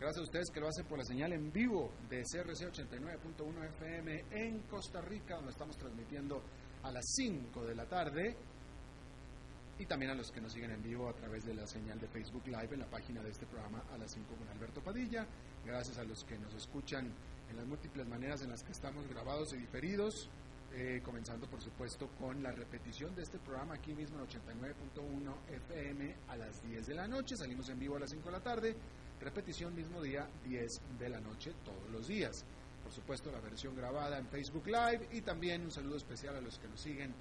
Gracias 0.00 0.20
a 0.20 0.22
ustedes 0.22 0.50
que 0.50 0.60
lo 0.60 0.68
hacen 0.68 0.86
por 0.86 0.96
la 0.96 1.04
señal 1.04 1.30
en 1.34 1.52
vivo 1.52 1.92
de 2.08 2.22
CRC 2.22 2.72
89.1 2.72 3.66
FM 3.76 4.24
en 4.30 4.60
Costa 4.60 5.02
Rica, 5.02 5.34
donde 5.34 5.50
estamos 5.50 5.76
transmitiendo 5.76 6.42
a 6.82 6.90
las 6.90 7.04
5 7.16 7.66
de 7.66 7.74
la 7.74 7.84
tarde. 7.84 8.34
Y 9.78 9.84
también 9.84 10.12
a 10.12 10.14
los 10.14 10.32
que 10.32 10.40
nos 10.40 10.54
siguen 10.54 10.70
en 10.70 10.82
vivo 10.82 11.06
a 11.06 11.12
través 11.12 11.44
de 11.44 11.52
la 11.52 11.66
señal 11.66 12.00
de 12.00 12.08
Facebook 12.08 12.46
Live 12.46 12.70
en 12.72 12.80
la 12.80 12.86
página 12.86 13.22
de 13.22 13.28
este 13.28 13.44
programa 13.44 13.82
a 13.92 13.98
las 13.98 14.10
5 14.12 14.36
con 14.36 14.48
Alberto 14.48 14.80
Padilla. 14.80 15.26
Gracias 15.66 15.98
a 15.98 16.04
los 16.04 16.24
que 16.24 16.38
nos 16.38 16.54
escuchan 16.54 17.12
en 17.50 17.56
las 17.58 17.66
múltiples 17.66 18.08
maneras 18.08 18.40
en 18.40 18.48
las 18.48 18.64
que 18.64 18.72
estamos 18.72 19.06
grabados 19.06 19.52
y 19.52 19.58
diferidos 19.58 20.30
eh, 20.72 21.00
comenzando 21.04 21.48
por 21.48 21.60
supuesto 21.60 22.08
con 22.20 22.44
la 22.44 22.52
repetición 22.52 23.12
de 23.16 23.22
este 23.22 23.38
programa 23.40 23.74
aquí 23.74 23.92
mismo 23.92 24.20
en 24.20 24.26
89.1 24.28 25.34
FM 25.66 26.14
a 26.28 26.36
las 26.36 26.62
10 26.62 26.86
de 26.86 26.94
la 26.94 27.08
noche, 27.08 27.36
salimos 27.36 27.68
en 27.70 27.80
vivo 27.80 27.96
a 27.96 27.98
las 27.98 28.10
5 28.10 28.24
de 28.26 28.30
la 28.30 28.40
tarde, 28.40 28.76
repetición 29.20 29.74
mismo 29.74 30.02
día 30.02 30.28
10 30.44 30.98
de 30.98 31.08
la 31.08 31.20
noche 31.20 31.52
todos 31.64 31.90
los 31.90 32.08
días. 32.08 32.44
Por 32.82 32.92
supuesto 32.92 33.30
la 33.30 33.40
versión 33.40 33.76
grabada 33.76 34.18
en 34.18 34.26
Facebook 34.28 34.66
Live 34.66 35.08
y 35.12 35.20
también 35.20 35.62
un 35.62 35.70
saludo 35.70 35.96
especial 35.96 36.36
a 36.36 36.40
los 36.40 36.58
que 36.58 36.68
nos 36.68 36.80
siguen 36.80 37.14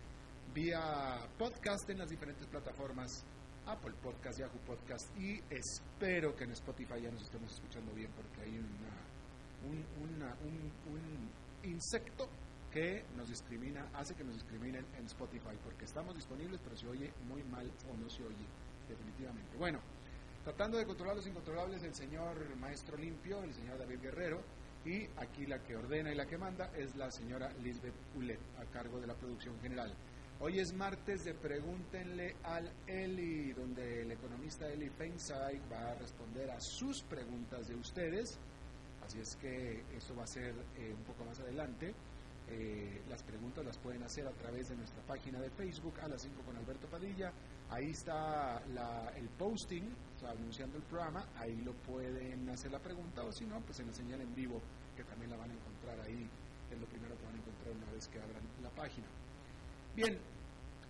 vía 0.54 1.20
podcast 1.38 1.90
en 1.90 2.00
las 2.00 2.10
diferentes 2.10 2.48
plataformas 2.48 3.24
Apple 3.66 3.94
Podcast, 4.02 4.40
Yahoo 4.40 4.60
Podcast 4.66 5.16
y 5.20 5.40
espero 5.50 6.36
que 6.36 6.46
en 6.46 6.52
Spotify 6.52 7.02
ya 7.02 7.12
nos 7.12 7.24
estemos 7.24 7.52
escuchando 7.54 7.94
bien 7.94 8.12
porque 8.16 8.42
hay 8.42 8.58
una, 8.58 10.34
un, 10.42 10.72
un 10.92 11.70
insecto 11.70 12.28
que 12.72 13.04
nos 13.16 13.30
discrimina, 13.30 13.90
hace 13.94 14.16
que 14.16 14.24
nos 14.24 14.36
discriminen 14.36 14.86
en 14.98 15.06
Spotify, 15.06 15.58
porque 15.64 15.86
estamos 15.86 16.16
disponibles, 16.16 16.62
pero 16.64 16.78
se 16.78 16.88
oye 16.88 17.12
muy 17.28 17.44
mal 17.44 17.70
o 17.92 17.98
no 17.98 18.10
se 18.10 18.24
oye, 18.24 18.46
definitivamente. 18.88 19.58
Bueno, 19.58 19.80
tratando 20.44 20.78
de 20.78 20.86
controlar 20.86 21.16
los 21.16 21.28
incontrolables, 21.28 21.84
el 21.84 21.94
señor 21.94 22.56
Maestro 22.58 22.98
Limpio, 22.98 23.44
el 23.44 23.54
señor 23.54 23.78
David 23.78 24.00
Guerrero, 24.02 24.42
y 24.86 25.06
aquí 25.18 25.46
la 25.46 25.62
que 25.62 25.76
ordena 25.76 26.12
y 26.12 26.16
la 26.16 26.26
que 26.26 26.38
manda 26.38 26.72
es 26.76 26.96
la 26.96 27.12
señora 27.12 27.52
Lisbeth 27.62 27.96
Ulet, 28.16 28.40
a 28.60 28.66
cargo 28.72 29.00
de 29.00 29.08
la 29.08 29.14
producción 29.14 29.60
general. 29.62 29.94
Hoy 30.42 30.60
es 30.60 30.74
martes 30.74 31.26
de 31.26 31.34
Pregúntenle 31.34 32.38
al 32.44 32.72
Eli, 32.88 33.52
donde 33.52 34.04
el 34.04 34.12
economista 34.12 34.70
Eli 34.70 34.90
Feinsay 34.90 35.60
va 35.70 35.92
a 35.92 35.96
responder 35.96 36.50
a 36.50 36.62
sus 36.62 37.02
preguntas 37.04 37.68
de 37.68 37.76
ustedes. 37.76 38.40
Así 39.06 39.20
es 39.20 39.36
que 39.36 39.84
eso 39.98 40.16
va 40.16 40.24
a 40.24 40.28
ser 40.28 40.56
eh, 40.78 40.94
un 40.98 41.04
poco 41.04 41.26
más 41.26 41.38
adelante. 41.42 41.94
Eh, 42.48 43.02
las 43.10 43.22
preguntas 43.22 43.66
las 43.66 43.78
pueden 43.78 44.02
hacer 44.04 44.26
a 44.26 44.32
través 44.32 44.70
de 44.70 44.78
nuestra 44.78 45.02
página 45.04 45.42
de 45.42 45.50
Facebook 45.50 46.00
a 46.02 46.08
las 46.08 46.22
5 46.22 46.42
con 46.44 46.56
Alberto 46.56 46.88
Padilla. 46.88 47.34
Ahí 47.70 47.92
está 47.92 48.62
el 49.16 49.30
posting, 49.38 49.84
anunciando 50.28 50.78
el 50.78 50.84
programa, 50.84 51.26
ahí 51.36 51.56
lo 51.62 51.74
pueden 51.74 52.50
hacer 52.50 52.72
la 52.72 52.80
pregunta 52.80 53.24
o 53.24 53.32
si 53.32 53.46
no, 53.46 53.62
pues 53.62 53.80
en 53.80 53.88
la 53.88 53.94
señal 53.94 54.22
en 54.22 54.34
vivo, 54.34 54.62
que 54.96 55.04
también 55.04 55.32
la 55.32 55.38
van 55.38 55.52
a 55.52 55.54
encontrar 55.54 56.00
ahí, 56.02 56.28
es 56.72 56.80
lo 56.80 56.88
primero 56.88 57.16
que 57.18 57.26
van 57.26 57.36
a 57.36 57.38
encontrar 57.38 57.76
una 57.76 57.92
vez 57.92 58.08
que 58.08 58.20
abran 58.20 58.44
la 58.62 58.70
página. 58.72 59.08
Bien, 59.96 60.18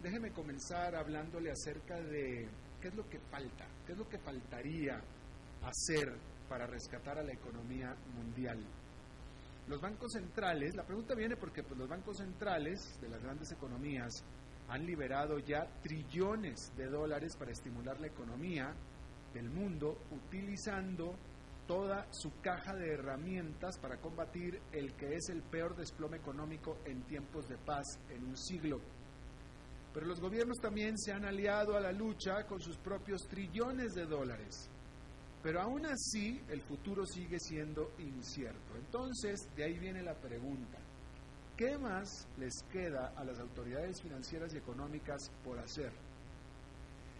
déjeme 0.02 0.32
comenzar 0.32 0.96
hablándole 0.96 1.52
acerca 1.52 2.00
de 2.00 2.48
qué 2.82 2.88
es 2.88 2.96
lo 2.96 3.08
que 3.10 3.20
falta, 3.20 3.68
qué 3.86 3.92
es 3.92 3.98
lo 3.98 4.08
que 4.08 4.18
faltaría 4.20 5.02
hacer 5.62 6.18
para 6.48 6.66
rescatar 6.66 7.20
a 7.20 7.24
la 7.24 7.34
economía 7.34 7.96
mundial. 8.16 8.58
Los 9.68 9.80
bancos 9.80 10.14
centrales, 10.14 10.76
la 10.76 10.84
pregunta 10.84 11.14
viene 11.14 11.36
porque 11.36 11.62
pues, 11.62 11.78
los 11.78 11.88
bancos 11.88 12.18
centrales 12.18 12.80
de 13.00 13.10
las 13.10 13.22
grandes 13.22 13.52
economías 13.52 14.24
han 14.70 14.86
liberado 14.86 15.40
ya 15.40 15.68
trillones 15.82 16.72
de 16.76 16.88
dólares 16.88 17.36
para 17.38 17.52
estimular 17.52 18.00
la 18.00 18.08
economía 18.08 18.74
del 19.34 19.50
mundo 19.50 19.98
utilizando 20.12 21.16
toda 21.68 22.08
su 22.12 22.32
caja 22.42 22.76
de 22.76 22.94
herramientas 22.94 23.78
para 23.78 23.98
combatir 23.98 24.60
el 24.72 24.94
que 24.94 25.16
es 25.16 25.30
el 25.30 25.44
peor 25.44 25.76
desplome 25.76 26.18
económico 26.18 26.78
en 26.86 27.04
tiempos 27.04 27.48
de 27.48 27.58
paz 27.58 28.00
en 28.10 28.26
un 28.26 28.38
siglo. 28.38 28.80
Pero 29.94 30.06
los 30.06 30.20
gobiernos 30.20 30.58
también 30.60 30.98
se 30.98 31.12
han 31.12 31.26
aliado 31.26 31.76
a 31.76 31.80
la 31.80 31.92
lucha 31.92 32.46
con 32.48 32.60
sus 32.60 32.78
propios 32.78 33.28
trillones 33.28 33.94
de 33.94 34.06
dólares 34.06 34.70
pero 35.42 35.62
aún 35.62 35.86
así, 35.86 36.42
el 36.50 36.62
futuro 36.62 37.06
sigue 37.06 37.40
siendo 37.40 37.94
incierto. 38.00 38.76
Entonces, 38.76 39.48
de 39.56 39.64
ahí 39.64 39.80
viene 39.80 40.02
la 40.04 40.14
pregunta. 40.14 40.78
¿Qué 41.60 41.78
más 41.78 42.26
les 42.38 42.64
queda 42.72 43.12
a 43.18 43.26
las 43.26 43.38
autoridades 43.38 44.02
financieras 44.02 44.54
y 44.54 44.58
económicas 44.58 45.30
por 45.44 45.60
hacer? 45.60 45.92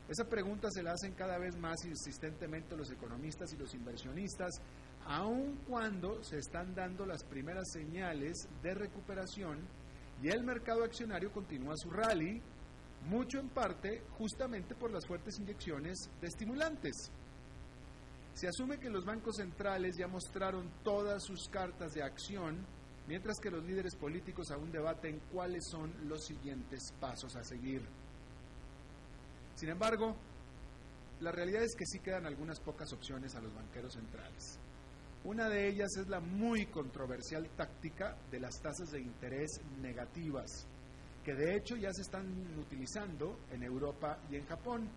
Esa 0.08 0.24
pregunta 0.30 0.70
se 0.72 0.82
la 0.82 0.94
hacen 0.94 1.12
cada 1.12 1.38
vez 1.38 1.58
más 1.58 1.84
insistentemente 1.84 2.78
los 2.78 2.90
economistas 2.90 3.52
y 3.52 3.58
los 3.58 3.74
inversionistas, 3.74 4.62
aun 5.08 5.58
cuando 5.68 6.24
se 6.24 6.38
están 6.38 6.74
dando 6.74 7.06
las 7.06 7.26
primeras 7.26 7.70
señales 7.70 8.48
de 8.64 8.74
recuperación 8.76 9.60
y 10.24 10.30
el 10.30 10.46
mercado 10.46 10.86
accionario 10.86 11.34
continúa 11.34 11.74
su 11.76 11.90
rally, 11.90 12.42
mucho 13.10 13.40
en 13.40 13.50
parte 13.50 14.04
justamente 14.18 14.74
por 14.74 14.90
las 14.90 15.06
fuertes 15.06 15.38
inyecciones 15.38 16.10
de 16.22 16.28
estimulantes. 16.28 17.12
Se 18.36 18.48
asume 18.48 18.80
que 18.80 18.90
los 18.90 19.04
bancos 19.04 19.36
centrales 19.36 19.98
ya 19.98 20.08
mostraron 20.08 20.72
todas 20.82 21.26
sus 21.26 21.50
cartas 21.50 21.92
de 21.92 22.04
acción, 22.04 22.66
mientras 23.10 23.40
que 23.40 23.50
los 23.50 23.66
líderes 23.66 23.96
políticos 23.96 24.52
aún 24.52 24.72
debaten 24.72 25.20
cuáles 25.34 25.68
son 25.68 25.92
los 26.08 26.24
siguientes 26.26 26.94
pasos 27.00 27.36
a 27.36 27.44
seguir. 27.44 27.82
Sin 29.56 29.70
embargo, 29.70 30.16
la 31.20 31.32
realidad 31.32 31.64
es 31.64 31.76
que 31.76 31.88
sí 31.88 32.00
quedan 32.00 32.28
algunas 32.28 32.60
pocas 32.60 32.94
opciones 32.94 33.34
a 33.34 33.42
los 33.42 33.52
banqueros 33.54 33.94
centrales. 33.94 34.60
Una 35.24 35.50
de 35.50 35.68
ellas 35.68 35.90
es 35.98 36.08
la 36.08 36.20
muy 36.20 36.68
controversial 36.68 37.50
táctica 37.58 38.16
de 38.30 38.40
las 38.40 38.62
tasas 38.62 38.92
de 38.92 39.02
interés 39.02 39.60
negativas, 39.82 40.68
que 41.26 41.34
de 41.34 41.56
hecho 41.56 41.78
ya 41.78 41.92
se 41.92 42.04
están 42.04 42.28
utilizando 42.60 43.40
en 43.52 43.64
Europa 43.64 44.20
y 44.30 44.36
en 44.36 44.46
Japón. 44.46 44.88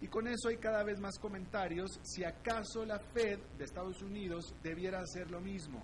Y 0.00 0.06
con 0.06 0.28
eso 0.28 0.48
hay 0.48 0.56
cada 0.56 0.84
vez 0.84 1.00
más 1.00 1.18
comentarios 1.18 1.98
si 2.04 2.22
acaso 2.22 2.86
la 2.86 3.00
Fed 3.00 3.40
de 3.58 3.64
Estados 3.64 4.00
Unidos 4.02 4.54
debiera 4.62 5.00
hacer 5.00 5.30
lo 5.32 5.40
mismo, 5.40 5.82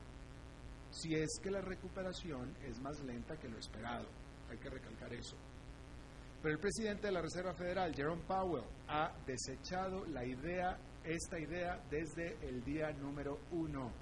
si 0.98 1.14
es 1.14 1.38
que 1.42 1.50
la 1.50 1.60
recuperación 1.60 2.54
es 2.64 2.81
más 2.81 3.00
lenta 3.04 3.36
que 3.36 3.48
lo 3.48 3.59
esperado. 3.59 4.06
Hay 4.50 4.59
que 4.59 4.69
recalcar 4.69 5.12
eso. 5.12 5.36
Pero 6.42 6.54
el 6.54 6.60
presidente 6.60 7.06
de 7.06 7.12
la 7.12 7.22
Reserva 7.22 7.54
Federal, 7.54 7.94
Jerome 7.94 8.22
Powell, 8.26 8.64
ha 8.88 9.12
desechado 9.26 10.04
la 10.06 10.25
idea, 10.25 10.78
esta 11.04 11.38
idea 11.38 11.81
desde 11.91 12.36
el 12.47 12.64
día 12.64 12.91
número 12.92 13.38
uno. 13.53 13.92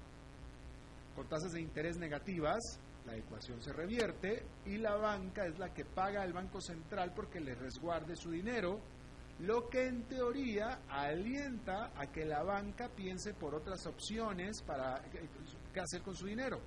Con 1.15 1.27
tasas 1.27 1.51
de 1.51 1.61
interés 1.61 1.97
negativas, 1.97 2.79
la 3.05 3.15
ecuación 3.15 3.61
se 3.61 3.73
revierte 3.73 4.45
y 4.65 4.77
la 4.77 4.95
banca 4.95 5.45
es 5.45 5.57
la 5.57 5.73
que 5.73 5.85
paga 5.85 6.21
al 6.21 6.33
Banco 6.33 6.61
Central 6.61 7.13
porque 7.15 7.39
le 7.39 7.55
resguarde 7.55 8.15
su 8.15 8.31
dinero 8.31 8.79
lo 9.39 9.69
que 9.69 9.85
en 9.85 10.03
teoría 10.07 10.79
alienta 10.89 11.91
a 11.95 12.07
que 12.07 12.25
la 12.25 12.41
banca 12.41 12.89
piense 12.89 13.33
por 13.35 13.53
otras 13.53 13.85
opciones 13.85 14.61
para 14.63 14.99
qué 15.73 15.79
hacer 15.79 16.01
con 16.01 16.15
su 16.15 16.25
dinero, 16.25 16.59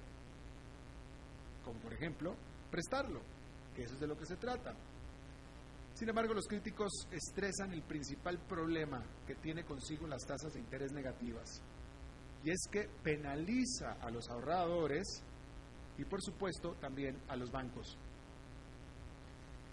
como 1.70 1.80
por 1.80 1.92
ejemplo 1.92 2.34
prestarlo, 2.70 3.20
que 3.74 3.82
eso 3.82 3.94
es 3.94 4.00
de 4.00 4.06
lo 4.06 4.16
que 4.16 4.26
se 4.26 4.36
trata. 4.36 4.74
Sin 5.94 6.08
embargo, 6.08 6.34
los 6.34 6.46
críticos 6.46 6.90
estresan 7.10 7.72
el 7.72 7.82
principal 7.82 8.38
problema 8.48 9.02
que 9.26 9.36
tiene 9.36 9.64
consigo 9.64 10.06
las 10.06 10.24
tasas 10.26 10.52
de 10.52 10.60
interés 10.60 10.92
negativas, 10.92 11.62
y 12.42 12.50
es 12.50 12.66
que 12.70 12.88
penaliza 13.02 13.92
a 14.00 14.10
los 14.10 14.28
ahorradores 14.28 15.22
y 15.98 16.04
por 16.04 16.22
supuesto 16.22 16.74
también 16.80 17.16
a 17.28 17.36
los 17.36 17.50
bancos 17.50 17.98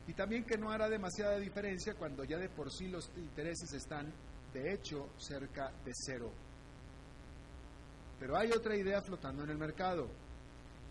y 0.07 0.13
también 0.13 0.45
que 0.45 0.57
no 0.57 0.71
hará 0.71 0.87
demasiada 0.87 1.37
diferencia 1.37 1.93
cuando 1.93 2.23
ya 2.23 2.37
de 2.37 2.49
por 2.49 2.71
sí 2.71 2.87
los 2.87 3.11
intereses 3.17 3.73
están 3.73 4.11
de 4.53 4.73
hecho 4.73 5.09
cerca 5.17 5.69
de 5.83 5.91
cero. 5.93 6.31
Pero 8.17 8.37
hay 8.37 8.51
otra 8.51 8.75
idea 8.75 9.01
flotando 9.01 9.43
en 9.43 9.49
el 9.49 9.57
mercado, 9.57 10.09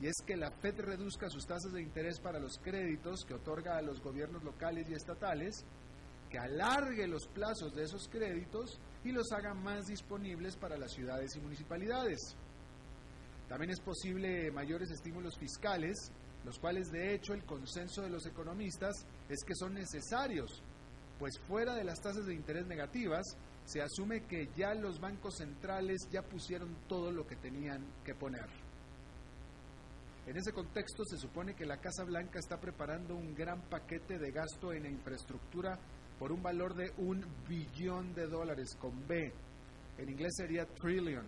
y 0.01 0.07
es 0.07 0.17
que 0.27 0.37
la 0.37 0.51
Fed 0.51 0.81
reduzca 0.81 1.29
sus 1.31 1.47
tasas 1.47 1.73
de 1.73 1.83
interés 1.83 2.21
para 2.21 2.39
los 2.39 2.59
créditos 2.59 3.25
que 3.25 3.35
otorga 3.35 3.79
a 3.79 3.83
los 3.83 4.01
gobiernos 4.01 4.45
locales 4.45 4.87
y 4.91 4.95
estatales, 4.95 5.65
que 6.29 6.39
alargue 6.39 7.07
los 7.07 7.27
plazos 7.29 7.75
de 7.75 7.85
esos 7.85 8.09
créditos 8.09 8.79
y 9.05 9.13
los 9.13 9.33
haga 9.33 9.55
más 9.55 9.87
disponibles 9.87 10.57
para 10.57 10.77
las 10.77 10.93
ciudades 10.93 11.35
y 11.37 11.41
municipalidades. 11.41 12.37
También 13.49 13.71
es 13.71 13.81
posible 13.81 14.51
mayores 14.51 14.91
estímulos 14.91 15.39
fiscales, 15.39 16.11
los 16.45 16.59
cuales 16.59 16.91
de 16.91 17.15
hecho 17.15 17.33
el 17.33 17.45
consenso 17.45 18.03
de 18.03 18.11
los 18.11 18.27
economistas 18.27 19.07
es 19.29 19.43
que 19.45 19.55
son 19.55 19.75
necesarios, 19.75 20.63
pues 21.19 21.39
fuera 21.49 21.75
de 21.75 21.85
las 21.85 22.01
tasas 22.01 22.27
de 22.27 22.35
interés 22.35 22.67
negativas, 22.67 23.25
se 23.65 23.81
asume 23.81 24.27
que 24.27 24.49
ya 24.57 24.75
los 24.75 25.01
bancos 25.01 25.39
centrales 25.39 26.09
ya 26.11 26.23
pusieron 26.23 26.77
todo 26.87 27.11
lo 27.11 27.27
que 27.27 27.37
tenían 27.37 27.85
que 28.05 28.15
poner. 28.15 28.66
En 30.27 30.37
ese 30.37 30.53
contexto 30.53 31.05
se 31.05 31.19
supone 31.19 31.55
que 31.55 31.65
la 31.65 31.77
Casa 31.77 32.03
Blanca 32.03 32.41
está 32.41 32.59
preparando 32.59 33.15
un 33.15 33.33
gran 33.33 33.63
paquete 33.69 34.19
de 34.19 34.33
gasto 34.33 34.73
en 34.73 34.85
infraestructura 34.85 35.79
por 36.19 36.33
un 36.33 36.43
valor 36.43 36.75
de 36.75 36.93
un 36.99 37.25
billón 37.49 38.13
de 38.13 38.27
dólares 38.27 38.75
con 38.81 39.07
B. 39.07 39.33
En 39.99 40.09
inglés 40.09 40.35
sería 40.37 40.67
trillion. 40.67 41.25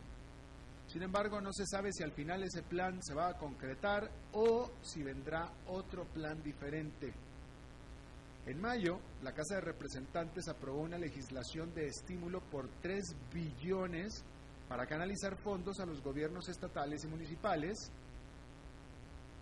Sin 0.89 1.03
embargo, 1.03 1.41
no 1.41 1.53
se 1.53 1.65
sabe 1.67 1.93
si 1.93 2.03
al 2.03 2.11
final 2.11 2.43
ese 2.43 2.63
plan 2.63 3.01
se 3.01 3.15
va 3.15 3.29
a 3.29 3.39
concretar 3.39 4.11
o 4.33 4.73
si 4.83 5.05
vendrá 5.05 5.49
otro 5.69 6.05
plan 6.07 6.43
diferente. 6.43 7.15
En 8.47 8.61
mayo, 8.61 8.99
la 9.23 9.33
Casa 9.33 9.57
de 9.57 9.61
Representantes 9.61 10.49
aprobó 10.49 10.81
una 10.81 10.99
legislación 10.99 11.73
de 11.73 11.87
estímulo 11.87 12.41
por 12.51 12.69
3 12.81 13.05
billones 13.33 14.25
para 14.69 14.87
canalizar 14.87 15.37
fondos 15.37 15.79
a 15.79 15.87
los 15.87 16.03
gobiernos 16.03 16.49
estatales 16.49 17.05
y 17.05 17.09
municipales 17.09 17.93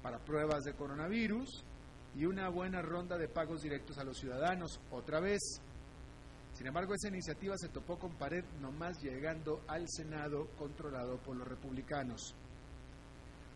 para 0.06 0.20
pruebas 0.20 0.62
de 0.62 0.72
coronavirus 0.72 1.64
y 2.14 2.26
una 2.26 2.48
buena 2.48 2.80
ronda 2.80 3.18
de 3.18 3.26
pagos 3.26 3.62
directos 3.62 3.98
a 3.98 4.04
los 4.04 4.16
ciudadanos, 4.16 4.78
otra 4.92 5.18
vez. 5.18 5.60
Sin 6.52 6.68
embargo, 6.68 6.94
esa 6.94 7.08
iniciativa 7.08 7.58
se 7.58 7.70
topó 7.70 7.98
con 7.98 8.12
pared 8.12 8.44
nomás 8.60 9.02
llegando 9.02 9.62
al 9.66 9.84
Senado 9.88 10.46
controlado 10.56 11.16
por 11.16 11.34
los 11.34 11.48
republicanos. 11.48 12.36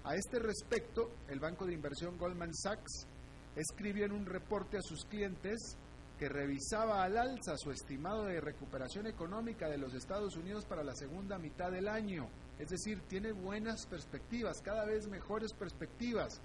A 0.02 0.16
este 0.16 0.40
respecto, 0.40 1.12
el 1.28 1.38
banco 1.38 1.66
de 1.66 1.74
inversión 1.74 2.18
Goldman 2.18 2.52
Sachs 2.52 3.06
escribió 3.54 4.06
en 4.06 4.10
un 4.10 4.26
reporte 4.26 4.76
a 4.76 4.82
sus 4.82 5.04
clientes 5.04 5.76
que 6.18 6.28
revisaba 6.28 7.04
al 7.04 7.16
alza 7.16 7.56
su 7.58 7.70
estimado 7.70 8.24
de 8.24 8.40
recuperación 8.40 9.06
económica 9.06 9.68
de 9.68 9.78
los 9.78 9.94
Estados 9.94 10.34
Unidos 10.34 10.64
para 10.64 10.82
la 10.82 10.96
segunda 10.96 11.38
mitad 11.38 11.70
del 11.70 11.86
año. 11.86 12.28
Es 12.60 12.68
decir, 12.68 13.00
tiene 13.08 13.32
buenas 13.32 13.86
perspectivas, 13.86 14.60
cada 14.60 14.84
vez 14.84 15.08
mejores 15.08 15.50
perspectivas. 15.54 16.42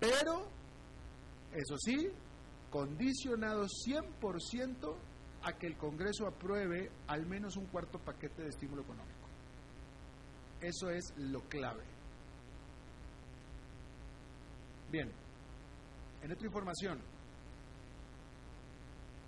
Pero, 0.00 0.48
eso 1.52 1.76
sí, 1.76 2.08
condicionado 2.70 3.66
100% 3.66 4.96
a 5.42 5.52
que 5.52 5.66
el 5.66 5.76
Congreso 5.76 6.26
apruebe 6.26 6.90
al 7.08 7.26
menos 7.26 7.58
un 7.58 7.66
cuarto 7.66 7.98
paquete 7.98 8.42
de 8.42 8.48
estímulo 8.48 8.82
económico. 8.82 9.28
Eso 10.62 10.88
es 10.88 11.12
lo 11.18 11.42
clave. 11.42 11.84
Bien, 14.90 15.12
en 16.22 16.32
otra 16.32 16.46
información, 16.46 17.00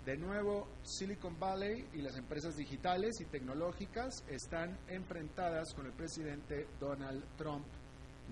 de 0.07 0.15
nuevo, 0.15 0.69
Silicon 0.83 1.37
Valley 1.37 1.85
y 1.93 2.01
las 2.01 2.15
empresas 2.15 2.55
digitales 2.55 3.19
y 3.19 3.25
tecnológicas 3.25 4.23
están 4.29 4.79
enfrentadas 4.87 5.73
con 5.73 5.85
el 5.85 5.91
presidente 5.91 6.65
Donald 6.79 7.25
Trump. 7.35 7.65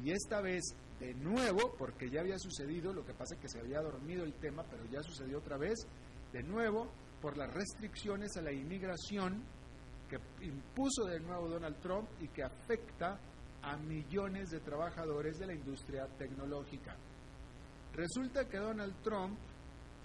Y 0.01 0.11
esta 0.11 0.39
vez, 0.39 0.63
de 1.01 1.13
nuevo, 1.15 1.75
porque 1.77 2.09
ya 2.09 2.21
había 2.21 2.39
sucedido, 2.39 2.93
lo 2.93 3.05
que 3.05 3.13
pasa 3.13 3.35
es 3.35 3.41
que 3.41 3.49
se 3.49 3.59
había 3.59 3.81
dormido 3.81 4.23
el 4.23 4.31
tema, 4.35 4.63
pero 4.71 4.85
ya 4.85 5.03
sucedió 5.03 5.39
otra 5.39 5.57
vez, 5.57 5.85
de 6.31 6.43
nuevo, 6.43 6.87
por 7.21 7.35
las 7.35 7.53
restricciones 7.53 8.37
a 8.37 8.41
la 8.41 8.53
inmigración 8.53 9.43
que 10.09 10.17
impuso 10.45 11.03
de 11.03 11.19
nuevo 11.19 11.49
Donald 11.49 11.81
Trump 11.81 12.07
y 12.21 12.29
que 12.29 12.43
afecta 12.43 13.19
a 13.63 13.75
millones 13.75 14.49
de 14.49 14.61
trabajadores 14.61 15.39
de 15.39 15.47
la 15.47 15.53
industria 15.53 16.07
tecnológica. 16.17 16.95
Resulta 17.93 18.47
que 18.47 18.59
Donald 18.59 18.95
Trump 19.03 19.37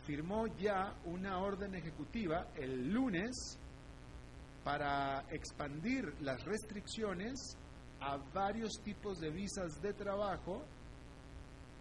firmó 0.06 0.46
ya 0.58 0.94
una 1.04 1.38
orden 1.38 1.74
ejecutiva 1.74 2.48
el 2.56 2.92
lunes 2.92 3.58
para 4.64 5.24
expandir 5.30 6.12
las 6.20 6.44
restricciones 6.44 7.56
a 8.00 8.16
varios 8.32 8.72
tipos 8.82 9.18
de 9.20 9.30
visas 9.30 9.80
de 9.82 9.92
trabajo 9.92 10.62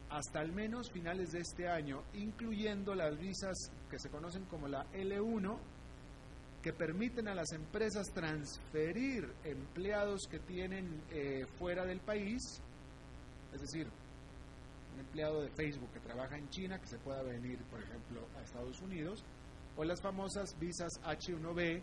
hasta 0.10 0.40
al 0.40 0.52
menos 0.52 0.90
finales 0.92 1.32
de 1.32 1.40
este 1.40 1.68
año, 1.68 2.02
incluyendo 2.16 2.96
las 2.96 3.18
visas 3.18 3.56
que 3.90 4.00
se 4.00 4.10
conocen 4.10 4.44
como 4.46 4.68
la 4.68 4.86
L1, 4.92 5.58
que 6.64 6.74
permiten 6.74 7.28
a 7.28 7.36
las 7.36 7.52
empresas 7.52 8.08
transferir 8.14 9.32
empleados 9.44 10.22
que 10.30 10.40
tienen 10.40 11.02
eh, 11.12 11.46
fuera 11.58 11.86
del 11.86 12.00
país, 12.00 12.42
es 13.54 13.62
decir, 13.62 13.88
empleado 15.00 15.42
de 15.42 15.50
Facebook 15.50 15.92
que 15.94 16.00
trabaja 16.00 16.38
en 16.38 16.50
China 16.50 16.80
que 16.80 16.88
se 16.88 16.98
pueda 16.98 17.22
venir, 17.24 17.60
por 17.72 17.82
ejemplo, 17.82 18.28
a 18.38 18.44
Estados 18.44 18.82
Unidos, 18.82 19.24
o 19.78 19.84
las 19.84 20.02
famosas 20.02 20.58
visas 20.60 20.92
H1B 21.04 21.82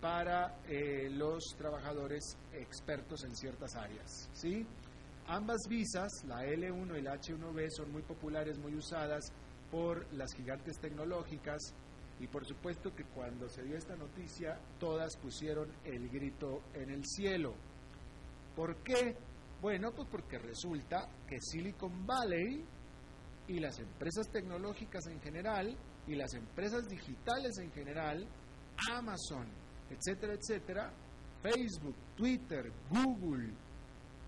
para 0.00 0.56
eh, 0.68 1.08
los 1.10 1.54
trabajadores 1.56 2.36
expertos 2.52 3.24
en 3.24 3.34
ciertas 3.34 3.74
áreas. 3.74 4.28
¿sí? 4.32 4.66
Ambas 5.26 5.62
visas, 5.68 6.24
la 6.26 6.44
L1 6.44 6.98
y 6.98 7.02
la 7.02 7.14
H1B, 7.14 7.70
son 7.70 7.92
muy 7.92 8.02
populares, 8.02 8.58
muy 8.58 8.74
usadas 8.74 9.32
por 9.70 10.06
las 10.12 10.34
gigantes 10.34 10.78
tecnológicas 10.78 11.74
y 12.20 12.26
por 12.26 12.44
supuesto 12.44 12.94
que 12.94 13.04
cuando 13.04 13.48
se 13.48 13.62
dio 13.62 13.76
esta 13.76 13.96
noticia 13.96 14.58
todas 14.78 15.16
pusieron 15.16 15.68
el 15.84 16.08
grito 16.10 16.62
en 16.74 16.90
el 16.90 17.04
cielo. 17.04 17.54
¿Por 18.54 18.76
qué? 18.76 19.16
Bueno, 19.64 19.92
pues 19.92 20.06
porque 20.10 20.36
resulta 20.38 21.08
que 21.26 21.40
Silicon 21.40 22.06
Valley 22.06 22.62
y 23.48 23.58
las 23.60 23.78
empresas 23.78 24.28
tecnológicas 24.30 25.06
en 25.06 25.18
general 25.22 25.74
y 26.06 26.16
las 26.16 26.34
empresas 26.34 26.86
digitales 26.86 27.56
en 27.56 27.72
general, 27.72 28.28
Amazon, 28.92 29.46
etcétera, 29.88 30.34
etcétera, 30.34 30.92
Facebook, 31.42 31.96
Twitter, 32.14 32.70
Google, 32.90 33.54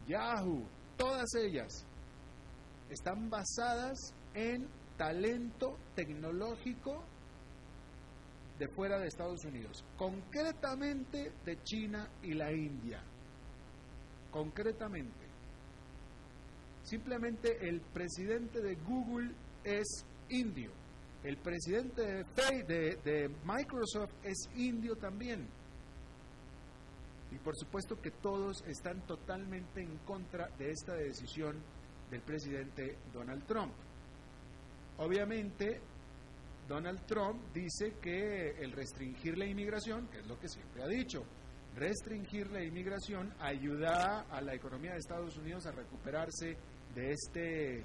Yahoo, 0.08 0.66
todas 0.96 1.26
ellas 1.34 1.84
están 2.88 3.28
basadas 3.28 4.14
en 4.32 4.66
talento 4.96 5.76
tecnológico 5.94 7.04
de 8.58 8.68
fuera 8.68 8.98
de 8.98 9.08
Estados 9.08 9.44
Unidos, 9.44 9.84
concretamente 9.98 11.30
de 11.44 11.62
China 11.62 12.08
y 12.22 12.32
la 12.32 12.50
India. 12.50 13.04
Concretamente. 14.30 15.25
Simplemente 16.86 17.68
el 17.68 17.80
presidente 17.80 18.62
de 18.62 18.76
Google 18.76 19.32
es 19.64 20.06
indio. 20.28 20.70
El 21.24 21.36
presidente 21.38 22.24
de, 22.68 22.96
de, 23.04 23.28
Microsoft 23.44 24.12
es 24.22 24.48
indio 24.54 24.94
también. 24.94 25.48
Y 27.32 27.38
por 27.38 27.56
supuesto 27.56 28.00
que 28.00 28.12
todos 28.12 28.62
están 28.68 29.04
totalmente 29.04 29.82
en 29.82 29.98
contra 30.04 30.46
de 30.58 30.70
esta 30.70 30.94
decisión 30.94 31.56
del 32.08 32.22
presidente 32.22 32.96
Donald 33.12 33.44
Trump. 33.46 33.72
Obviamente, 34.98 35.80
Donald 36.68 37.04
Trump 37.04 37.52
dice 37.52 37.94
que 38.00 38.50
el 38.62 38.70
restringir 38.70 39.36
la 39.36 39.46
inmigración, 39.46 40.06
que 40.06 40.20
es 40.20 40.26
lo 40.28 40.38
que 40.38 40.48
siempre 40.48 40.84
ha 40.84 40.86
dicho, 40.86 41.24
restringir 41.74 42.48
la 42.52 42.62
inmigración 42.62 43.34
ayuda 43.40 44.20
a 44.30 44.40
la 44.40 44.54
economía 44.54 44.92
de 44.92 44.98
Estados 44.98 45.36
Unidos 45.36 45.66
a 45.66 45.72
recuperarse 45.72 46.56
de 46.96 47.12
este 47.12 47.84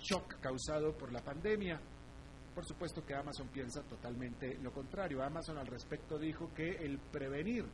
shock 0.00 0.40
causado 0.40 0.92
por 0.98 1.12
la 1.12 1.22
pandemia. 1.22 1.80
Por 2.54 2.64
supuesto 2.66 3.04
que 3.06 3.14
Amazon 3.14 3.48
piensa 3.48 3.82
totalmente 3.82 4.58
lo 4.58 4.72
contrario. 4.72 5.22
Amazon 5.22 5.58
al 5.58 5.68
respecto 5.68 6.18
dijo 6.18 6.52
que 6.54 6.68
el 6.68 6.98
prevenir 6.98 7.64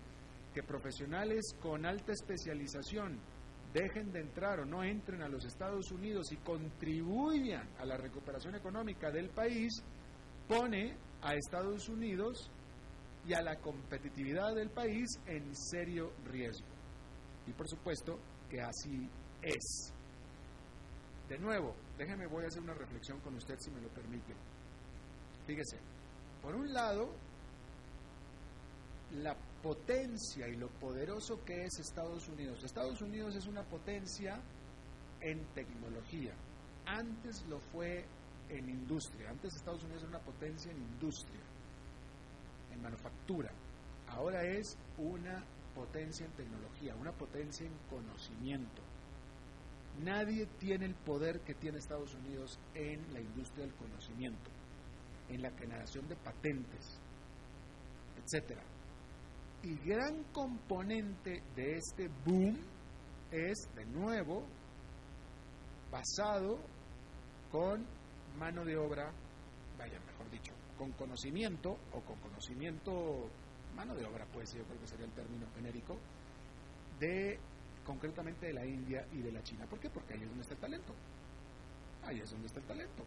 que 0.53 0.63
profesionales 0.63 1.57
con 1.61 1.87
alta 1.87 2.13
especialización 2.13 3.19
dejen 3.73 4.13
de 4.13 4.21
entrar 4.21 4.61
o 4.61 4.65
no 4.65 4.85
entren 4.85 5.23
a 5.23 5.29
los 5.29 5.45
Estados 5.45 5.91
Unidos 5.91 6.31
y 6.31 6.37
contribuyan 6.37 7.69
a 7.79 7.85
la 7.85 7.97
recuperación 7.97 8.55
económica 8.55 9.11
del 9.11 9.31
país, 9.31 9.83
pone 10.47 10.97
a 11.23 11.35
Estados 11.35 11.89
Unidos 11.89 12.51
y 13.27 13.33
a 13.33 13.43
la 13.43 13.57
competitividad 13.57 14.55
del 14.55 14.71
país 14.71 15.09
en 15.27 15.57
serio 15.57 16.13
riesgo. 16.31 16.69
Y 17.47 17.53
por 17.53 17.69
supuesto 17.69 18.19
que 18.49 18.61
así 18.61 19.09
es. 19.43 19.93
De 21.29 21.39
nuevo, 21.39 21.75
déjeme, 21.97 22.27
voy 22.27 22.45
a 22.45 22.49
hacer 22.49 22.63
una 22.63 22.75
reflexión 22.75 23.19
con 23.21 23.35
usted 23.35 23.59
si 23.59 23.71
me 23.71 23.81
lo 23.81 23.89
permite. 23.89 24.35
Fíjese, 25.47 25.79
por 26.43 26.55
un 26.55 26.73
lado, 26.73 27.15
la 29.23 29.35
potencia 29.63 30.49
y 30.49 30.57
lo 30.57 30.69
poderoso 30.69 31.43
que 31.45 31.65
es 31.65 31.79
Estados 31.79 32.29
Unidos. 32.29 32.63
Estados 32.63 33.01
Unidos 33.01 33.35
es 33.37 33.47
una 33.47 33.63
potencia 33.63 34.39
en 35.21 35.43
tecnología. 35.55 36.35
Antes 36.87 37.43
lo 37.49 37.59
fue 37.61 38.05
en 38.51 38.69
industria. 38.69 39.31
Antes 39.31 39.55
Estados 39.55 39.83
Unidos 39.85 40.03
era 40.03 40.11
una 40.11 40.25
potencia 40.25 40.71
en 40.71 40.79
industria, 40.79 41.41
en 42.73 42.83
manufactura. 42.83 43.51
ahora 44.09 44.45
es 44.45 44.77
una 44.99 45.43
potencia 45.75 46.25
en 46.27 46.33
tecnología, 46.33 46.95
una 46.95 47.13
potencia 47.13 47.67
en 47.67 47.73
conocimiento. 47.91 48.83
Nadie 50.03 50.47
tiene 50.59 50.87
el 50.87 50.95
poder 50.95 51.41
que 51.41 51.55
tiene 51.55 51.79
Estados 51.79 52.15
Unidos 52.15 52.59
en 52.75 53.13
la 53.13 53.21
industria 53.21 53.65
del 53.65 53.75
conocimiento, 53.75 54.51
en 55.29 55.41
la 55.41 55.51
generación 55.53 56.09
de 56.09 56.17
patentes, 56.17 57.01
etcétera. 58.23 58.63
Y 59.63 59.77
gran 59.89 60.25
componente 60.33 61.43
de 61.55 61.77
este 61.77 62.09
boom 62.27 62.59
es, 63.31 63.57
de 63.75 63.87
nuevo, 63.87 64.45
basado 65.91 66.59
con 67.51 67.87
mano 68.37 68.65
de 68.65 68.77
obra, 68.77 69.13
vaya, 69.79 69.99
mejor 70.01 70.31
dicho, 70.31 70.53
con 70.77 70.91
conocimiento 70.93 71.79
o 71.93 72.01
con 72.01 72.19
conocimiento, 72.19 73.31
mano 73.77 73.95
de 73.95 74.05
obra, 74.05 74.27
pues 74.33 74.53
yo 74.55 74.65
creo 74.65 74.81
que 74.81 74.87
sería 74.87 75.07
el 75.07 75.13
término 75.13 75.47
genérico, 75.55 75.97
de 76.99 77.39
concretamente 77.85 78.47
de 78.47 78.53
la 78.53 78.67
India 78.67 79.07
y 79.13 79.23
de 79.23 79.33
la 79.33 79.43
China. 79.43 79.67
¿Por 79.67 79.79
qué? 79.79 79.91
Porque 79.91 80.15
ahí 80.15 80.23
es 80.23 80.29
donde 80.29 80.43
está 80.43 80.55
el 80.55 80.61
talento. 80.61 80.95
Ahí 82.05 82.21
es 82.21 82.31
donde 82.31 82.47
está 82.47 82.61
el 82.61 82.67
talento. 82.67 83.05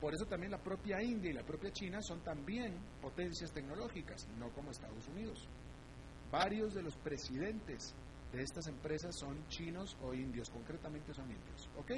Por 0.00 0.14
eso 0.14 0.26
también 0.26 0.52
la 0.52 0.62
propia 0.62 1.02
India 1.02 1.30
y 1.30 1.34
la 1.34 1.42
propia 1.42 1.72
China 1.72 2.00
son 2.00 2.20
también 2.22 2.74
potencias 3.00 3.52
tecnológicas, 3.52 4.28
no 4.38 4.48
como 4.50 4.70
Estados 4.70 5.08
Unidos. 5.08 5.48
Varios 6.30 6.74
de 6.74 6.82
los 6.82 6.96
presidentes 6.96 7.94
de 8.32 8.42
estas 8.42 8.66
empresas 8.68 9.16
son 9.18 9.48
chinos 9.48 9.96
o 10.02 10.14
indios, 10.14 10.50
concretamente 10.50 11.12
son 11.14 11.30
indios. 11.30 11.68
¿Ok? 11.78 11.90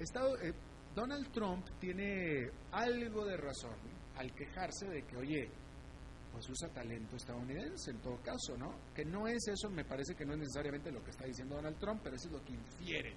Eh, 0.00 0.52
Donald 0.94 1.32
Trump 1.32 1.66
tiene 1.80 2.50
algo 2.72 3.24
de 3.24 3.36
razón 3.36 3.76
al 4.16 4.32
quejarse 4.34 4.86
de 4.86 5.02
que, 5.02 5.16
oye, 5.16 5.50
pues 6.34 6.50
usa 6.50 6.68
talento 6.68 7.14
estadounidense 7.14 7.92
en 7.92 7.98
todo 7.98 8.16
caso, 8.20 8.56
¿no? 8.58 8.74
Que 8.92 9.04
no 9.04 9.28
es 9.28 9.46
eso, 9.46 9.70
me 9.70 9.84
parece 9.84 10.16
que 10.16 10.26
no 10.26 10.32
es 10.32 10.40
necesariamente 10.40 10.90
lo 10.90 11.02
que 11.04 11.12
está 11.12 11.24
diciendo 11.24 11.54
Donald 11.54 11.78
Trump, 11.78 12.00
pero 12.02 12.16
eso 12.16 12.26
es 12.26 12.32
lo 12.32 12.44
que 12.44 12.52
infiere. 12.52 13.14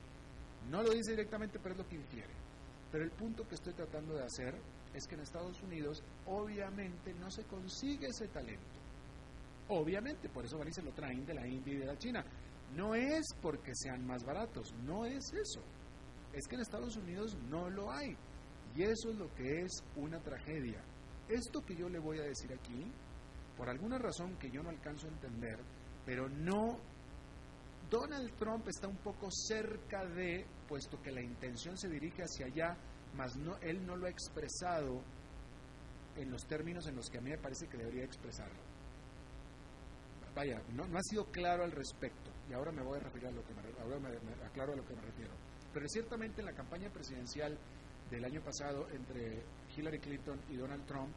No 0.69 0.83
lo 0.83 0.91
dice 0.91 1.12
directamente, 1.12 1.57
pero 1.57 1.74
es 1.74 1.79
lo 1.79 1.88
que 1.88 1.95
infiere. 1.95 2.33
Pero 2.91 3.03
el 3.03 3.12
punto 3.12 3.47
que 3.47 3.55
estoy 3.55 3.74
tratando 3.74 4.13
de 4.13 4.24
hacer 4.24 4.55
es 4.93 5.07
que 5.07 5.15
en 5.15 5.21
Estados 5.21 5.62
Unidos 5.63 6.03
obviamente 6.27 7.12
no 7.15 7.31
se 7.31 7.43
consigue 7.45 8.07
ese 8.07 8.27
talento. 8.27 8.77
Obviamente, 9.69 10.29
por 10.29 10.45
eso 10.45 10.59
van 10.59 10.67
y 10.67 10.74
se 10.74 10.83
lo 10.83 10.91
traen 10.91 11.25
de 11.25 11.33
la 11.33 11.47
India 11.47 11.74
y 11.74 11.77
de 11.77 11.86
la 11.86 11.97
China. 11.97 12.24
No 12.75 12.93
es 12.93 13.25
porque 13.41 13.71
sean 13.74 14.05
más 14.05 14.24
baratos, 14.24 14.74
no 14.86 15.05
es 15.05 15.33
eso. 15.33 15.62
Es 16.33 16.47
que 16.47 16.55
en 16.55 16.62
Estados 16.62 16.95
Unidos 16.97 17.36
no 17.50 17.67
lo 17.69 17.91
hay. 17.91 18.15
Y 18.75 18.83
eso 18.83 19.09
es 19.09 19.17
lo 19.17 19.33
que 19.33 19.62
es 19.62 19.71
una 19.95 20.19
tragedia. 20.19 20.81
Esto 21.27 21.62
que 21.62 21.75
yo 21.75 21.89
le 21.89 22.00
voy 22.00 22.19
a 22.19 22.24
decir 22.24 22.53
aquí, 22.53 22.91
por 23.57 23.69
alguna 23.69 23.97
razón 23.97 24.37
que 24.37 24.51
yo 24.51 24.61
no 24.61 24.69
alcanzo 24.69 25.07
a 25.07 25.09
entender, 25.09 25.59
pero 26.05 26.29
no... 26.29 26.79
Donald 27.89 28.33
Trump 28.37 28.67
está 28.67 28.87
un 28.87 28.97
poco 28.97 29.29
cerca 29.31 30.03
de, 30.05 30.45
puesto 30.67 31.01
que 31.01 31.09
la 31.09 31.21
intención 31.21 31.77
se 31.77 31.87
dirige 31.87 32.21
hacia 32.21 32.45
allá, 32.45 32.77
mas 33.15 33.37
no, 33.37 33.57
él 33.59 33.85
no 33.85 33.95
lo 33.95 34.07
ha 34.07 34.09
expresado 34.09 35.01
en 36.17 36.29
los 36.29 36.45
términos 36.45 36.85
en 36.87 36.95
los 36.95 37.09
que 37.09 37.19
a 37.19 37.21
mí 37.21 37.29
me 37.29 37.37
parece 37.37 37.67
que 37.67 37.77
debería 37.77 38.03
expresarlo. 38.03 38.59
Vaya, 40.35 40.61
no, 40.73 40.83
ha 40.83 41.03
sido 41.03 41.25
claro 41.31 41.63
al 41.63 41.71
respecto, 41.71 42.29
y 42.49 42.53
ahora 42.53 42.71
me 42.71 42.83
voy 42.83 42.99
a 42.99 43.03
referir 43.03 43.27
a 43.29 43.31
lo 43.31 43.43
que 43.43 43.53
me, 43.53 43.61
ahora 43.81 43.97
aclaro 44.45 44.73
a 44.73 44.75
lo 44.75 44.85
que 44.85 44.93
me 44.93 45.01
refiero. 45.01 45.31
Pero 45.73 45.87
ciertamente 45.87 46.41
en 46.41 46.47
la 46.47 46.53
campaña 46.53 46.89
presidencial 46.89 47.57
del 48.11 48.25
año 48.25 48.41
pasado 48.41 48.87
entre 48.89 49.43
Hillary 49.75 49.99
Clinton 49.99 50.39
y 50.49 50.57
Donald 50.57 50.85
Trump, 50.85 51.15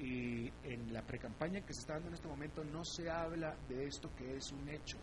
y 0.00 0.50
en 0.64 0.92
la 0.92 1.02
precampaña 1.02 1.60
que 1.60 1.74
se 1.74 1.80
está 1.80 1.94
dando 1.94 2.08
en 2.08 2.14
este 2.14 2.28
momento 2.28 2.64
no 2.64 2.84
se 2.84 3.10
habla 3.10 3.54
de 3.68 3.84
esto 3.84 4.10
que 4.16 4.36
es 4.36 4.50
un 4.50 4.68
hecho. 4.68 4.96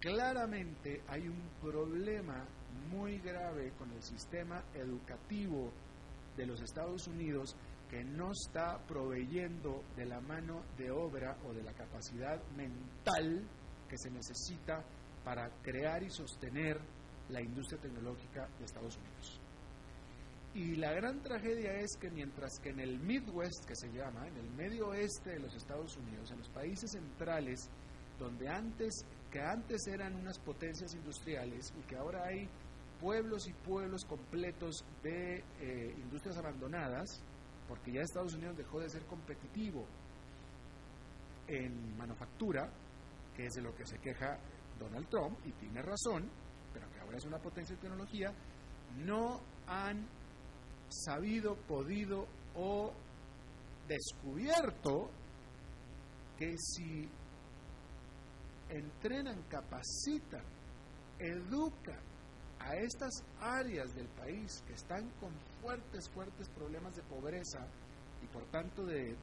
Claramente 0.00 1.02
hay 1.06 1.28
un 1.28 1.50
problema 1.60 2.44
muy 2.90 3.18
grave 3.18 3.72
con 3.78 3.90
el 3.92 4.02
sistema 4.02 4.64
educativo 4.74 5.70
de 6.36 6.46
los 6.46 6.60
Estados 6.62 7.06
Unidos 7.06 7.54
que 7.90 8.02
no 8.02 8.32
está 8.32 8.78
proveyendo 8.88 9.84
de 9.96 10.06
la 10.06 10.20
mano 10.20 10.62
de 10.78 10.90
obra 10.90 11.36
o 11.46 11.52
de 11.52 11.62
la 11.62 11.74
capacidad 11.74 12.42
mental 12.56 13.46
que 13.86 13.98
se 13.98 14.10
necesita 14.10 14.82
para 15.22 15.50
crear 15.62 16.02
y 16.02 16.10
sostener 16.10 16.80
la 17.28 17.42
industria 17.42 17.82
tecnológica 17.82 18.48
de 18.58 18.64
Estados 18.64 18.96
Unidos. 18.96 19.41
Y 20.54 20.76
la 20.76 20.92
gran 20.92 21.22
tragedia 21.22 21.72
es 21.76 21.96
que 21.98 22.10
mientras 22.10 22.58
que 22.60 22.70
en 22.70 22.80
el 22.80 22.98
Midwest, 23.00 23.64
que 23.66 23.74
se 23.74 23.88
llama, 23.88 24.28
en 24.28 24.36
el 24.36 24.50
medio 24.50 24.88
oeste 24.88 25.30
de 25.30 25.40
los 25.40 25.54
Estados 25.54 25.96
Unidos, 25.96 26.30
en 26.30 26.38
los 26.38 26.48
países 26.50 26.90
centrales, 26.90 27.70
donde 28.18 28.48
antes, 28.48 28.92
que 29.30 29.40
antes 29.40 29.86
eran 29.86 30.14
unas 30.14 30.38
potencias 30.38 30.94
industriales 30.94 31.72
y 31.78 31.82
que 31.88 31.96
ahora 31.96 32.26
hay 32.26 32.48
pueblos 33.00 33.48
y 33.48 33.52
pueblos 33.52 34.04
completos 34.04 34.84
de 35.02 35.42
eh, 35.60 35.94
industrias 35.96 36.36
abandonadas, 36.36 37.22
porque 37.66 37.92
ya 37.92 38.02
Estados 38.02 38.34
Unidos 38.34 38.58
dejó 38.58 38.78
de 38.78 38.90
ser 38.90 39.06
competitivo 39.06 39.86
en 41.48 41.96
manufactura, 41.96 42.70
que 43.34 43.46
es 43.46 43.54
de 43.54 43.62
lo 43.62 43.74
que 43.74 43.86
se 43.86 43.98
queja 43.98 44.38
Donald 44.78 45.08
Trump, 45.08 45.38
y 45.46 45.52
tiene 45.52 45.80
razón, 45.80 46.28
pero 46.74 46.90
que 46.92 47.00
ahora 47.00 47.16
es 47.16 47.24
una 47.24 47.38
potencia 47.38 47.74
de 47.74 47.80
tecnología, 47.80 48.32
no 48.98 49.40
han 49.66 50.06
sabido, 50.92 51.56
podido 51.66 52.26
o 52.54 52.92
descubierto 53.88 55.10
que 56.38 56.54
si 56.58 57.08
entrenan, 58.68 59.42
capacitan, 59.48 60.44
educan 61.18 62.00
a 62.58 62.76
estas 62.76 63.24
áreas 63.40 63.94
del 63.94 64.08
país 64.08 64.62
que 64.66 64.74
están 64.74 65.08
con 65.20 65.32
fuertes, 65.60 66.08
fuertes 66.10 66.48
problemas 66.50 66.94
de 66.94 67.02
pobreza 67.02 67.66
y 68.22 68.26
por 68.28 68.44
tanto 68.50 68.84
de, 68.84 69.16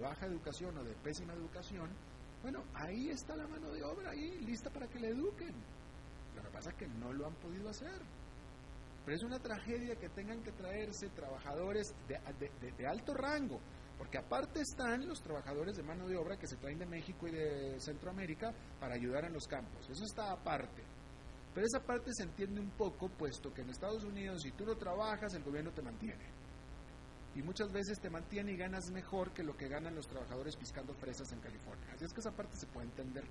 baja 0.00 0.26
educación 0.26 0.76
o 0.78 0.84
de 0.84 0.94
pésima 0.96 1.32
educación, 1.32 1.88
bueno, 2.42 2.62
ahí 2.74 3.08
está 3.08 3.34
la 3.34 3.46
mano 3.48 3.70
de 3.72 3.82
obra, 3.82 4.10
ahí 4.10 4.38
lista 4.44 4.70
para 4.70 4.86
que 4.86 5.00
le 5.00 5.08
eduquen. 5.08 5.54
Lo 6.36 6.42
que 6.42 6.50
pasa 6.50 6.70
es 6.70 6.76
que 6.76 6.86
no 6.86 7.12
lo 7.12 7.26
han 7.26 7.34
podido 7.36 7.68
hacer. 7.68 8.00
Pero 9.08 9.16
es 9.16 9.24
una 9.24 9.38
tragedia 9.38 9.96
que 9.96 10.10
tengan 10.10 10.42
que 10.42 10.52
traerse 10.52 11.08
trabajadores 11.08 11.94
de, 12.06 12.86
alto 12.86 13.14
rango, 13.14 13.58
porque 13.96 14.18
aparte 14.18 14.60
están 14.60 15.08
los 15.08 15.22
trabajadores 15.22 15.78
de 15.78 15.82
mano 15.82 16.06
de 16.06 16.18
obra 16.18 16.36
que 16.36 16.46
se 16.46 16.56
traen 16.56 16.78
de 16.78 16.84
México 16.84 17.26
y 17.26 17.30
de 17.30 17.80
Centroamérica 17.80 18.52
para 18.78 18.96
ayudar 18.96 19.24
en 19.24 19.32
los 19.32 19.46
campos. 19.46 19.88
Eso 19.88 20.04
está 20.04 20.30
aparte. 20.30 20.82
Pero 21.54 21.66
esa 21.66 21.80
parte 21.80 22.10
se 22.12 22.24
entiende 22.24 22.60
un 22.60 22.68
poco, 22.72 23.08
puesto 23.08 23.50
que 23.50 23.62
en 23.62 23.70
Estados 23.70 24.04
Unidos 24.04 24.42
si 24.42 24.52
tú 24.52 24.66
no 24.66 24.76
trabajas, 24.76 25.32
el 25.32 25.42
gobierno 25.42 25.72
te 25.72 25.80
mantiene. 25.80 26.26
Y 27.34 27.40
muchas 27.40 27.72
veces 27.72 27.98
te 28.00 28.10
mantiene 28.10 28.52
y 28.52 28.56
ganas 28.58 28.90
mejor 28.90 29.32
que 29.32 29.42
lo 29.42 29.56
que 29.56 29.68
ganan 29.68 29.94
los 29.94 30.06
trabajadores 30.06 30.54
piscando 30.54 30.92
fresas 30.92 31.32
en 31.32 31.40
California. 31.40 31.94
Así 31.94 32.04
es 32.04 32.12
que 32.12 32.20
esa 32.20 32.32
parte 32.32 32.58
se 32.58 32.66
puede 32.66 32.88
entender. 32.88 33.24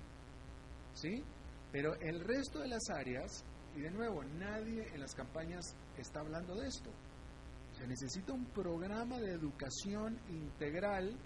¿Sí? 0.94 1.22
Pero 1.70 1.94
el 2.00 2.18
resto 2.18 2.58
de 2.58 2.66
las 2.66 2.82
áreas 2.90 3.44
y 3.78 3.80
de 3.80 3.90
nuevo, 3.92 4.24
nadie 4.24 4.88
en 4.92 5.00
las 5.00 5.14
campañas 5.14 5.76
está 5.96 6.18
hablando 6.18 6.56
de 6.56 6.66
esto. 6.66 6.90
Se 7.78 7.86
necesita 7.86 8.32
un 8.32 8.44
programa 8.46 9.20
de 9.20 9.30
educación 9.30 10.18
integral. 10.28 11.16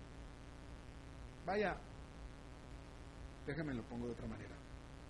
Vaya, 1.47 1.75
déjame 3.47 3.73
lo 3.73 3.83
pongo 3.85 4.07
de 4.07 4.13
otra 4.13 4.27
manera. 4.27 4.55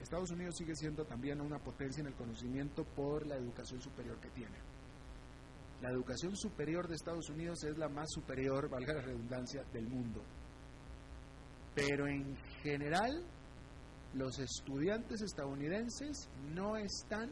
Estados 0.00 0.30
Unidos 0.30 0.54
sigue 0.56 0.76
siendo 0.76 1.04
también 1.04 1.40
una 1.40 1.58
potencia 1.58 2.00
en 2.00 2.08
el 2.08 2.14
conocimiento 2.14 2.84
por 2.84 3.26
la 3.26 3.34
educación 3.34 3.80
superior 3.80 4.20
que 4.20 4.30
tiene. 4.30 4.58
La 5.80 5.90
educación 5.90 6.36
superior 6.36 6.86
de 6.86 6.94
Estados 6.94 7.28
Unidos 7.28 7.64
es 7.64 7.76
la 7.76 7.88
más 7.88 8.08
superior, 8.12 8.70
valga 8.70 8.94
la 8.94 9.02
redundancia, 9.02 9.64
del 9.72 9.88
mundo. 9.88 10.22
Pero 11.74 12.06
en 12.06 12.36
general 12.62 13.24
los 14.14 14.38
estudiantes 14.38 15.22
estadounidenses 15.22 16.28
no 16.54 16.76
están 16.76 17.30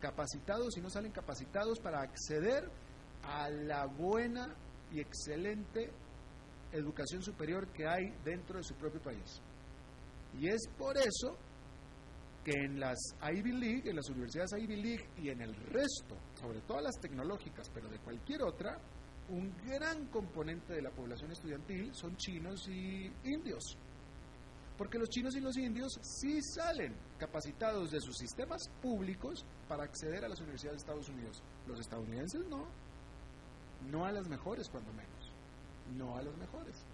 capacitados 0.00 0.76
y 0.76 0.80
no 0.80 0.90
salen 0.90 1.12
capacitados 1.12 1.78
para 1.80 2.00
acceder 2.00 2.68
a 3.22 3.50
la 3.50 3.86
buena 3.86 4.54
y 4.92 5.00
excelente 5.00 5.90
educación 6.72 7.22
superior 7.22 7.68
que 7.72 7.86
hay 7.86 8.12
dentro 8.24 8.58
de 8.58 8.64
su 8.64 8.74
propio 8.74 9.00
país. 9.00 9.40
Y 10.38 10.48
es 10.48 10.68
por 10.76 10.96
eso 10.96 11.36
que 12.44 12.52
en 12.52 12.78
las 12.78 12.98
Ivy 13.22 13.52
League, 13.52 13.90
en 13.90 13.96
las 13.96 14.08
universidades 14.08 14.52
Ivy 14.58 14.76
League 14.76 15.08
y 15.18 15.28
en 15.30 15.42
el 15.42 15.54
resto, 15.54 16.16
sobre 16.40 16.60
todo 16.62 16.80
las 16.80 16.98
tecnológicas, 17.00 17.68
pero 17.72 17.88
de 17.88 17.98
cualquier 17.98 18.42
otra, 18.42 18.78
un 19.28 19.54
gran 19.66 20.06
componente 20.06 20.74
de 20.74 20.82
la 20.82 20.90
población 20.90 21.30
estudiantil 21.32 21.94
son 21.94 22.16
chinos 22.16 22.66
y 22.68 23.12
indios. 23.24 23.76
Porque 24.78 24.98
los 24.98 25.08
chinos 25.08 25.34
y 25.34 25.40
los 25.40 25.56
indios 25.56 25.98
sí 26.00 26.40
salen 26.40 26.94
capacitados 27.18 27.90
de 27.90 28.00
sus 28.00 28.16
sistemas 28.16 28.62
públicos 28.80 29.44
para 29.68 29.82
acceder 29.82 30.24
a 30.24 30.28
las 30.28 30.40
universidades 30.40 30.78
de 30.78 30.86
Estados 30.86 31.08
Unidos. 31.08 31.42
Los 31.66 31.80
estadounidenses 31.80 32.46
no. 32.48 32.64
No 33.90 34.04
a 34.04 34.12
las 34.12 34.28
mejores, 34.28 34.68
cuando 34.70 34.92
menos. 34.92 35.32
no 35.96 36.16
a 36.16 36.22
los 36.22 36.36
mejores. 36.36 36.86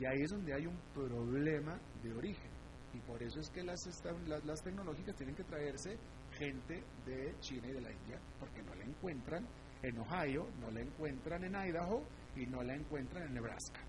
Y 0.00 0.04
ahí 0.06 0.22
es 0.22 0.30
donde 0.30 0.52
hay 0.52 0.66
un 0.66 0.78
problema 0.92 1.78
de 2.02 2.12
origen. 2.12 2.50
Y 2.92 2.98
por 3.00 3.22
eso 3.22 3.38
es 3.38 3.48
que 3.50 3.62
las, 3.62 3.78
las, 4.26 4.44
las 4.44 4.62
tecnológicas 4.62 5.14
tienen 5.14 5.36
que 5.36 5.44
traerse 5.44 5.96
gente 6.32 6.82
de 7.06 7.38
China 7.38 7.68
y 7.68 7.72
de 7.72 7.80
la 7.80 7.92
India, 7.92 8.18
porque 8.40 8.62
no 8.62 8.74
la 8.74 8.84
encuentran 8.84 9.46
en 9.82 9.98
Ohio, 9.98 10.48
no 10.58 10.70
la 10.70 10.80
encuentran 10.80 11.44
en 11.44 11.54
Idaho 11.54 12.02
y 12.34 12.46
no 12.46 12.62
la 12.62 12.74
encuentran 12.74 13.24
en 13.28 13.34
Nebraska, 13.34 13.80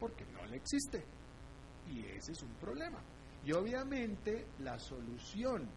porque 0.00 0.24
no 0.26 0.46
le 0.46 0.56
existe. 0.56 1.04
Y 1.90 2.04
ese 2.06 2.32
es 2.32 2.42
un 2.42 2.52
problema. 2.54 2.98
Y 3.44 3.52
obviamente 3.52 4.46
la 4.60 4.78
solución 4.78 5.68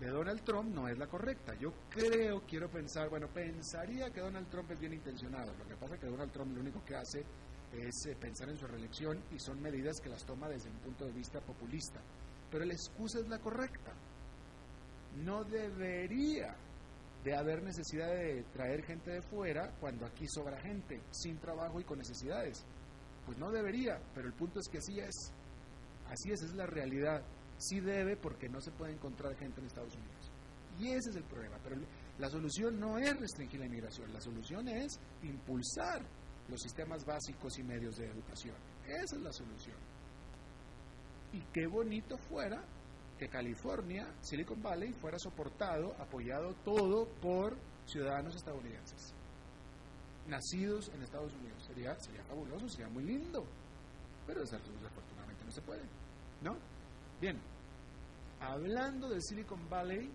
de 0.00 0.08
Donald 0.08 0.42
Trump 0.42 0.74
no 0.74 0.88
es 0.88 0.98
la 0.98 1.06
correcta. 1.06 1.54
Yo 1.60 1.72
creo, 1.90 2.40
quiero 2.46 2.70
pensar, 2.70 3.10
bueno, 3.10 3.28
pensaría 3.28 4.10
que 4.10 4.20
Donald 4.20 4.48
Trump 4.48 4.70
es 4.70 4.80
bien 4.80 4.94
intencionado. 4.94 5.52
Lo 5.58 5.68
que 5.68 5.76
pasa 5.76 5.94
es 5.94 6.00
que 6.00 6.06
Donald 6.06 6.32
Trump 6.32 6.54
lo 6.54 6.60
único 6.62 6.82
que 6.84 6.96
hace 6.96 7.24
es 7.72 8.06
eh, 8.06 8.16
pensar 8.18 8.48
en 8.48 8.56
su 8.56 8.66
reelección 8.66 9.22
y 9.30 9.38
son 9.38 9.60
medidas 9.60 10.00
que 10.00 10.08
las 10.08 10.24
toma 10.24 10.48
desde 10.48 10.70
un 10.70 10.78
punto 10.78 11.04
de 11.04 11.12
vista 11.12 11.40
populista. 11.40 12.00
Pero 12.50 12.64
la 12.64 12.72
excusa 12.72 13.20
es 13.20 13.28
la 13.28 13.38
correcta. 13.38 13.92
No 15.22 15.44
debería 15.44 16.56
de 17.22 17.36
haber 17.36 17.62
necesidad 17.62 18.08
de 18.08 18.44
traer 18.54 18.82
gente 18.82 19.10
de 19.10 19.22
fuera 19.22 19.70
cuando 19.78 20.06
aquí 20.06 20.26
sobra 20.28 20.58
gente, 20.60 21.00
sin 21.10 21.38
trabajo 21.38 21.78
y 21.78 21.84
con 21.84 21.98
necesidades. 21.98 22.64
Pues 23.30 23.38
no 23.38 23.52
debería, 23.52 23.96
pero 24.12 24.26
el 24.26 24.34
punto 24.34 24.58
es 24.58 24.66
que 24.66 24.78
así 24.78 24.98
es. 24.98 25.32
Así 26.08 26.32
es, 26.32 26.42
es 26.42 26.52
la 26.56 26.66
realidad. 26.66 27.22
Sí 27.58 27.78
debe 27.78 28.16
porque 28.16 28.48
no 28.48 28.60
se 28.60 28.72
puede 28.72 28.92
encontrar 28.92 29.36
gente 29.36 29.60
en 29.60 29.68
Estados 29.68 29.94
Unidos. 29.94 30.32
Y 30.80 30.88
ese 30.88 31.10
es 31.10 31.14
el 31.14 31.22
problema. 31.22 31.56
Pero 31.62 31.76
la 32.18 32.28
solución 32.28 32.80
no 32.80 32.98
es 32.98 33.16
restringir 33.20 33.60
la 33.60 33.66
inmigración, 33.66 34.12
la 34.12 34.20
solución 34.20 34.66
es 34.66 34.98
impulsar 35.22 36.02
los 36.48 36.60
sistemas 36.60 37.04
básicos 37.04 37.56
y 37.56 37.62
medios 37.62 37.98
de 37.98 38.06
educación. 38.06 38.56
Esa 38.84 39.14
es 39.14 39.22
la 39.22 39.32
solución. 39.32 39.76
Y 41.32 41.40
qué 41.52 41.68
bonito 41.68 42.18
fuera 42.18 42.64
que 43.16 43.28
California, 43.28 44.12
Silicon 44.22 44.60
Valley, 44.60 44.92
fuera 44.94 45.20
soportado, 45.20 45.94
apoyado 46.00 46.52
todo 46.64 47.06
por 47.22 47.56
ciudadanos 47.86 48.34
estadounidenses, 48.34 49.14
nacidos 50.26 50.88
en 50.94 51.02
Estados 51.02 51.32
Unidos. 51.34 51.62
Sería, 51.66 51.98
sería 51.98 52.22
fabuloso, 52.24 52.68
sería 52.68 52.88
muy 52.88 53.04
lindo, 53.04 53.44
pero 54.26 54.40
desafortunadamente 54.40 55.44
no 55.44 55.52
se 55.52 55.62
puede. 55.62 55.82
¿No? 56.42 56.56
Bien, 57.20 57.38
hablando 58.40 59.08
de 59.08 59.20
Silicon 59.20 59.68
Valley, 59.68 60.10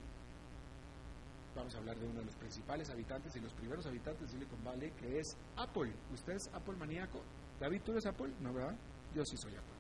vamos 1.56 1.74
a 1.76 1.78
hablar 1.78 1.98
de 1.98 2.08
uno 2.08 2.20
de 2.20 2.26
los 2.26 2.36
principales 2.36 2.90
habitantes 2.90 3.36
y 3.36 3.40
los 3.40 3.54
primeros 3.54 3.86
habitantes 3.86 4.24
de 4.24 4.30
Silicon 4.30 4.64
Valley, 4.64 4.92
que 4.92 5.20
es 5.20 5.38
Apple. 5.56 5.94
¿Usted 6.14 6.34
es 6.34 6.48
Apple 6.54 6.76
maníaco? 6.76 7.22
David, 7.60 7.82
¿tú 7.84 7.92
eres 7.92 8.06
Apple? 8.06 8.34
No, 8.42 8.54
¿verdad? 8.54 8.76
Yo 9.14 9.24
sí 9.26 9.38
soy 9.38 9.56
Apple. 9.56 9.76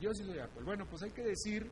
Yo 0.00 0.12
sí 0.12 0.24
soy 0.24 0.38
Apple. 0.38 0.64
Bueno, 0.64 0.86
pues 0.86 1.02
hay 1.02 1.10
que 1.10 1.22
decir 1.22 1.70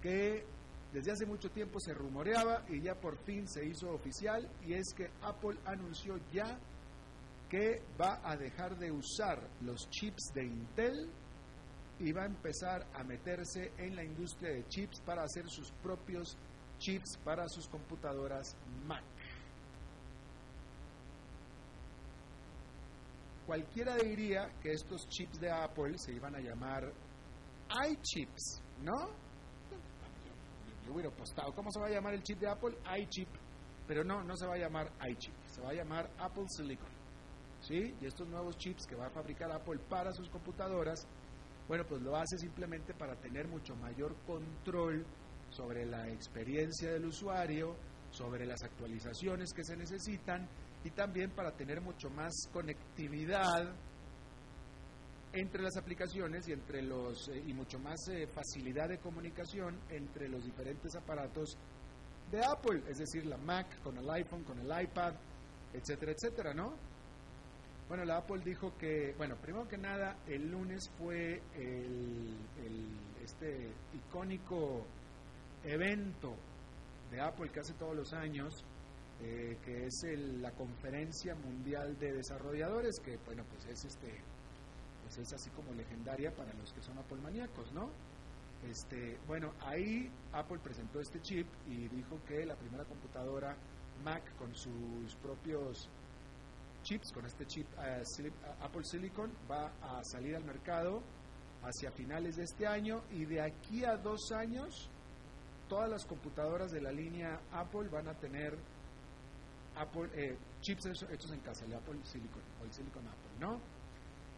que 0.00 0.44
desde 0.92 1.12
hace 1.12 1.26
mucho 1.26 1.50
tiempo 1.50 1.80
se 1.80 1.94
rumoreaba 1.94 2.64
y 2.68 2.82
ya 2.82 2.94
por 2.94 3.16
fin 3.24 3.48
se 3.48 3.64
hizo 3.64 3.90
oficial 3.90 4.46
y 4.66 4.74
es 4.74 4.92
que 4.94 5.10
Apple 5.22 5.58
anunció 5.64 6.18
ya 6.32 6.58
que 7.48 7.82
va 8.00 8.20
a 8.22 8.36
dejar 8.36 8.78
de 8.78 8.92
usar 8.92 9.38
los 9.62 9.88
chips 9.90 10.32
de 10.34 10.44
Intel 10.44 11.10
y 11.98 12.12
va 12.12 12.22
a 12.22 12.26
empezar 12.26 12.86
a 12.94 13.04
meterse 13.04 13.72
en 13.78 13.96
la 13.96 14.04
industria 14.04 14.52
de 14.52 14.66
chips 14.68 15.00
para 15.00 15.22
hacer 15.22 15.48
sus 15.48 15.70
propios 15.82 16.36
chips 16.78 17.16
para 17.24 17.48
sus 17.48 17.68
computadoras 17.68 18.56
Mac. 18.86 19.04
Cualquiera 23.46 23.96
diría 23.96 24.50
que 24.62 24.72
estos 24.72 25.08
chips 25.08 25.40
de 25.40 25.50
Apple 25.50 25.96
se 25.96 26.12
iban 26.12 26.34
a 26.34 26.40
llamar 26.40 26.92
iChips, 27.88 28.60
¿no? 28.82 29.21
Yo, 30.86 30.92
hubiera 30.92 31.08
apostado, 31.08 31.54
¿cómo 31.54 31.70
se 31.70 31.80
va 31.80 31.86
a 31.86 31.90
llamar 31.90 32.14
el 32.14 32.22
chip 32.22 32.38
de 32.38 32.48
Apple? 32.48 32.76
iChip. 33.00 33.28
Pero 33.86 34.04
no, 34.04 34.22
no 34.22 34.36
se 34.36 34.46
va 34.46 34.54
a 34.54 34.58
llamar 34.58 34.92
iChip, 35.08 35.34
se 35.46 35.60
va 35.60 35.70
a 35.70 35.74
llamar 35.74 36.10
Apple 36.18 36.44
Silicon. 36.48 36.88
¿Sí? 37.60 37.94
Y 38.00 38.06
estos 38.06 38.28
nuevos 38.28 38.56
chips 38.56 38.86
que 38.86 38.96
va 38.96 39.06
a 39.06 39.10
fabricar 39.10 39.50
Apple 39.52 39.78
para 39.88 40.12
sus 40.12 40.28
computadoras, 40.28 41.06
bueno, 41.68 41.84
pues 41.86 42.02
lo 42.02 42.16
hace 42.16 42.36
simplemente 42.38 42.92
para 42.92 43.14
tener 43.16 43.46
mucho 43.46 43.76
mayor 43.76 44.16
control 44.26 45.06
sobre 45.50 45.86
la 45.86 46.08
experiencia 46.08 46.90
del 46.92 47.04
usuario, 47.04 47.76
sobre 48.10 48.46
las 48.46 48.62
actualizaciones 48.62 49.52
que 49.52 49.64
se 49.64 49.76
necesitan 49.76 50.48
y 50.84 50.90
también 50.90 51.30
para 51.30 51.52
tener 51.52 51.80
mucho 51.80 52.10
más 52.10 52.32
conectividad 52.52 53.72
entre 55.32 55.62
las 55.62 55.76
aplicaciones 55.76 56.46
y 56.48 56.52
entre 56.52 56.82
los 56.82 57.28
eh, 57.28 57.42
y 57.46 57.52
mucho 57.52 57.78
más 57.78 58.08
eh, 58.08 58.26
facilidad 58.26 58.88
de 58.88 58.98
comunicación 58.98 59.78
entre 59.90 60.28
los 60.28 60.44
diferentes 60.44 60.94
aparatos 60.94 61.56
de 62.30 62.44
Apple, 62.44 62.82
es 62.88 62.98
decir, 62.98 63.26
la 63.26 63.36
Mac 63.36 63.80
con 63.82 63.96
el 63.96 64.08
iPhone, 64.10 64.44
con 64.44 64.58
el 64.58 64.82
iPad, 64.82 65.14
etcétera, 65.72 66.12
etcétera, 66.12 66.54
¿no? 66.54 66.74
Bueno, 67.88 68.04
la 68.04 68.18
Apple 68.18 68.40
dijo 68.44 68.76
que, 68.78 69.14
bueno, 69.18 69.36
primero 69.36 69.68
que 69.68 69.76
nada, 69.76 70.16
el 70.26 70.50
lunes 70.50 70.88
fue 70.96 71.42
el, 71.54 72.36
este 73.22 73.70
icónico 73.92 74.86
evento 75.64 76.34
de 77.10 77.20
Apple 77.20 77.50
que 77.50 77.60
hace 77.60 77.74
todos 77.74 77.94
los 77.94 78.12
años, 78.14 78.64
eh, 79.20 79.58
que 79.62 79.84
es 79.84 80.04
la 80.40 80.52
conferencia 80.52 81.34
mundial 81.34 81.98
de 81.98 82.12
desarrolladores, 82.12 82.98
que 83.04 83.18
bueno, 83.26 83.44
pues 83.50 83.66
es 83.66 83.84
este, 83.84 84.22
pues 85.14 85.28
es 85.28 85.34
así 85.34 85.50
como 85.50 85.72
legendaria 85.74 86.34
para 86.34 86.52
los 86.54 86.72
que 86.72 86.80
son 86.80 86.96
Apple 86.96 87.18
maníacos, 87.18 87.70
¿no? 87.72 87.90
Este, 88.68 89.18
bueno, 89.26 89.52
ahí 89.60 90.10
Apple 90.32 90.58
presentó 90.62 91.00
este 91.00 91.20
chip 91.20 91.46
y 91.68 91.88
dijo 91.88 92.18
que 92.26 92.46
la 92.46 92.56
primera 92.56 92.84
computadora 92.84 93.54
Mac 94.02 94.22
con 94.38 94.54
sus 94.54 95.14
propios 95.16 95.88
chips, 96.82 97.12
con 97.12 97.26
este 97.26 97.44
chip 97.46 97.66
eh, 97.84 98.02
Apple 98.62 98.84
Silicon, 98.84 99.30
va 99.50 99.66
a 99.82 100.02
salir 100.04 100.34
al 100.34 100.44
mercado 100.44 101.02
hacia 101.62 101.90
finales 101.92 102.36
de 102.36 102.44
este 102.44 102.66
año 102.66 103.02
y 103.10 103.26
de 103.26 103.42
aquí 103.42 103.84
a 103.84 103.96
dos 103.96 104.32
años 104.32 104.88
todas 105.68 105.90
las 105.90 106.06
computadoras 106.06 106.70
de 106.70 106.80
la 106.80 106.90
línea 106.90 107.38
Apple 107.52 107.88
van 107.90 108.08
a 108.08 108.14
tener 108.14 108.56
Apple, 109.76 110.08
eh, 110.14 110.38
chips 110.60 110.86
hechos 110.86 111.32
en 111.32 111.40
casa, 111.40 111.66
el 111.66 111.74
Apple 111.74 111.98
Silicon 112.04 112.42
o 112.60 112.64
el 112.64 112.72
Silicon 112.72 113.06
Apple, 113.06 113.30
¿no? 113.40 113.81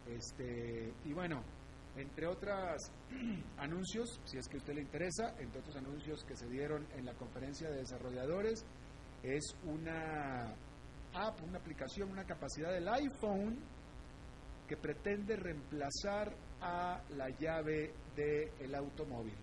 Este, 0.08 0.92
y 1.04 1.12
bueno, 1.12 1.42
entre 1.96 2.26
otros 2.26 2.90
anuncios, 3.58 4.20
si 4.24 4.38
es 4.38 4.48
que 4.48 4.56
a 4.56 4.58
usted 4.58 4.74
le 4.74 4.82
interesa, 4.82 5.34
entre 5.38 5.60
otros 5.60 5.76
anuncios 5.76 6.24
que 6.24 6.36
se 6.36 6.48
dieron 6.48 6.86
en 6.96 7.04
la 7.04 7.14
conferencia 7.14 7.68
de 7.70 7.78
desarrolladores, 7.78 8.64
es 9.22 9.56
una 9.64 10.54
app, 11.14 11.42
una 11.42 11.58
aplicación, 11.58 12.10
una 12.10 12.24
capacidad 12.24 12.72
del 12.72 12.88
iPhone 12.88 13.58
que 14.68 14.76
pretende 14.76 15.36
reemplazar 15.36 16.34
a 16.60 17.02
la 17.10 17.28
llave 17.30 17.92
del 18.16 18.74
automóvil. 18.74 19.36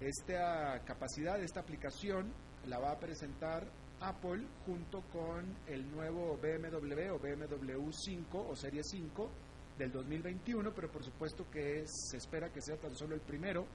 Esta 0.00 0.80
capacidad, 0.84 1.40
esta 1.40 1.60
aplicación, 1.60 2.32
la 2.66 2.78
va 2.78 2.92
a 2.92 2.98
presentar 2.98 3.70
Apple 4.00 4.46
junto 4.64 5.02
con 5.10 5.56
el 5.66 5.90
nuevo 5.90 6.36
BMW 6.36 7.12
o 7.12 7.18
BMW 7.18 7.90
5 7.90 8.48
o 8.48 8.54
Serie 8.54 8.82
5 8.84 9.30
del 9.78 9.92
2021, 9.92 10.72
pero 10.74 10.90
por 10.90 11.04
supuesto 11.04 11.48
que 11.50 11.84
se 11.86 12.16
espera 12.16 12.50
que 12.50 12.60
sea 12.60 12.76
tan 12.76 12.94
solo 12.94 13.14
el 13.14 13.20
primero, 13.20 13.66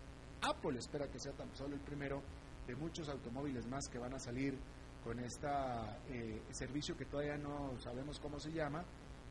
Apple 0.41 0.77
espera 0.77 1.07
que 1.07 1.19
sea 1.19 1.31
tan 1.31 1.55
solo 1.55 1.75
el 1.75 1.81
primero 1.81 2.21
de 2.67 2.75
muchos 2.75 3.07
automóviles 3.09 3.65
más 3.67 3.87
que 3.87 3.97
van 3.97 4.13
a 4.13 4.19
salir 4.19 4.57
con 5.03 5.19
este 5.19 5.47
servicio 6.51 6.95
que 6.95 7.05
todavía 7.05 7.37
no 7.37 7.79
sabemos 7.79 8.19
cómo 8.19 8.39
se 8.39 8.51
llama, 8.51 8.83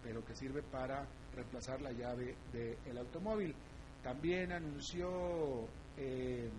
pero 0.03 0.25
que 0.25 0.35
sirve 0.35 0.63
para 0.63 1.07
reemplazar 1.35 1.81
la 1.81 1.93
llave 1.93 2.37
del 2.53 2.99
automóvil. 2.99 3.55
También 4.03 4.53
anunció 4.53 5.67
eh, 5.97 6.51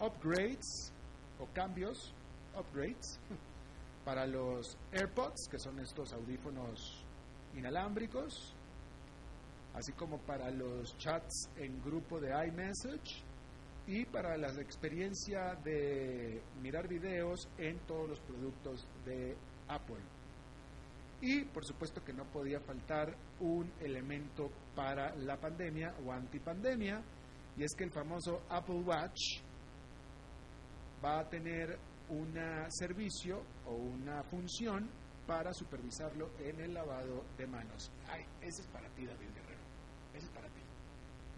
upgrades 0.00 0.92
o 1.38 1.46
cambios, 1.54 2.12
upgrades, 2.58 3.20
para 4.04 4.26
los 4.26 4.76
AirPods, 4.92 5.48
que 5.50 5.58
son 5.58 5.78
estos 5.80 6.12
audífonos 6.12 7.04
inalámbricos, 7.54 8.54
así 9.78 9.92
como 9.92 10.18
para 10.18 10.50
los 10.50 10.96
chats 10.98 11.50
en 11.56 11.80
grupo 11.82 12.18
de 12.20 12.30
iMessage 12.48 13.22
y 13.86 14.04
para 14.04 14.36
la 14.36 14.48
experiencia 14.60 15.54
de 15.64 16.42
mirar 16.60 16.88
videos 16.88 17.48
en 17.56 17.78
todos 17.86 18.08
los 18.08 18.20
productos 18.20 18.86
de 19.04 19.36
Apple. 19.68 20.02
Y 21.20 21.44
por 21.44 21.64
supuesto 21.64 22.04
que 22.04 22.12
no 22.12 22.24
podía 22.24 22.60
faltar 22.60 23.16
un 23.40 23.72
elemento 23.80 24.50
para 24.74 25.14
la 25.16 25.36
pandemia 25.36 25.94
o 26.04 26.12
antipandemia, 26.12 27.02
y 27.56 27.64
es 27.64 27.74
que 27.74 27.84
el 27.84 27.90
famoso 27.90 28.42
Apple 28.50 28.82
Watch 28.82 29.40
va 31.04 31.20
a 31.20 31.28
tener 31.28 31.78
un 32.08 32.34
servicio 32.68 33.42
o 33.66 33.74
una 33.74 34.22
función 34.24 34.88
para 35.26 35.52
supervisarlo 35.52 36.30
en 36.38 36.60
el 36.60 36.72
lavado 36.72 37.24
de 37.36 37.46
manos. 37.46 37.90
Ay, 38.08 38.24
ese 38.40 38.62
es 38.62 38.68
para 38.68 38.88
ti, 38.90 39.04
David 39.04 39.28
Guerrero. 39.34 39.60
Ese 40.14 40.26
es 40.26 40.32
para 40.32 40.48
ti. 40.48 40.60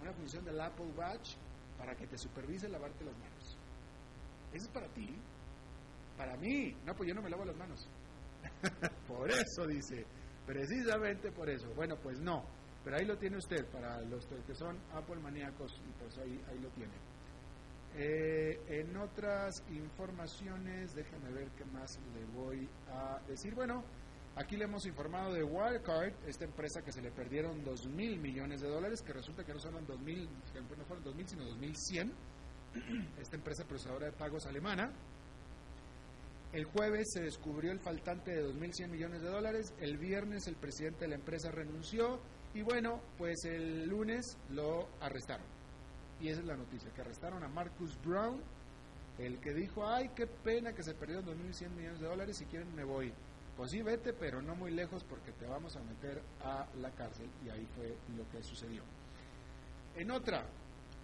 Una 0.00 0.12
función 0.12 0.44
del 0.44 0.60
Apple 0.60 0.92
Watch 0.96 1.36
para 1.78 1.94
que 1.94 2.06
te 2.06 2.16
supervise 2.16 2.68
lavarte 2.68 3.04
las 3.04 3.16
manos. 3.18 3.58
Ese 4.52 4.66
es 4.66 4.72
para 4.72 4.88
ti. 4.88 5.14
Para 6.16 6.36
mí. 6.36 6.74
No, 6.84 6.94
pues 6.94 7.08
yo 7.08 7.14
no 7.14 7.22
me 7.22 7.30
lavo 7.30 7.44
las 7.44 7.56
manos. 7.56 7.88
por 9.08 9.30
eso 9.30 9.66
dice. 9.66 10.04
Precisamente 10.46 11.30
por 11.32 11.48
eso. 11.48 11.72
Bueno, 11.74 11.96
pues 12.02 12.20
no. 12.20 12.44
Pero 12.82 12.96
ahí 12.96 13.04
lo 13.04 13.18
tiene 13.18 13.36
usted, 13.36 13.66
para 13.66 14.00
los 14.00 14.26
que 14.26 14.54
son 14.54 14.78
Apple 14.92 15.16
maníacos, 15.16 15.80
pues 15.98 16.16
ahí, 16.18 16.42
ahí 16.48 16.58
lo 16.58 16.70
tiene. 16.70 16.94
Eh, 17.94 18.58
en 18.68 18.96
otras 18.96 19.62
informaciones, 19.70 20.94
déjame 20.94 21.30
ver 21.32 21.50
qué 21.50 21.64
más 21.66 21.98
le 22.14 22.24
voy 22.26 22.68
a 22.88 23.20
decir. 23.28 23.54
Bueno, 23.54 23.84
aquí 24.40 24.56
le 24.56 24.64
hemos 24.64 24.86
informado 24.86 25.32
de 25.32 25.44
Wirecard, 25.44 26.14
esta 26.26 26.44
empresa 26.44 26.82
que 26.82 26.92
se 26.92 27.02
le 27.02 27.10
perdieron 27.10 27.62
2 27.62 27.86
mil 27.88 28.18
millones 28.18 28.62
de 28.62 28.68
dólares, 28.68 29.02
que 29.02 29.12
resulta 29.12 29.44
que 29.44 29.52
no 29.52 29.60
son 29.60 29.86
2 29.86 30.00
mil, 30.00 30.28
no 30.76 30.84
fueron 30.84 31.04
2 31.04 31.14
mil, 31.14 31.28
sino 31.28 31.44
2100. 31.44 32.12
Esta 33.20 33.36
empresa 33.36 33.64
procesadora 33.64 34.06
de 34.06 34.12
pagos 34.12 34.46
alemana. 34.46 34.92
El 36.52 36.64
jueves 36.64 37.08
se 37.12 37.22
descubrió 37.22 37.70
el 37.70 37.80
faltante 37.80 38.32
de 38.32 38.44
2.100 38.44 38.88
millones 38.88 39.22
de 39.22 39.28
dólares. 39.28 39.74
El 39.78 39.98
viernes 39.98 40.46
el 40.46 40.56
presidente 40.56 41.00
de 41.00 41.08
la 41.08 41.14
empresa 41.16 41.50
renunció. 41.50 42.20
Y 42.54 42.62
bueno, 42.62 43.00
pues 43.18 43.44
el 43.44 43.88
lunes 43.88 44.36
lo 44.50 44.88
arrestaron. 45.00 45.46
Y 46.20 46.28
esa 46.28 46.40
es 46.40 46.46
la 46.46 46.56
noticia, 46.56 46.90
que 46.92 47.00
arrestaron 47.00 47.42
a 47.44 47.48
Marcus 47.48 47.96
Brown, 48.04 48.40
el 49.18 49.38
que 49.40 49.54
dijo, 49.54 49.86
ay, 49.86 50.10
qué 50.14 50.26
pena 50.26 50.72
que 50.72 50.82
se 50.82 50.94
perdieron 50.94 51.24
2.100 51.24 51.70
millones 51.70 52.00
de 52.00 52.06
dólares, 52.06 52.36
si 52.36 52.44
quieren 52.46 52.74
me 52.74 52.84
voy. 52.84 53.12
Pues 53.60 53.72
sí, 53.72 53.82
vete, 53.82 54.14
pero 54.14 54.40
no 54.40 54.56
muy 54.56 54.70
lejos 54.70 55.04
porque 55.04 55.32
te 55.32 55.44
vamos 55.44 55.76
a 55.76 55.82
meter 55.82 56.22
a 56.42 56.66
la 56.78 56.90
cárcel. 56.92 57.28
Y 57.44 57.50
ahí 57.50 57.68
fue 57.76 57.94
lo 58.16 58.26
que 58.30 58.42
sucedió. 58.42 58.82
En 59.96 60.10
otra, 60.10 60.46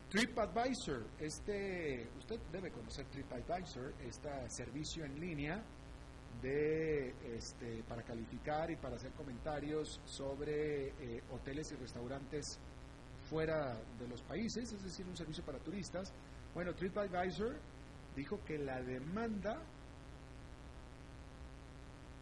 TripAdvisor, 0.09 1.05
este, 1.21 2.09
usted 2.17 2.41
debe 2.51 2.71
conocer 2.71 3.05
TripAdvisor, 3.09 3.93
este 4.03 4.31
servicio 4.49 5.05
en 5.05 5.21
línea 5.21 5.63
de, 6.41 7.11
este, 7.37 7.83
para 7.87 8.03
calificar 8.03 8.71
y 8.71 8.77
para 8.77 8.97
hacer 8.97 9.13
comentarios 9.13 10.01
sobre 10.07 10.87
eh, 10.89 11.23
hoteles 11.33 11.71
y 11.73 11.75
restaurantes 11.75 12.59
fuera 13.29 13.77
de 13.99 14.09
los 14.09 14.23
países, 14.23 14.73
es 14.73 14.83
decir, 14.83 15.05
un 15.07 15.15
servicio 15.15 15.45
para 15.45 15.59
turistas. 15.59 16.11
Bueno, 16.55 16.75
TripAdvisor 16.75 17.55
dijo 18.17 18.43
que 18.47 18.57
la 18.57 18.81
demanda 18.81 19.61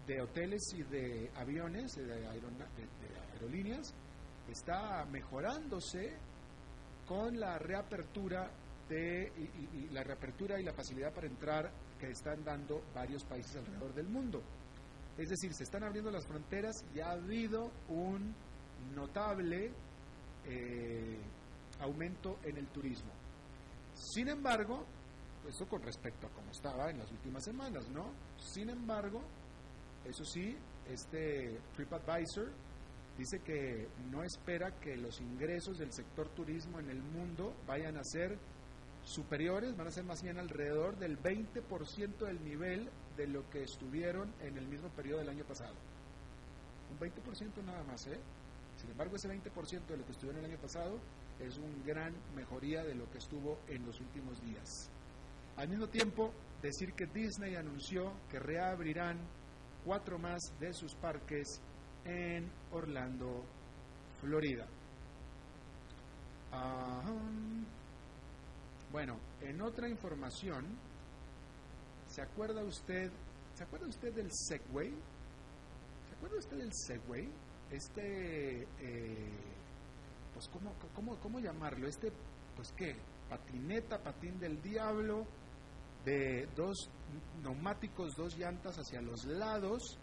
de 0.07 0.21
hoteles 0.21 0.63
y 0.75 0.83
de 0.83 1.31
aviones, 1.37 1.95
de, 1.97 2.27
aerolíneas, 3.33 3.95
está 4.49 5.05
mejorándose 5.07 6.17
con 7.07 7.39
la 7.39 7.59
reapertura 7.59 8.51
de, 8.89 9.33
y, 9.73 9.89
la 9.91 10.03
reapertura 10.03 10.61
y 10.61 10.65
la 10.65 10.73
facilidad 10.73 11.13
para 11.13 11.27
entrar 11.27 11.71
que 11.99 12.11
están 12.11 12.45
dando 12.45 12.83
varios 12.95 13.25
países 13.25 13.57
alrededor 13.57 13.95
del 13.95 14.09
mundo. 14.09 14.43
Es 15.17 15.29
decir, 15.29 15.55
se 15.55 15.65
están 15.65 15.85
abriendo 15.85 16.11
las 16.11 16.27
fronteras 16.27 16.85
y 16.95 17.01
ha 17.01 17.13
habido 17.13 17.71
un 17.89 18.35
notable 18.95 19.71
eh, 20.45 21.19
aumento 21.81 22.39
en 22.45 22.57
el 22.59 22.67
turismo. 22.69 23.13
Sin 23.95 24.29
embargo, 24.29 24.85
eso 25.49 25.67
con 25.67 25.83
respecto 25.83 26.27
a 26.27 26.31
cómo 26.31 26.51
estaba 26.51 26.91
en 26.91 26.99
las 26.99 27.11
últimas 27.13 27.45
semanas, 27.45 27.89
¿no? 27.91 28.13
Sin 28.39 28.71
embargo, 28.71 29.23
eso 30.09 30.25
sí, 30.25 30.57
este 30.91 31.59
TripAdvisor 31.75 32.51
dice 33.17 33.41
que 33.41 33.89
no 34.11 34.23
espera 34.23 34.79
que 34.81 34.97
los 34.97 35.21
ingresos 35.21 35.79
del 35.79 35.93
sector 35.93 36.29
turismo 36.31 36.81
en 36.81 36.91
el 36.91 37.01
mundo 37.01 37.55
vayan 37.67 37.97
a 37.97 38.05
ser 38.05 38.37
superiores, 39.05 39.77
van 39.77 39.87
a 39.87 39.91
ser 39.91 40.05
más 40.05 40.23
bien 40.23 40.39
alrededor 40.39 40.97
del 40.99 41.21
20% 41.21 42.17
del 42.19 42.43
nivel 42.45 42.89
de 43.17 43.27
lo 43.27 43.49
que 43.51 43.63
estuvieron 43.63 44.33
en 44.41 44.57
el 44.57 44.67
mismo 44.67 44.89
periodo 44.91 45.21
del 45.21 45.29
año 45.29 45.45
pasado. 45.45 45.75
Un 46.91 46.99
20% 46.99 47.63
nada 47.65 47.83
más, 47.85 48.07
¿eh? 48.07 48.19
Sin 48.77 48.91
embargo, 48.91 49.17
ese 49.17 49.29
20% 49.29 49.87
de 49.87 49.97
lo 49.97 50.05
que 50.05 50.13
estuvieron 50.13 50.45
el 50.45 50.51
año 50.51 50.61
pasado 50.61 50.99
es 51.39 51.59
una 51.59 51.85
gran 51.85 52.15
mejoría 52.35 52.83
de 52.83 52.95
lo 52.95 53.11
que 53.11 53.19
estuvo 53.19 53.59
en 53.69 53.85
los 53.87 54.01
últimos 54.01 54.41
días. 54.43 54.91
Al 55.57 55.69
mismo 55.69 55.89
tiempo, 55.89 56.33
decir 56.63 56.93
que 56.95 57.07
Disney 57.07 57.55
anunció 57.55 58.13
que 58.29 58.39
reabrirán 58.39 59.19
cuatro 59.85 60.19
más 60.19 60.41
de 60.59 60.73
sus 60.73 60.95
parques 60.95 61.61
en 62.05 62.51
Orlando, 62.73 63.45
Florida. 64.21 64.67
Bueno, 68.91 69.19
en 69.41 69.61
otra 69.61 69.89
información, 69.89 70.65
¿se 72.07 72.23
acuerda 72.23 72.63
usted, 72.63 73.11
¿se 73.55 73.65
acuerda 73.65 73.89
usted 73.89 74.15
del 74.15 74.31
Segway? 74.31 74.91
¿Se 76.09 76.15
acuerda 76.17 76.39
usted 76.39 76.57
del 76.59 76.73
Segway? 76.73 77.29
Este, 77.71 78.63
eh, 78.63 79.33
pues, 80.33 80.49
¿cómo, 80.49 80.73
cómo, 80.95 81.17
¿cómo 81.19 81.41
llamarlo? 81.41 81.89
Este, 81.89 82.13
pues, 82.55 82.73
¿qué? 82.77 82.95
Patineta, 83.29 83.99
patín 83.99 84.39
del 84.39 84.63
diablo, 84.63 85.27
de 86.05 86.47
dos 86.55 86.91
neumáticos, 87.43 88.15
dos 88.17 88.37
llantas 88.37 88.77
hacia 88.79 89.01
los 89.01 89.25
lados, 89.25 89.99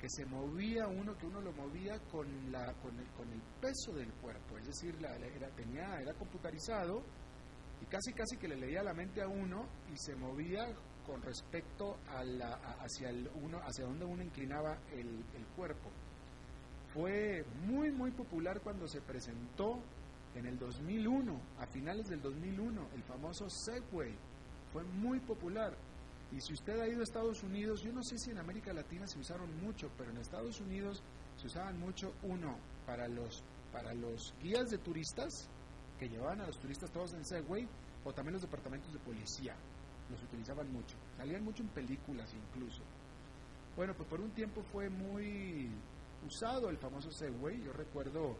que 0.00 0.08
se 0.08 0.24
movía 0.24 0.86
uno, 0.88 1.16
que 1.18 1.26
uno 1.26 1.40
lo 1.40 1.52
movía 1.52 1.98
con, 2.10 2.26
la, 2.50 2.72
con, 2.74 2.98
el, 2.98 3.06
con 3.08 3.30
el 3.30 3.40
peso 3.60 3.92
del 3.92 4.10
cuerpo, 4.14 4.56
es 4.56 4.66
decir, 4.66 5.00
la, 5.00 5.14
era, 5.16 5.48
tenía, 5.50 6.00
era 6.00 6.14
computarizado 6.14 7.02
y 7.82 7.86
casi 7.86 8.12
casi 8.12 8.36
que 8.38 8.48
le 8.48 8.56
leía 8.56 8.82
la 8.82 8.94
mente 8.94 9.22
a 9.22 9.28
uno 9.28 9.66
y 9.92 9.96
se 9.98 10.16
movía 10.16 10.66
con 11.06 11.20
respecto 11.22 11.98
a 12.08 12.24
la, 12.24 12.54
hacia, 12.80 13.10
el 13.10 13.28
uno, 13.42 13.58
hacia 13.58 13.84
donde 13.84 14.04
uno 14.04 14.22
inclinaba 14.22 14.78
el, 14.92 15.24
el 15.34 15.46
cuerpo. 15.56 15.90
Fue 16.94 17.44
muy, 17.66 17.90
muy 17.90 18.10
popular 18.10 18.60
cuando 18.62 18.88
se 18.88 19.00
presentó 19.00 19.82
en 20.34 20.46
el 20.46 20.58
2001, 20.58 21.40
a 21.58 21.66
finales 21.66 22.06
del 22.08 22.22
2001, 22.22 22.88
el 22.94 23.02
famoso 23.02 23.48
Segway. 23.48 24.16
Fue 24.72 24.82
muy 24.84 25.20
popular 25.20 25.76
y 26.32 26.40
si 26.40 26.52
usted 26.52 26.78
ha 26.80 26.86
ido 26.86 27.00
a 27.00 27.02
Estados 27.02 27.42
Unidos, 27.42 27.82
yo 27.82 27.92
no 27.92 28.02
sé 28.04 28.16
si 28.16 28.30
en 28.30 28.38
América 28.38 28.72
Latina 28.72 29.06
se 29.06 29.18
usaron 29.18 29.50
mucho, 29.60 29.90
pero 29.98 30.10
en 30.10 30.18
Estados 30.18 30.60
Unidos 30.60 31.02
se 31.36 31.48
usaban 31.48 31.78
mucho, 31.78 32.12
uno, 32.22 32.56
para 32.86 33.08
los, 33.08 33.42
para 33.72 33.92
los 33.94 34.32
guías 34.40 34.70
de 34.70 34.78
turistas, 34.78 35.48
que 35.98 36.08
llevaban 36.08 36.40
a 36.40 36.46
los 36.46 36.58
turistas 36.58 36.90
todos 36.92 37.14
en 37.14 37.24
Segway, 37.24 37.66
o 38.04 38.12
también 38.12 38.34
los 38.34 38.42
departamentos 38.42 38.92
de 38.92 39.00
policía, 39.00 39.56
los 40.08 40.22
utilizaban 40.22 40.72
mucho. 40.72 40.96
Salían 41.16 41.42
mucho 41.42 41.64
en 41.64 41.68
películas 41.70 42.32
incluso. 42.32 42.82
Bueno, 43.74 43.94
pues 43.94 44.08
por 44.08 44.20
un 44.20 44.30
tiempo 44.30 44.62
fue 44.62 44.88
muy 44.88 45.68
usado 46.24 46.70
el 46.70 46.78
famoso 46.78 47.10
Segway. 47.10 47.60
Yo 47.62 47.72
recuerdo 47.72 48.36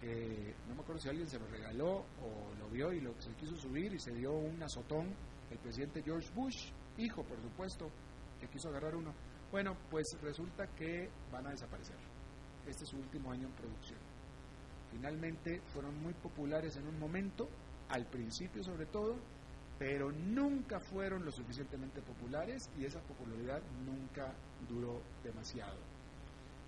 que, 0.00 0.54
no 0.66 0.74
me 0.74 0.80
acuerdo 0.80 1.02
si 1.02 1.08
alguien 1.10 1.28
se 1.28 1.38
lo 1.38 1.46
regaló 1.46 2.06
o 2.22 2.54
lo 2.58 2.68
vio 2.70 2.92
y 2.92 3.00
lo, 3.00 3.12
se 3.20 3.32
quiso 3.34 3.56
subir 3.56 3.92
y 3.92 3.98
se 3.98 4.14
dio 4.14 4.32
un 4.32 4.62
azotón 4.62 5.14
el 5.50 5.58
presidente 5.58 6.02
George 6.02 6.28
Bush 6.34 6.70
hijo, 6.98 7.22
por 7.22 7.40
supuesto, 7.40 7.90
que 8.40 8.48
quiso 8.48 8.68
agarrar 8.68 8.94
uno. 8.94 9.12
Bueno, 9.50 9.76
pues 9.90 10.06
resulta 10.20 10.66
que 10.74 11.08
van 11.32 11.46
a 11.46 11.50
desaparecer. 11.50 11.96
Este 12.66 12.84
es 12.84 12.90
su 12.90 12.96
último 12.96 13.32
año 13.32 13.46
en 13.46 13.52
producción. 13.52 13.98
Finalmente 14.90 15.60
fueron 15.72 16.00
muy 16.02 16.12
populares 16.14 16.76
en 16.76 16.86
un 16.86 16.98
momento, 16.98 17.48
al 17.88 18.06
principio 18.06 18.62
sobre 18.62 18.86
todo, 18.86 19.16
pero 19.78 20.10
nunca 20.10 20.80
fueron 20.80 21.24
lo 21.24 21.30
suficientemente 21.30 22.02
populares 22.02 22.68
y 22.78 22.84
esa 22.84 23.00
popularidad 23.00 23.62
nunca 23.86 24.34
duró 24.68 25.00
demasiado. 25.22 25.78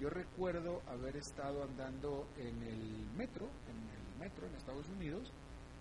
Yo 0.01 0.09
recuerdo 0.09 0.81
haber 0.87 1.17
estado 1.17 1.63
andando 1.63 2.27
en 2.39 2.63
el 2.63 3.07
metro, 3.17 3.47
en 3.69 3.77
el 3.77 4.19
metro 4.19 4.47
en 4.47 4.55
Estados 4.55 4.89
Unidos, 4.89 5.33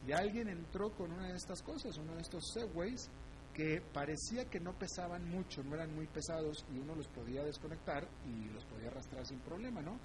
y 0.08 0.12
alguien 0.12 0.48
entró 0.48 0.92
con 0.92 1.12
una 1.12 1.28
de 1.28 1.36
estas 1.36 1.62
cosas, 1.62 1.98
uno 1.98 2.16
de 2.16 2.22
estos 2.22 2.44
segways, 2.54 3.10
que 3.54 3.82
parecía 3.94 4.46
que 4.46 4.60
no 4.60 4.74
pesaban 4.74 5.28
mucho, 5.30 5.64
no 5.64 5.76
eran 5.76 5.94
muy 5.94 6.08
pesados 6.08 6.66
y 6.74 6.80
uno 6.80 6.96
los 6.96 7.08
podía 7.08 7.44
desconectar 7.44 8.08
y 8.26 8.50
los 8.54 8.64
podía 8.66 8.88
arrastrar 8.88 9.26
sin 9.26 9.40
problema, 9.40 9.82
¿no? 9.82 9.98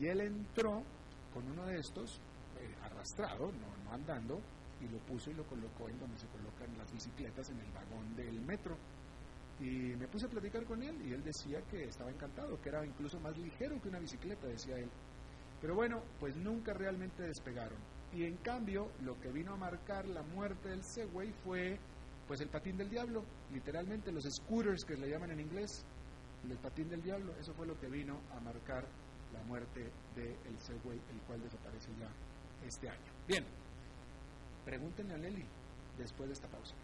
Y 0.00 0.06
él 0.06 0.20
entró 0.20 0.82
con 1.32 1.50
uno 1.50 1.66
de 1.66 1.78
estos, 1.78 2.20
eh, 2.60 2.74
arrastrado, 2.82 3.52
no, 3.52 3.84
no 3.84 3.92
andando, 3.92 4.40
y 4.80 4.88
lo 4.88 4.98
puso 5.00 5.30
y 5.30 5.34
lo 5.34 5.44
colocó 5.44 5.88
en 5.88 5.98
donde 5.98 6.18
se 6.18 6.26
colocan 6.28 6.76
las 6.78 6.92
bicicletas 6.92 7.50
en 7.50 7.60
el 7.60 7.70
vagón 7.72 8.16
del 8.16 8.40
metro. 8.40 8.76
Y 9.60 9.94
me 9.96 10.08
puse 10.08 10.26
a 10.26 10.30
platicar 10.30 10.64
con 10.64 10.82
él 10.82 10.96
y 11.06 11.12
él 11.12 11.22
decía 11.22 11.60
que 11.70 11.84
estaba 11.84 12.10
encantado, 12.10 12.60
que 12.60 12.68
era 12.68 12.84
incluso 12.84 13.20
más 13.20 13.36
ligero 13.38 13.80
que 13.80 13.88
una 13.88 14.00
bicicleta, 14.00 14.46
decía 14.46 14.76
él. 14.76 14.90
Pero 15.60 15.74
bueno, 15.74 16.02
pues 16.18 16.36
nunca 16.36 16.72
realmente 16.72 17.22
despegaron. 17.22 17.78
Y 18.14 18.24
en 18.24 18.36
cambio, 18.36 18.90
lo 19.02 19.20
que 19.20 19.30
vino 19.30 19.54
a 19.54 19.56
marcar 19.56 20.06
la 20.06 20.22
muerte 20.22 20.68
del 20.68 20.84
Segway 20.84 21.32
fue 21.44 21.78
pues 22.28 22.40
el 22.40 22.48
patín 22.48 22.76
del 22.76 22.88
diablo, 22.88 23.24
literalmente 23.52 24.12
los 24.12 24.24
scooters 24.24 24.84
que 24.84 24.94
le 24.94 25.10
llaman 25.10 25.32
en 25.32 25.40
inglés. 25.40 25.84
el 26.48 26.56
patín 26.58 26.88
del 26.88 27.02
diablo, 27.02 27.34
eso 27.40 27.52
fue 27.54 27.66
lo 27.66 27.78
que 27.80 27.88
vino 27.88 28.20
a 28.36 28.40
marcar 28.40 28.86
la 29.32 29.42
muerte 29.44 29.90
del 30.14 30.36
de 30.36 30.60
Segway, 30.60 30.98
el 31.10 31.20
cual 31.26 31.42
desaparece 31.42 31.90
ya 31.98 32.08
este 32.66 32.88
año. 32.88 33.12
Bien, 33.26 33.44
pregúntenle 34.64 35.14
a 35.14 35.18
Leli 35.18 35.44
después 35.98 36.28
de 36.28 36.34
esta 36.34 36.48
pausa. 36.48 36.74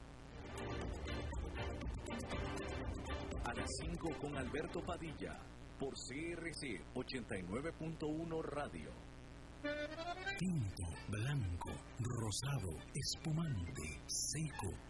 A 3.45 3.55
las 3.55 3.69
5 3.83 4.09
con 4.21 4.37
Alberto 4.37 4.85
Padilla, 4.85 5.39
por 5.79 5.95
CRC 5.95 6.83
89.1 6.95 8.43
Radio. 8.43 9.10
Tinto, 10.39 10.85
blanco, 11.09 11.71
rosado, 12.01 12.79
espumante, 12.95 14.01
seco 14.07 14.90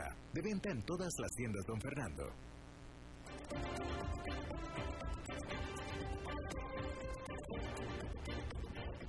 De 0.33 0.41
venta 0.41 0.71
en 0.71 0.81
todas 0.83 1.11
las 1.19 1.31
tiendas, 1.31 1.65
don 1.65 1.79
Fernando. 1.81 2.23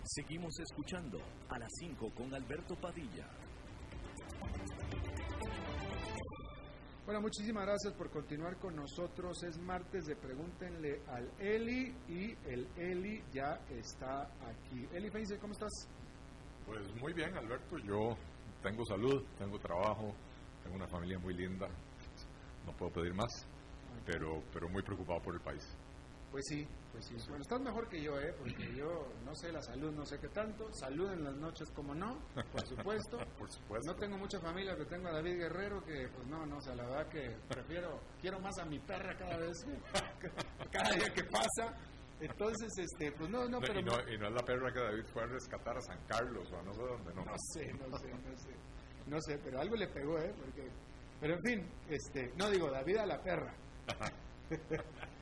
Seguimos 0.05 0.59
escuchando 0.61 1.19
a 1.49 1.59
las 1.59 1.71
5 1.79 2.13
con 2.15 2.35
Alberto 2.35 2.75
Padilla. 2.77 3.27
Bueno, 7.05 7.21
muchísimas 7.21 7.67
gracias 7.67 7.95
por 7.95 8.11
continuar 8.11 8.59
con 8.59 8.77
nosotros. 8.77 9.43
Es 9.43 9.59
martes 9.59 10.05
de 10.05 10.17
Pregúntenle 10.17 11.03
al 11.09 11.31
Eli 11.41 11.95
y 12.09 12.37
el 12.47 12.69
Eli 12.77 13.23
ya 13.33 13.61
está 13.71 14.23
aquí. 14.47 14.87
Eli 14.93 15.11
Feinze, 15.11 15.39
¿cómo 15.39 15.53
estás? 15.53 15.89
Pues 16.67 16.95
muy 17.01 17.13
bien, 17.13 17.37
Alberto. 17.37 17.79
Yo 17.79 18.17
tengo 18.63 18.85
salud, 18.85 19.25
tengo 19.39 19.59
trabajo, 19.59 20.15
tengo 20.63 20.77
una 20.77 20.89
familia 20.89 21.19
muy 21.19 21.35
linda, 21.35 21.69
no 22.67 22.73
puedo 22.73 22.93
pedir 22.93 23.15
más, 23.15 23.47
pero, 24.07 24.43
pero 24.53 24.69
muy 24.69 24.83
preocupado 24.83 25.21
por 25.23 25.35
el 25.35 25.41
país. 25.41 25.77
Pues 26.33 26.45
sí, 26.49 26.67
pues 26.91 27.05
sí. 27.05 27.15
Bueno, 27.29 27.43
estás 27.43 27.61
mejor 27.61 27.87
que 27.91 28.03
yo, 28.03 28.19
¿eh? 28.19 28.35
Porque 28.39 28.75
yo 28.75 29.13
no 29.23 29.35
sé 29.35 29.53
la 29.53 29.61
salud, 29.61 29.93
no 29.93 30.07
sé 30.07 30.19
qué 30.19 30.29
tanto. 30.29 30.67
Salud 30.73 31.13
en 31.13 31.25
las 31.25 31.37
noches, 31.37 31.71
como 31.73 31.95
no, 31.95 32.19
por 32.35 32.67
supuesto. 32.67 33.19
por 33.39 33.51
supuesto. 33.51 33.93
No 33.93 33.99
tengo 33.99 34.17
mucha 34.17 34.41
familia, 34.41 34.73
pero 34.73 34.89
tengo 34.89 35.09
a 35.09 35.13
David 35.13 35.37
Guerrero, 35.37 35.85
que 35.85 36.09
pues 36.09 36.27
no, 36.29 36.47
no, 36.47 36.57
o 36.57 36.61
sea, 36.63 36.75
la 36.75 36.85
verdad 36.85 37.09
que 37.09 37.37
prefiero, 37.47 38.01
quiero 38.19 38.41
más 38.41 38.59
a 38.59 38.65
mi 38.65 38.79
perra 38.79 39.15
cada 39.15 39.37
vez, 39.37 39.67
cada 40.73 40.95
día 40.95 41.13
que 41.13 41.25
pasa. 41.25 41.77
Entonces, 42.19 42.79
este, 42.79 43.13
pues 43.13 43.29
no, 43.29 43.47
no, 43.49 43.61
pero... 43.61 43.81
Y 43.81 43.83
no, 43.83 43.93
y 44.09 44.17
no 44.17 44.29
es 44.29 44.33
la 44.33 44.43
perra 44.43 44.73
que 44.73 44.81
David 44.81 45.05
fue 45.13 45.25
a 45.25 45.27
rescatar 45.27 45.77
a 45.77 45.81
San 45.83 45.99
Carlos 46.07 46.51
o 46.51 46.57
a 46.57 46.63
no 46.63 46.73
sé 46.73 46.81
dónde, 46.81 47.15
¿no? 47.15 47.25
No 47.25 47.35
sé, 47.53 47.73
no 47.75 47.99
sé, 47.99 48.09
no 48.09 48.37
sé. 48.39 48.51
No 49.07 49.21
sé, 49.21 49.39
pero 49.43 49.61
algo 49.61 49.77
le 49.77 49.89
pegó, 49.89 50.19
¿eh? 50.19 50.33
Porque... 50.39 50.69
Pero 51.21 51.35
en 51.35 51.43
fin, 51.43 51.67
este, 51.89 52.33
no 52.37 52.51
digo, 52.51 52.71
David 52.71 52.97
a 52.97 53.07
la 53.07 53.23
perra. 53.23 53.55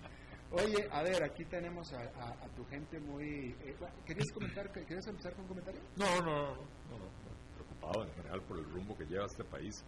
Oye, 0.52 0.88
a 0.90 1.02
ver, 1.02 1.22
aquí 1.22 1.44
tenemos 1.44 1.92
a, 1.92 2.00
a, 2.00 2.48
tu 2.56 2.64
gente 2.64 2.98
muy... 2.98 3.54
Eh, 3.64 3.76
¿Querías 4.04 4.32
comentar, 4.32 4.72
querías 4.72 5.06
empezar 5.06 5.32
con 5.34 5.42
un 5.42 5.48
comentario? 5.48 5.80
No, 5.96 6.20
no, 6.22 6.54
no, 6.54 6.56
no, 6.56 7.10
preocupado 7.54 8.02
en 8.04 8.12
general 8.14 8.42
por 8.42 8.58
el 8.58 8.64
rumbo 8.64 8.96
que 8.96 9.04
lleva 9.04 9.26
este 9.26 9.44
país, 9.44 9.84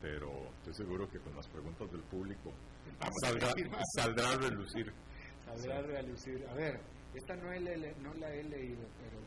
pero 0.00 0.48
estoy 0.58 0.74
seguro 0.74 1.08
que 1.08 1.20
con 1.20 1.36
las 1.36 1.46
preguntas 1.46 1.92
del 1.92 2.02
público 2.02 2.52
saldrá, 3.22 3.52
saldrá 3.96 4.30
a 4.32 4.36
relucir. 4.36 4.92
Saldrá 5.44 5.78
a 5.78 5.82
relucir. 5.82 6.44
A 6.48 6.54
ver, 6.54 6.80
esta 7.14 7.36
no, 7.36 7.52
he, 7.52 7.60
no 7.60 8.14
la 8.14 8.34
he 8.34 8.42
leído, 8.42 8.82
pero... 8.98 9.18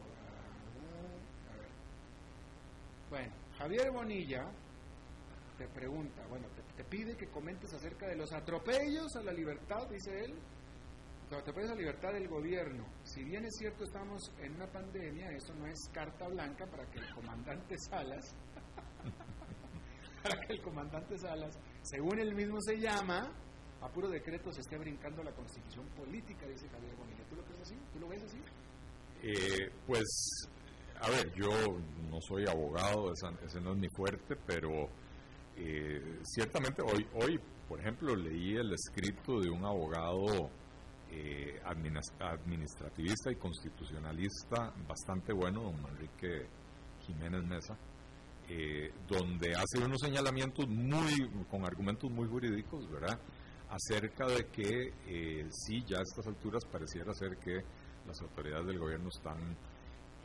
a 1.50 1.58
ver. 1.58 1.70
Bueno, 3.10 3.34
Javier 3.58 3.92
Bonilla 3.92 4.52
te 5.58 5.68
pregunta, 5.68 6.26
bueno, 6.28 6.48
te, 6.76 6.84
pide 6.84 7.16
que 7.16 7.28
comentes 7.28 7.74
acerca 7.74 8.08
de 8.08 8.16
los 8.16 8.32
atropellos 8.34 9.16
a 9.16 9.24
la 9.24 9.32
libertad, 9.32 9.88
dice 9.90 10.26
él, 10.26 10.34
los 11.30 11.40
atropellos 11.40 11.72
a 11.72 11.76
la 11.76 11.82
libertad 11.82 12.14
del 12.14 12.28
gobierno. 12.28 12.86
Si 13.04 13.24
bien 13.24 13.46
es 13.46 13.56
cierto 13.58 13.84
estamos 13.84 14.32
en 14.40 14.56
una 14.56 14.68
pandemia, 14.68 15.30
eso 15.32 15.54
no 15.56 15.68
es 15.68 15.80
carta 15.94 16.28
blanca 16.28 16.66
para 16.66 16.86
que 16.90 17.00
el 17.00 17.14
comandante 17.14 17.78
Salas, 17.90 18.36
para 20.24 20.40
que 20.42 20.54
el 20.54 20.62
comandante 20.62 21.18
Salas, 21.18 21.58
según 21.84 22.20
él 22.20 22.34
mismo 22.34 22.60
se 22.62 22.78
llama, 22.78 23.32
a 23.82 23.90
puro 23.90 24.10
decreto 24.10 24.52
se 24.52 24.62
esté 24.62 24.78
brincando 24.78 25.24
la 25.24 25.34
constitución 25.34 25.88
política, 25.90 26.48
dice 26.48 26.68
Javier 26.70 26.96
Bonilla. 26.96 27.24
¿Tú 27.30 27.36
lo 27.36 27.44
crees 27.44 27.62
así? 27.62 27.76
¿Tú 27.94 28.00
lo 28.00 28.08
ves 28.08 28.24
así? 28.24 28.42
Eh, 29.22 29.72
pues 29.86 30.50
a 31.04 31.10
ver, 31.10 31.34
yo 31.34 31.50
no 32.10 32.22
soy 32.22 32.46
abogado, 32.48 33.12
ese 33.12 33.60
no 33.60 33.74
es 33.74 33.78
mi 33.78 33.90
fuerte, 33.90 34.38
pero 34.48 34.88
eh, 35.58 36.20
ciertamente 36.24 36.82
hoy, 36.82 37.06
hoy, 37.16 37.38
por 37.68 37.82
ejemplo, 37.82 38.16
leí 38.16 38.56
el 38.56 38.72
escrito 38.72 39.42
de 39.42 39.50
un 39.50 39.66
abogado 39.66 40.50
eh, 41.12 41.62
administrativista 41.66 43.32
y 43.32 43.36
constitucionalista 43.36 44.74
bastante 44.88 45.34
bueno, 45.34 45.64
don 45.64 45.76
Enrique 45.90 46.48
Jiménez 47.06 47.44
Mesa, 47.44 47.78
eh, 48.48 48.94
donde 49.06 49.56
hace 49.56 49.84
unos 49.84 50.00
señalamientos 50.00 50.70
muy, 50.70 51.30
con 51.52 51.66
argumentos 51.66 52.10
muy 52.10 52.30
jurídicos, 52.30 52.90
¿verdad? 52.90 53.20
Acerca 53.70 54.26
de 54.28 54.46
que 54.46 55.50
sí, 55.50 55.84
ya 55.86 55.98
a 55.98 56.04
estas 56.04 56.28
alturas 56.28 56.64
pareciera 56.64 57.14
ser 57.14 57.36
que 57.38 57.62
las 58.08 58.22
autoridades 58.22 58.68
del 58.68 58.80
gobierno 58.80 59.10
están 59.10 59.58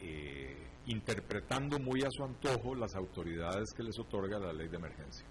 eh, 0.00 0.56
interpretando 0.86 1.78
muy 1.78 2.02
a 2.02 2.08
su 2.10 2.24
antojo 2.24 2.74
las 2.74 2.94
autoridades 2.94 3.72
que 3.76 3.82
les 3.82 3.98
otorga 3.98 4.38
la 4.38 4.52
ley 4.52 4.68
de 4.68 4.76
emergencia. 4.76 5.26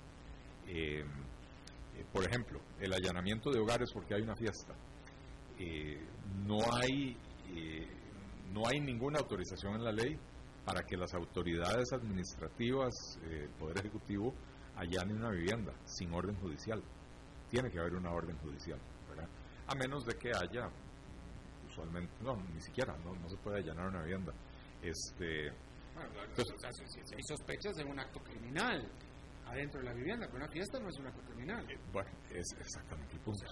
Eh, 0.68 1.00
eh, 1.00 2.06
por 2.12 2.24
ejemplo, 2.24 2.60
el 2.80 2.94
allanamiento 2.94 3.50
de 3.50 3.60
hogares 3.60 3.90
porque 3.94 4.14
hay 4.16 4.22
una 4.22 4.36
fiesta. 4.36 4.76
no, 6.46 6.60
hay, 6.72 7.18
no 8.54 8.68
hay 8.68 8.80
ninguna 8.80 9.20
autorización 9.20 9.76
en 9.76 9.84
la 9.84 9.92
ley 9.92 10.16
para 10.64 10.84
que 10.84 10.98
las 10.98 11.14
autoridades 11.14 11.92
administrativas, 11.94 12.94
el 13.24 13.50
Poder 13.58 13.80
Ejecutivo, 13.80 14.34
allanen 14.76 15.18
una 15.18 15.32
vivienda 15.32 15.74
sin 15.86 16.14
orden 16.14 16.36
judicial. 16.36 16.84
Tiene 17.50 17.72
que 17.72 17.80
haber 17.80 17.96
una 17.96 18.12
orden 18.12 18.38
judicial. 18.38 18.80
A 19.70 19.76
menos 19.76 20.06
de 20.06 20.14
que 20.14 20.30
haya, 20.30 20.70
usualmente, 21.68 22.14
no, 22.22 22.38
ni 22.54 22.62
siquiera, 22.62 22.96
no, 23.04 23.14
no 23.16 23.28
se 23.28 23.36
puede 23.38 23.58
allanar 23.60 23.88
una 23.90 24.02
vivienda 24.02 24.34
este, 24.90 25.52
si 26.36 27.16
hay 27.16 27.24
sospechas 27.24 27.76
de 27.76 27.84
un 27.84 28.00
acto 28.00 28.20
criminal 28.20 28.88
adentro 29.46 29.80
de 29.80 29.86
la 29.86 29.94
vivienda, 29.94 30.28
pero 30.28 30.44
una 30.44 30.52
fiesta 30.52 30.80
no 30.80 30.90
es 30.90 31.00
un 31.00 31.08
acto 31.08 31.22
criminal. 31.24 31.66
Eh, 31.72 31.78
bueno, 31.92 32.10
es 32.30 32.46
exactamente 32.60 33.14
el 33.14 33.22
punto. 33.22 33.46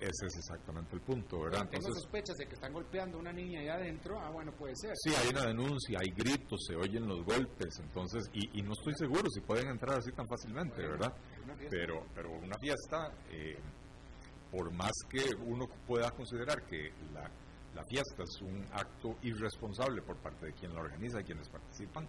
ese, 0.00 0.26
es 0.26 0.36
exactamente 0.36 0.94
el 0.94 1.00
punto, 1.00 1.40
¿verdad? 1.40 1.68
Tengo 1.70 1.88
sospechas 1.94 2.36
de 2.36 2.46
que 2.46 2.54
están 2.54 2.72
golpeando 2.72 3.16
a 3.16 3.20
una 3.20 3.32
niña 3.32 3.60
allá 3.60 3.74
adentro, 3.74 4.20
ah, 4.20 4.30
bueno, 4.30 4.52
puede 4.52 4.74
ser. 4.76 4.92
Sí, 4.96 5.10
hay 5.16 5.28
una 5.30 5.46
denuncia, 5.46 5.98
hay 6.00 6.10
gritos, 6.10 6.64
se 6.66 6.76
oyen 6.76 7.06
los 7.06 7.24
golpes, 7.24 7.78
entonces, 7.80 8.28
y, 8.32 8.62
no 8.62 8.72
estoy 8.72 8.94
seguro 8.94 9.28
si 9.30 9.40
pueden 9.40 9.68
entrar 9.68 9.98
así 9.98 10.12
tan 10.12 10.28
fácilmente, 10.28 10.82
¿verdad? 10.82 11.12
Pero, 11.70 12.06
pero 12.14 12.30
una 12.32 12.58
fiesta, 12.58 13.10
eh, 13.30 13.56
por 14.50 14.72
más 14.72 14.92
que 15.08 15.24
uno 15.46 15.66
pueda 15.86 16.10
considerar 16.10 16.64
que 16.66 16.92
la 17.12 17.30
la 17.74 17.84
fiesta 17.84 18.22
es 18.22 18.40
un 18.42 18.64
acto 18.72 19.16
irresponsable 19.22 20.02
por 20.02 20.16
parte 20.16 20.46
de 20.46 20.52
quien 20.52 20.74
la 20.74 20.80
organiza 20.80 21.20
y 21.20 21.24
quienes 21.24 21.48
participan, 21.48 22.08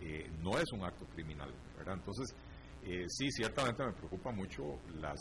eh, 0.00 0.30
no 0.42 0.58
es 0.58 0.70
un 0.72 0.82
acto 0.84 1.06
criminal, 1.06 1.52
¿verdad? 1.76 1.94
Entonces, 1.94 2.34
eh, 2.82 3.04
sí, 3.08 3.30
ciertamente 3.30 3.84
me 3.84 3.92
preocupa 3.92 4.30
mucho 4.32 4.78
las 5.00 5.18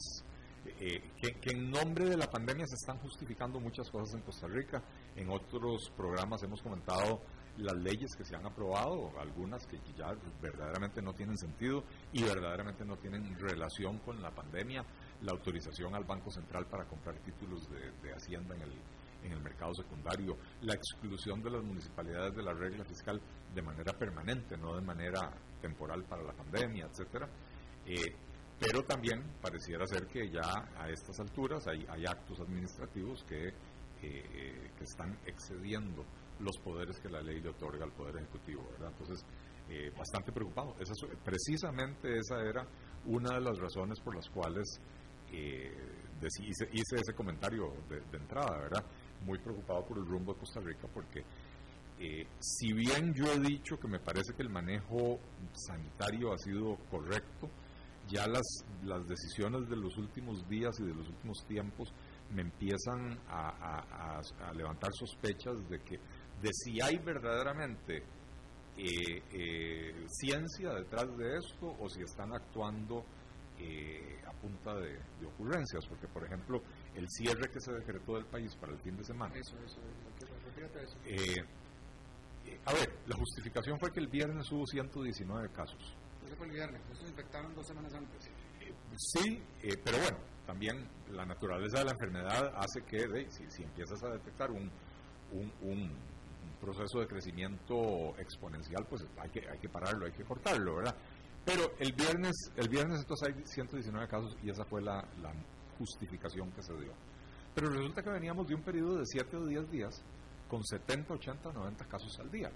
que, 0.63 1.33
que, 1.41 1.51
en 1.51 1.69
nombre 1.69 2.05
de 2.05 2.15
la 2.15 2.29
pandemia 2.29 2.65
se 2.65 2.75
están 2.75 2.97
justificando 2.99 3.59
muchas 3.59 3.89
cosas 3.89 4.15
en 4.15 4.21
Costa 4.21 4.47
Rica. 4.47 4.81
En 5.15 5.29
otros 5.29 5.91
programas 5.95 6.41
hemos 6.43 6.61
comentado 6.61 7.21
las 7.57 7.75
leyes 7.75 8.15
que 8.15 8.23
se 8.23 8.35
han 8.35 8.45
aprobado, 8.45 9.11
algunas 9.19 9.65
que 9.67 9.77
ya 9.95 10.15
verdaderamente 10.41 11.01
no 11.01 11.13
tienen 11.13 11.37
sentido 11.37 11.83
y 12.11 12.23
verdaderamente 12.23 12.83
no 12.83 12.97
tienen 12.97 13.37
relación 13.39 13.99
con 13.99 14.21
la 14.21 14.31
pandemia, 14.31 14.83
la 15.21 15.33
autorización 15.33 15.93
al 15.95 16.03
Banco 16.03 16.31
Central 16.31 16.65
para 16.65 16.85
comprar 16.85 17.15
títulos 17.19 17.69
de, 17.69 18.13
Hacienda 18.13 18.55
en 18.55 18.61
el, 18.61 18.71
en 19.23 19.31
el 19.31 19.41
mercado 19.41 19.73
secundario, 19.73 20.37
la 20.61 20.73
exclusión 20.73 21.41
de 21.41 21.51
las 21.51 21.63
municipalidades 21.63 22.35
de 22.35 22.43
la 22.43 22.53
regla 22.53 22.83
fiscal 22.83 23.21
de 23.53 23.61
manera 23.61 23.93
permanente, 23.93 24.57
no 24.57 24.75
de 24.75 24.81
manera 24.81 25.31
temporal 25.61 26.03
para 26.03 26.23
la 26.23 26.33
pandemia, 26.33 26.85
etcétera. 26.85 27.27
Eh, 27.85 28.15
pero 28.59 28.83
también 28.83 29.21
pareciera 29.41 29.85
ser 29.85 30.07
que 30.07 30.29
ya 30.29 30.71
a 30.77 30.89
estas 30.89 31.19
alturas 31.19 31.67
hay, 31.67 31.85
hay 31.89 32.05
actos 32.05 32.39
administrativos 32.39 33.23
que, 33.23 33.47
eh, 33.47 34.71
que 34.77 34.83
están 34.83 35.17
excediendo 35.25 36.05
los 36.39 36.57
poderes 36.63 36.99
que 36.99 37.09
la 37.09 37.21
ley 37.21 37.39
le 37.39 37.49
otorga 37.49 37.85
al 37.85 37.91
Poder 37.91 38.17
Ejecutivo, 38.17 38.67
¿verdad? 38.71 38.89
Entonces, 38.91 39.25
eh, 39.69 39.91
bastante 39.97 40.31
preocupado. 40.31 40.75
Esa, 40.79 40.93
precisamente 41.23 42.17
esa 42.17 42.41
era 42.41 42.67
una 43.05 43.35
de 43.35 43.41
las 43.41 43.57
razones 43.57 43.99
por 44.01 44.15
las 44.15 44.29
cuales 44.29 44.79
eh, 45.31 45.71
hice, 46.41 46.67
ese 46.71 47.13
comentario 47.15 47.73
de, 47.89 48.17
entrada, 48.17 48.57
¿verdad? 48.57 48.85
Muy 49.25 49.39
preocupado 49.39 49.85
por 49.85 49.97
el 49.97 50.05
rumbo 50.05 50.33
de 50.33 50.39
Costa 50.39 50.59
Rica 50.59 50.87
porque 50.93 51.23
eh, 51.99 52.27
si 52.39 52.73
bien 52.73 53.13
yo 53.13 53.25
he 53.31 53.39
dicho 53.39 53.77
que 53.77 53.87
me 53.87 53.99
parece 53.99 54.33
que 54.35 54.43
el 54.43 54.49
manejo 54.49 55.19
sanitario 55.53 56.33
ha 56.33 56.37
sido 56.37 56.77
correcto, 56.89 57.49
ya 58.07 58.27
las, 58.27 58.65
las 58.83 59.07
decisiones 59.07 59.69
de 59.69 59.77
los 59.77 59.97
últimos 59.97 60.47
días 60.49 60.77
y 60.79 60.83
de 60.83 60.93
los 60.93 61.07
últimos 61.07 61.45
tiempos 61.47 61.93
me 62.33 62.41
empiezan 62.41 63.17
a 63.29 64.21
levantar 64.53 64.91
sospechas 64.93 65.55
de 65.69 65.79
que 65.79 65.99
de 66.41 66.49
si 66.51 66.81
hay 66.81 66.97
verdaderamente 66.97 68.03
eh, 68.75 69.21
eh, 69.31 70.05
ciencia 70.07 70.73
detrás 70.73 71.15
de 71.15 71.37
esto 71.37 71.75
o 71.79 71.87
si 71.87 72.01
están 72.01 72.33
actuando 72.33 73.05
a 74.27 74.31
punta 74.41 74.75
de, 74.75 74.99
ocurrencias, 75.25 75.85
porque 75.87 76.07
por 76.07 76.25
ejemplo 76.25 76.61
el 76.95 77.09
cierre 77.09 77.49
que 77.49 77.59
se 77.59 77.71
decretó 77.73 78.15
del 78.15 78.25
país 78.25 78.55
para 78.55 78.73
el 78.73 78.79
fin 78.79 78.95
de 78.97 79.03
semana. 79.03 79.33
Eso, 79.35 79.55
eso, 79.65 79.79
eso. 80.17 81.37
a 82.65 82.73
ver, 82.73 82.93
la 83.07 83.15
justificación 83.15 83.79
fue 83.79 83.91
que 83.91 83.99
el 83.99 84.07
viernes 84.07 84.51
hubo 84.51 84.65
119 84.65 85.49
casos. 85.49 85.95
Eso 86.25 86.35
fue 86.35 86.47
el 86.47 86.53
viernes, 86.53 86.81
eso 86.91 87.01
se 87.03 87.09
infectaron 87.09 87.53
dos 87.55 87.67
semanas 87.67 87.93
antes. 87.93 88.29
sí, 88.95 89.41
pero 89.83 89.97
bueno, 89.97 90.17
también 90.45 90.87
la 91.11 91.25
naturaleza 91.25 91.79
de 91.79 91.85
la 91.85 91.91
enfermedad 91.91 92.53
hace 92.55 92.81
que 92.83 93.27
si, 93.29 93.63
empiezas 93.63 94.01
a 94.03 94.09
detectar 94.09 94.51
un, 94.51 94.71
un 95.31 95.91
proceso 96.63 96.99
de 96.99 97.07
crecimiento 97.07 98.15
exponencial, 98.17 98.85
pues 98.89 99.05
hay 99.19 99.29
que, 99.29 99.49
hay 99.49 99.59
que 99.59 99.69
pararlo, 99.69 100.05
hay 100.05 100.11
que 100.13 100.23
cortarlo, 100.23 100.77
¿verdad? 100.77 100.95
Pero 101.45 101.73
el 101.79 101.91
viernes, 101.91 102.51
el 102.55 102.69
viernes 102.69 103.01
entonces 103.01 103.27
hay 103.27 103.43
119 103.45 104.07
casos 104.07 104.37
y 104.41 104.49
esa 104.49 104.63
fue 104.63 104.81
la, 104.81 105.05
justificación 105.77 106.51
que 106.51 106.61
se 106.61 106.73
dio. 106.73 106.93
Pero 107.53 107.69
resulta 107.69 108.01
que 108.01 108.09
veníamos 108.09 108.47
de 108.47 108.55
un 108.55 108.61
periodo 108.61 108.97
de 108.97 109.05
7 109.05 109.37
o 109.37 109.45
10 109.45 109.71
días 109.71 110.01
con 110.47 110.63
70, 110.63 111.13
80, 111.13 111.51
90 111.51 111.85
casos 111.85 112.19
al 112.19 112.31
día. 112.31 112.51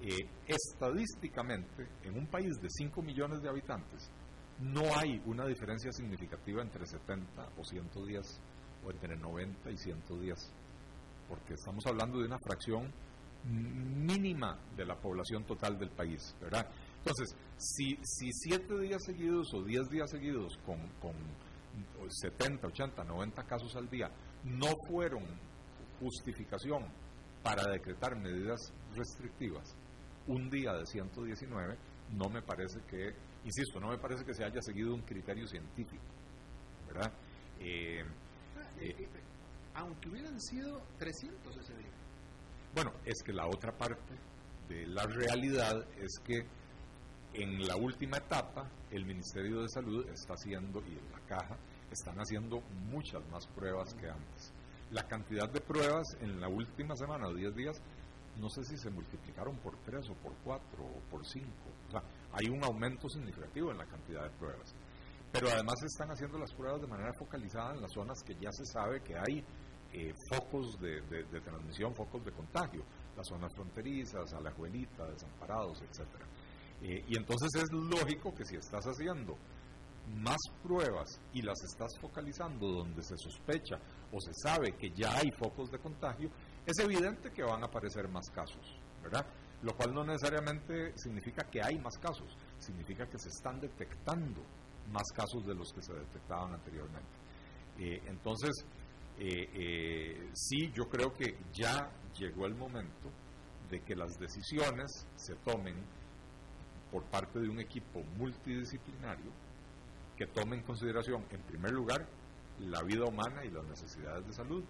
Eh, 0.00 0.28
estadísticamente, 0.46 1.88
en 2.04 2.16
un 2.18 2.26
país 2.26 2.60
de 2.60 2.68
5 2.68 3.02
millones 3.02 3.40
de 3.42 3.48
habitantes, 3.48 4.10
no 4.60 4.82
hay 4.96 5.20
una 5.26 5.46
diferencia 5.46 5.92
significativa 5.92 6.62
entre 6.62 6.86
70 6.86 7.48
o 7.58 7.64
110 7.64 8.40
o 8.84 8.90
entre 8.90 9.16
90 9.16 9.70
y 9.70 9.76
110, 9.76 10.52
porque 11.28 11.54
estamos 11.54 11.84
hablando 11.86 12.18
de 12.18 12.26
una 12.26 12.38
fracción 12.38 12.92
mínima 13.44 14.58
de 14.76 14.84
la 14.84 14.96
población 14.96 15.44
total 15.44 15.78
del 15.78 15.90
país, 15.90 16.34
¿verdad? 16.40 16.66
Entonces, 16.98 17.36
si, 17.56 17.96
si 18.02 18.30
días 18.80 19.04
seguidos 19.04 19.52
o 19.54 19.62
diez 19.62 19.88
días 19.88 20.10
seguidos 20.10 20.58
con, 20.64 20.78
con 21.00 21.14
70, 22.08 22.66
80, 22.66 23.04
90 23.04 23.42
casos 23.44 23.74
al 23.76 23.88
día 23.88 24.10
no 24.44 24.68
fueron 24.88 25.24
justificación 26.00 26.84
para 27.42 27.70
decretar 27.70 28.16
medidas 28.16 28.72
restrictivas, 28.94 29.74
un 30.26 30.50
día 30.50 30.72
de 30.72 30.86
119 30.86 31.76
no 32.12 32.28
me 32.28 32.42
parece 32.42 32.80
que, 32.88 33.14
insisto, 33.44 33.80
no 33.80 33.88
me 33.88 33.98
parece 33.98 34.24
que 34.24 34.34
se 34.34 34.44
haya 34.44 34.60
seguido 34.60 34.94
un 34.94 35.02
criterio 35.02 35.46
científico, 35.46 36.02
¿verdad? 36.86 37.12
Eh, 37.60 38.04
eh, 38.80 39.08
aunque 39.74 40.08
hubieran 40.08 40.40
sido 40.40 40.82
300 40.98 41.56
ese 41.56 41.76
día. 41.76 41.92
Bueno, 42.74 42.92
es 43.04 43.22
que 43.24 43.32
la 43.32 43.46
otra 43.46 43.76
parte 43.76 44.14
de 44.68 44.86
la 44.86 45.04
realidad 45.06 45.86
es 45.98 46.18
que 46.24 46.46
en 47.36 47.66
la 47.66 47.76
última 47.76 48.16
etapa 48.16 48.68
el 48.90 49.04
Ministerio 49.04 49.60
de 49.60 49.68
Salud 49.68 50.08
está 50.08 50.34
haciendo, 50.34 50.80
y 50.80 50.94
la 51.12 51.20
caja, 51.26 51.56
están 51.90 52.16
haciendo 52.18 52.60
muchas 52.90 53.26
más 53.30 53.46
pruebas 53.48 53.94
que 53.94 54.08
antes. 54.08 54.52
La 54.90 55.06
cantidad 55.06 55.48
de 55.50 55.60
pruebas 55.60 56.06
en 56.20 56.40
la 56.40 56.48
última 56.48 56.94
semana 56.96 57.28
o 57.28 57.34
10 57.34 57.54
días, 57.54 57.76
no 58.40 58.48
sé 58.48 58.64
si 58.64 58.76
se 58.76 58.90
multiplicaron 58.90 59.56
por 59.58 59.76
3 59.84 60.08
o 60.10 60.14
por 60.14 60.32
4 60.44 60.84
o 60.84 61.10
por 61.10 61.26
5. 61.26 61.46
O 61.88 61.90
sea, 61.90 62.02
hay 62.32 62.48
un 62.48 62.62
aumento 62.64 63.08
significativo 63.08 63.70
en 63.70 63.78
la 63.78 63.86
cantidad 63.86 64.22
de 64.22 64.30
pruebas. 64.30 64.74
Pero 65.32 65.48
además 65.48 65.74
están 65.82 66.10
haciendo 66.10 66.38
las 66.38 66.52
pruebas 66.54 66.80
de 66.80 66.86
manera 66.86 67.12
focalizada 67.18 67.74
en 67.74 67.82
las 67.82 67.92
zonas 67.92 68.22
que 68.24 68.34
ya 68.36 68.50
se 68.52 68.64
sabe 68.64 69.02
que 69.02 69.16
hay 69.16 69.44
eh, 69.92 70.12
focos 70.30 70.78
de, 70.80 71.00
transmisión, 71.40 71.94
focos 71.94 72.24
de 72.24 72.32
contagio, 72.32 72.82
las 73.16 73.26
zonas 73.26 73.52
fronterizas, 73.54 74.32
a 74.34 74.40
la 74.40 74.50
juvenita, 74.52 75.06
desamparados, 75.06 75.80
etc. 75.82 76.06
Eh, 76.82 77.04
y 77.08 77.16
entonces 77.16 77.50
es 77.54 77.72
lógico 77.72 78.34
que 78.34 78.44
si 78.44 78.56
estás 78.56 78.84
haciendo 78.84 79.36
más 80.14 80.38
pruebas 80.62 81.20
y 81.32 81.42
las 81.42 81.60
estás 81.64 81.90
focalizando 82.00 82.68
donde 82.68 83.02
se 83.02 83.16
sospecha 83.16 83.76
o 84.12 84.20
se 84.20 84.32
sabe 84.34 84.76
que 84.76 84.90
ya 84.90 85.16
hay 85.16 85.30
focos 85.38 85.70
de 85.70 85.78
contagio, 85.78 86.30
es 86.64 86.78
evidente 86.78 87.30
que 87.32 87.42
van 87.42 87.62
a 87.62 87.66
aparecer 87.66 88.08
más 88.08 88.28
casos, 88.30 88.78
¿verdad? 89.02 89.26
Lo 89.62 89.74
cual 89.74 89.94
no 89.94 90.04
necesariamente 90.04 90.92
significa 90.96 91.44
que 91.50 91.60
hay 91.62 91.78
más 91.78 91.98
casos, 91.98 92.36
significa 92.58 93.06
que 93.06 93.18
se 93.18 93.28
están 93.28 93.58
detectando 93.58 94.42
más 94.92 95.10
casos 95.14 95.44
de 95.44 95.54
los 95.54 95.72
que 95.72 95.82
se 95.82 95.94
detectaban 95.94 96.52
anteriormente. 96.54 97.10
Eh, 97.78 98.00
entonces, 98.06 98.52
eh, 99.18 100.30
sí, 100.34 100.70
yo 100.72 100.84
creo 100.84 101.12
que 101.12 101.36
ya 101.52 101.90
llegó 102.16 102.46
el 102.46 102.54
momento 102.54 103.10
de 103.70 103.80
que 103.80 103.96
las 103.96 104.12
decisiones 104.18 105.06
se 105.16 105.34
tomen 105.36 105.74
por 106.96 107.04
parte 107.10 107.38
de 107.38 107.50
un 107.50 107.60
equipo 107.60 108.02
multidisciplinario 108.16 109.30
que 110.16 110.26
tome 110.28 110.56
en 110.56 110.62
consideración, 110.62 111.26
en 111.30 111.42
primer 111.42 111.72
lugar, 111.72 112.06
la 112.58 112.82
vida 112.84 113.04
humana 113.04 113.44
y 113.44 113.50
las 113.50 113.66
necesidades 113.66 114.26
de 114.26 114.32
salud, 114.32 114.64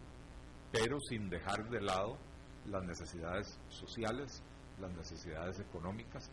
pero 0.72 0.98
sin 1.08 1.30
dejar 1.30 1.70
de 1.70 1.80
lado 1.80 2.18
las 2.64 2.82
necesidades 2.82 3.60
sociales, 3.68 4.42
las 4.80 4.90
necesidades 4.96 5.60
económicas 5.60 6.28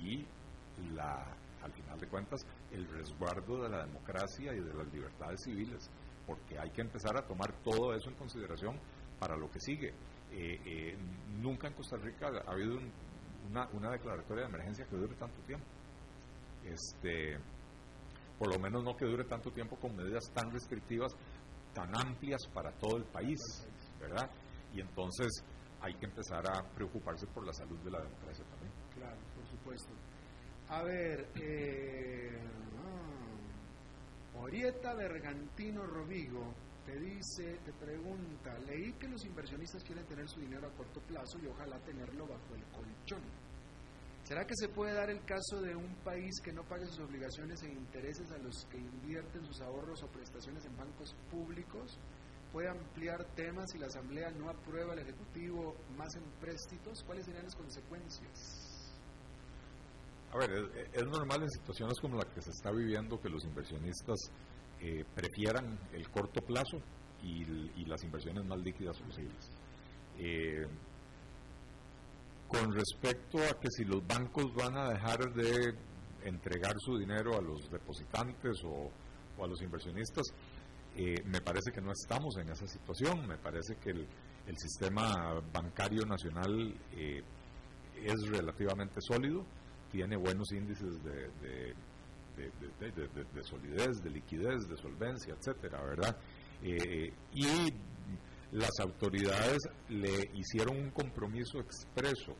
y 0.00 0.24
la, 0.94 1.26
al 1.64 1.72
final 1.72 1.98
de 1.98 2.06
cuentas, 2.06 2.46
el 2.70 2.86
resguardo 2.86 3.64
de 3.64 3.68
la 3.68 3.84
democracia 3.84 4.54
y 4.54 4.60
de 4.60 4.74
las 4.74 4.86
libertades 4.92 5.40
civiles 5.42 5.90
porque 6.24 6.56
hay 6.56 6.70
que 6.70 6.82
empezar 6.82 7.16
a 7.16 7.26
tomar 7.26 7.52
todo 7.64 7.96
eso 7.96 8.10
en 8.10 8.14
consideración 8.14 8.78
para 9.18 9.36
lo 9.36 9.50
que 9.50 9.58
sigue. 9.58 9.88
Eh, 10.30 10.60
eh, 10.64 10.96
nunca 11.40 11.66
en 11.66 11.74
Costa 11.74 11.96
Rica 11.96 12.30
ha 12.46 12.52
habido 12.52 12.78
una, 13.48 13.68
una, 13.72 13.90
declaratoria 13.90 14.44
de 14.44 14.48
emergencia 14.48 14.86
que 14.86 14.96
dure 14.96 15.14
tanto 15.14 15.40
tiempo. 15.42 15.66
Este, 16.64 17.38
por 18.38 18.48
lo 18.52 18.58
menos 18.58 18.84
no 18.84 18.96
que 18.96 19.04
dure 19.04 19.24
tanto 19.24 19.50
tiempo 19.50 19.76
con 19.76 19.96
medidas 19.96 20.30
tan 20.32 20.50
restrictivas, 20.50 21.12
tan 21.74 21.94
amplias 21.96 22.40
para 22.52 22.72
todo 22.72 22.96
el 22.96 23.04
país, 23.04 23.38
¿verdad? 24.00 24.30
Y 24.74 24.80
entonces 24.80 25.44
hay 25.80 25.94
que 25.94 26.06
empezar 26.06 26.44
a 26.48 26.62
preocuparse 26.74 27.26
por 27.26 27.44
la 27.44 27.52
salud 27.52 27.78
de 27.80 27.90
la 27.90 28.00
democracia 28.00 28.44
también. 28.44 28.72
Claro, 28.94 29.18
por 29.34 29.46
supuesto. 29.46 29.92
A 30.68 30.82
ver, 30.82 31.28
eh, 31.34 32.38
Orieta 34.42 34.94
Bergantino 34.94 35.86
Rovigo 35.86 36.54
te 36.84 36.98
dice, 36.98 37.58
te 37.64 37.72
pregunta, 37.72 38.58
leí 38.66 38.92
que 38.94 39.08
los 39.08 39.24
inversionistas 39.24 39.84
quieren 39.84 40.04
tener 40.06 40.28
su 40.28 40.40
dinero 40.40 40.66
a 40.66 40.76
corto 40.76 41.00
plazo 41.00 41.38
y 41.38 41.46
ojalá 41.46 41.78
tenerlo 41.80 42.26
bajo 42.26 42.54
el 42.54 42.64
colchón. 42.64 43.22
¿Será 44.24 44.46
que 44.46 44.54
se 44.56 44.68
puede 44.68 44.94
dar 44.94 45.10
el 45.10 45.24
caso 45.24 45.60
de 45.60 45.74
un 45.74 45.94
país 46.04 46.40
que 46.42 46.52
no 46.52 46.62
pague 46.64 46.86
sus 46.86 47.00
obligaciones 47.00 47.62
e 47.62 47.72
intereses 47.72 48.30
a 48.30 48.38
los 48.38 48.66
que 48.66 48.78
invierten 48.78 49.44
sus 49.44 49.60
ahorros 49.60 50.02
o 50.02 50.06
prestaciones 50.06 50.64
en 50.64 50.76
bancos 50.76 51.14
públicos? 51.30 51.98
¿Puede 52.52 52.68
ampliar 52.68 53.24
temas 53.34 53.70
si 53.72 53.78
la 53.78 53.86
Asamblea 53.86 54.30
no 54.30 54.48
aprueba 54.48 54.92
el 54.92 55.00
Ejecutivo 55.00 55.74
más 55.96 56.14
empréstitos? 56.14 57.02
¿Cuáles 57.04 57.24
serían 57.24 57.44
las 57.44 57.56
consecuencias? 57.56 58.82
A 60.32 60.38
ver, 60.38 60.50
es, 60.92 61.06
normal 61.06 61.42
en 61.42 61.50
situaciones 61.50 61.98
como 62.00 62.16
la 62.16 62.24
que 62.24 62.40
se 62.40 62.50
está 62.50 62.70
viviendo 62.70 63.20
que 63.20 63.28
los 63.28 63.44
inversionistas 63.44 64.18
eh, 64.84 65.04
prefieran 65.14 65.78
el 65.92 66.08
corto 66.10 66.40
plazo 66.40 66.78
y, 67.22 67.44
las 67.84 68.02
inversiones 68.02 68.44
más 68.44 68.58
líquidas 68.58 68.98
posibles. 68.98 69.50
Eh, 70.18 70.66
con 72.48 72.72
respecto 72.72 73.38
a 73.38 73.60
que 73.60 73.68
si 73.70 73.84
los 73.84 74.04
bancos 74.06 74.52
van 74.54 74.76
a 74.76 74.88
dejar 74.88 75.32
de 75.34 75.74
entregar 76.24 76.74
su 76.78 76.98
dinero 76.98 77.38
a 77.38 77.40
los 77.40 77.70
depositantes 77.70 78.62
o, 78.64 78.90
a 79.42 79.46
los 79.46 79.62
inversionistas, 79.62 80.24
eh, 80.96 81.22
me 81.26 81.40
parece 81.40 81.70
que 81.72 81.80
no 81.80 81.92
estamos 81.92 82.36
en 82.38 82.48
esa 82.48 82.66
situación. 82.66 83.26
Me 83.28 83.38
parece 83.38 83.76
que 83.76 83.90
el, 83.90 84.08
sistema 84.56 85.40
bancario 85.52 86.04
nacional 86.04 86.74
es 86.92 88.28
relativamente 88.28 89.00
sólido 89.00 89.46
tiene 89.92 90.16
buenos 90.16 90.50
índices 90.52 91.02
de, 91.04 91.28
de, 91.42 91.74
solidez, 93.42 94.02
de 94.02 94.10
liquidez, 94.10 94.68
de 94.68 94.76
solvencia, 94.76 95.34
etcétera, 95.34 95.82
¿verdad? 95.82 96.16
Eh, 96.62 97.12
y 97.34 97.72
las 98.52 98.78
autoridades 98.80 99.58
le 99.88 100.30
hicieron 100.34 100.76
un 100.76 100.90
compromiso 100.90 101.58
expreso 101.58 102.34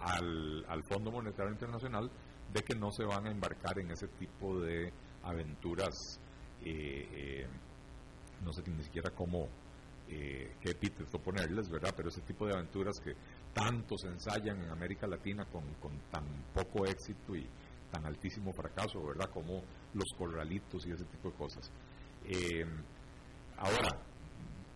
al, 0.00 0.64
Fondo 0.84 1.10
Monetario 1.10 1.52
Internacional 1.52 2.10
de 2.52 2.62
que 2.62 2.74
no 2.74 2.90
se 2.90 3.04
van 3.04 3.26
a 3.26 3.30
embarcar 3.30 3.78
en 3.78 3.90
ese 3.90 4.08
tipo 4.08 4.60
de 4.60 4.92
aventuras, 5.22 6.20
eh, 6.64 7.08
eh, 7.12 7.46
no 8.44 8.52
sé 8.52 8.62
ni 8.66 8.82
siquiera 8.82 9.10
cómo, 9.10 9.48
qué 10.08 10.70
epíteto 10.70 11.20
ponerles, 11.20 11.70
¿verdad? 11.70 11.94
Pero 11.96 12.08
ese 12.08 12.22
tipo 12.22 12.44
de 12.44 12.54
aventuras 12.54 12.98
que 12.98 13.14
tanto 13.52 13.96
se 13.96 14.08
ensayan 14.08 14.60
en 14.60 14.70
América 14.70 15.06
Latina 15.06 15.44
con, 15.44 15.62
tan 16.10 16.24
poco 16.52 16.84
éxito 16.84 17.36
y 17.36 17.46
tan 17.90 18.06
altísimo 18.06 18.52
fracaso, 18.52 19.04
¿verdad? 19.04 19.30
Como 19.32 19.62
los 19.94 20.08
corralitos 20.16 20.86
y 20.86 20.92
ese 20.92 21.04
tipo 21.04 21.30
de 21.30 21.36
cosas. 21.36 21.70
Eh, 22.24 22.64
ahora, 23.58 23.98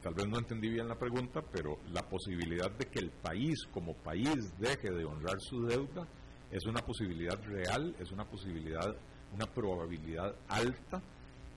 tal 0.03 0.15
vez 0.15 0.27
no 0.27 0.39
entendí 0.39 0.69
bien 0.69 0.89
la 0.89 0.99
pregunta, 0.99 1.41
pero 1.53 1.79
la 1.93 2.03
posibilidad 2.03 2.71
de 2.71 2.87
que 2.87 3.01
el 3.01 3.11
país 3.11 3.67
como 3.73 3.95
país 3.95 4.53
deje 4.59 4.91
de 4.91 5.05
honrar 5.05 5.41
su 5.41 5.63
deuda 5.67 6.07
es 6.51 6.65
una 6.67 6.81
posibilidad 6.81 7.41
real, 7.43 7.95
es 7.99 8.13
una 8.13 8.25
posibilidad, 8.25 8.95
una 9.33 9.47
probabilidad 9.47 10.35
alta, 10.49 11.03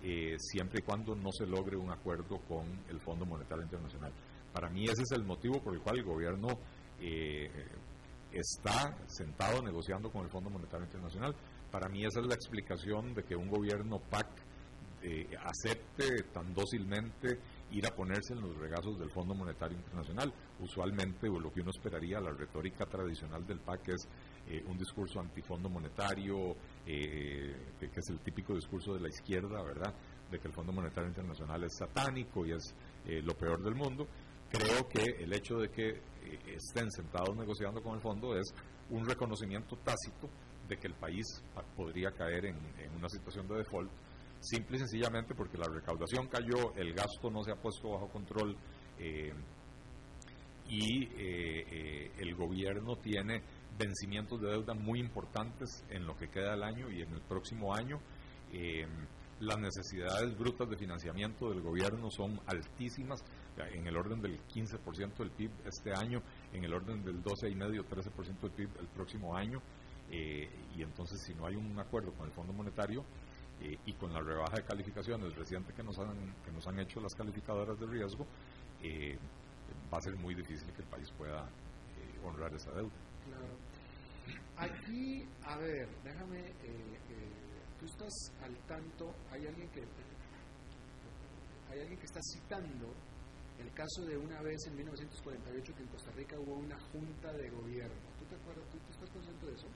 eh, 0.03 0.35
siempre 0.39 0.79
y 0.79 0.83
cuando 0.83 1.15
no 1.15 1.31
se 1.31 1.45
logre 1.45 1.75
un 1.75 1.91
acuerdo 1.91 2.39
con 2.47 2.65
el 2.89 2.99
Fondo 2.99 3.25
Monetario 3.25 3.63
Internacional. 3.63 4.11
Para 4.53 4.69
mí 4.69 4.83
ese 4.85 5.03
es 5.03 5.11
el 5.11 5.23
motivo 5.23 5.61
por 5.61 5.73
el 5.73 5.81
cual 5.81 5.97
el 5.97 6.03
gobierno 6.03 6.47
eh, 6.99 7.49
está 8.39 8.95
sentado 9.07 9.61
negociando 9.61 10.11
con 10.11 10.23
el 10.23 10.29
Fondo 10.29 10.49
Monetario 10.49 10.85
Internacional. 10.85 11.35
Para 11.71 11.89
mí 11.89 12.05
esa 12.05 12.19
es 12.19 12.27
la 12.27 12.35
explicación 12.35 13.13
de 13.13 13.23
que 13.23 13.35
un 13.35 13.49
gobierno 13.49 13.99
PAC 13.99 14.27
eh, 15.03 15.27
acepte 15.43 16.23
tan 16.33 16.53
dócilmente 16.53 17.39
ir 17.71 17.85
a 17.85 17.95
ponerse 17.95 18.33
en 18.33 18.41
los 18.41 18.57
regazos 18.57 18.97
del 18.97 19.11
Fondo 19.11 19.35
Monetario 19.35 19.77
Internacional. 19.77 20.33
Usualmente 20.59 21.27
lo 21.27 21.51
que 21.51 21.61
uno 21.61 21.71
esperaría, 21.71 22.19
la 22.19 22.31
retórica 22.31 22.85
tradicional 22.85 23.45
del 23.45 23.59
PAC 23.59 23.89
es 23.89 24.07
eh, 24.47 24.63
un 24.67 24.77
discurso 24.77 25.19
antifondo 25.19 25.69
monetario, 25.69 26.55
que, 26.85 27.55
es 27.79 28.09
el 28.09 28.19
típico 28.19 28.55
discurso 28.55 28.93
de 28.93 29.01
la 29.01 29.09
izquierda, 29.09 29.61
¿verdad? 29.61 29.93
De 30.31 30.39
que 30.39 30.47
el 30.47 30.53
Fondo 30.53 30.71
Monetario 30.71 31.09
Internacional 31.09 31.63
es 31.63 31.75
satánico 31.77 32.45
y 32.45 32.53
es 32.53 32.73
lo 33.23 33.33
peor 33.35 33.61
del 33.61 33.75
mundo. 33.75 34.07
Creo 34.49 34.87
que 34.87 35.23
el 35.23 35.33
hecho 35.33 35.57
de 35.57 35.69
que 35.69 36.01
estén 36.47 36.91
sentados 36.91 37.35
negociando 37.35 37.81
con 37.81 37.95
el 37.95 38.01
fondo 38.01 38.37
es 38.37 38.53
un 38.89 39.05
reconocimiento 39.05 39.75
tácito 39.77 40.29
de 40.67 40.77
que 40.77 40.87
el 40.87 40.93
país 40.93 41.25
podría 41.75 42.11
caer 42.11 42.45
en, 42.45 42.57
una 42.95 43.09
situación 43.09 43.47
de 43.47 43.57
default, 43.57 43.89
simple 44.39 44.77
y 44.77 44.79
sencillamente 44.79 45.33
porque 45.33 45.57
la 45.57 45.67
recaudación 45.67 46.27
cayó, 46.27 46.73
el 46.75 46.93
gasto 46.93 47.29
no 47.29 47.43
se 47.43 47.51
ha 47.51 47.55
puesto 47.55 47.89
bajo 47.89 48.07
control 48.09 48.55
eh, 48.99 49.33
y 50.69 51.03
eh, 51.03 51.09
eh, 51.17 52.11
el 52.17 52.35
gobierno 52.35 52.97
tiene 52.97 53.41
vencimientos 53.77 54.41
de 54.41 54.49
deuda 54.49 54.73
muy 54.73 54.99
importantes 54.99 55.85
en 55.89 56.05
lo 56.05 56.15
que 56.15 56.27
queda 56.29 56.51
del 56.51 56.63
año 56.63 56.89
y 56.91 57.01
en 57.01 57.13
el 57.13 57.21
próximo 57.21 57.73
año. 57.73 57.99
las 59.39 59.59
necesidades 59.59 60.35
brutas 60.35 60.67
de 60.67 60.77
financiamiento 60.77 61.49
del 61.49 61.61
gobierno 61.61 62.09
son 62.09 62.39
altísimas, 62.47 63.23
en 63.65 63.87
el 63.87 63.97
orden 63.97 64.21
del 64.21 64.39
15% 64.47 65.17
del 65.17 65.31
PIB 65.31 65.51
este 65.65 65.91
año, 65.93 66.21
en 66.53 66.63
el 66.63 66.73
orden 66.73 67.03
del 67.03 67.23
12,5-13% 67.23 68.39
del 68.41 68.51
PIB 68.51 68.69
el 68.79 68.87
próximo 68.87 69.35
año. 69.35 69.61
Eh, 70.09 70.49
y 70.75 70.83
entonces, 70.83 71.21
si 71.21 71.33
no 71.33 71.47
hay 71.47 71.55
un 71.55 71.77
acuerdo 71.79 72.13
con 72.13 72.27
el 72.27 72.31
Fondo 72.33 72.53
Monetario 72.53 73.03
eh, 73.61 73.77
y 73.85 73.93
con 73.93 74.13
la 74.13 74.21
rebaja 74.21 74.57
de 74.57 74.63
calificaciones 74.63 75.35
reciente 75.35 75.73
que 75.73 75.83
nos 75.83 75.97
han, 75.99 76.33
que 76.45 76.51
nos 76.51 76.65
han 76.67 76.79
hecho 76.79 77.01
las 77.01 77.13
calificadoras 77.13 77.79
de 77.79 77.87
riesgo, 77.87 78.25
eh, 78.83 79.17
va 79.91 79.97
a 79.97 80.01
ser 80.01 80.15
muy 80.15 80.35
difícil 80.35 80.71
que 80.73 80.81
el 80.81 80.87
país 80.87 81.11
pueda 81.17 81.47
honrar 82.23 82.53
esa 82.53 82.71
deuda. 82.71 82.91
Claro. 83.25 83.57
Aquí, 84.57 85.23
a 85.43 85.57
ver, 85.57 85.87
déjame, 86.03 86.43
tú 87.79 87.85
estás 87.85 88.13
al 88.41 88.55
tanto, 88.65 89.13
hay 89.31 89.45
alguien 89.45 89.69
que 89.69 89.81
hay 91.69 91.79
alguien 91.81 91.99
que 91.99 92.05
está 92.05 92.19
citando 92.21 92.93
el 93.59 93.71
caso 93.73 94.05
de 94.05 94.17
una 94.17 94.41
vez 94.41 94.65
en 94.67 94.75
1948 94.75 95.75
que 95.75 95.83
en 95.83 95.89
Costa 95.89 96.11
Rica 96.11 96.39
hubo 96.39 96.55
una 96.55 96.79
junta 96.91 97.31
de 97.33 97.49
gobierno. 97.49 97.95
¿Tú 98.19 98.25
te 98.25 98.35
acuerdas? 98.35 98.69
¿Tú, 98.69 98.77
estás 98.89 99.09
consciente 99.09 99.45
de 99.45 99.53
eso? 99.53 99.67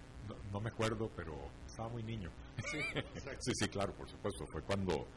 No, 0.51 0.59
me 0.61 0.69
acuerdo, 0.69 1.09
pero 1.15 1.34
estaba 1.65 1.89
muy 1.89 2.03
niño. 2.03 2.29
Sí, 2.71 2.79
sí, 3.39 3.51
sí, 3.55 3.67
claro, 3.69 3.93
por 3.93 4.09
supuesto. 4.09 4.45
Fue 4.47 4.61
cuando, 4.61 5.07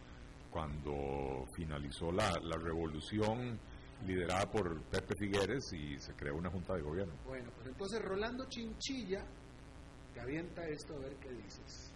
cuando 0.50 1.46
finalizó 1.54 2.10
la, 2.10 2.32
la 2.42 2.56
revolución 2.56 3.58
liderada 4.06 4.50
por 4.50 4.82
Pepe 4.84 5.14
Figueres 5.16 5.72
y 5.72 5.98
se 5.98 6.12
creó 6.14 6.36
una 6.36 6.50
junta 6.50 6.74
de 6.74 6.82
gobierno. 6.82 7.14
Bueno, 7.26 7.50
pues 7.56 7.68
entonces 7.68 8.02
Rolando 8.02 8.48
Chinchilla 8.48 9.24
te 10.12 10.20
avienta 10.20 10.66
esto 10.66 10.94
a 10.94 10.98
ver 10.98 11.16
qué 11.16 11.30
dices. 11.30 11.92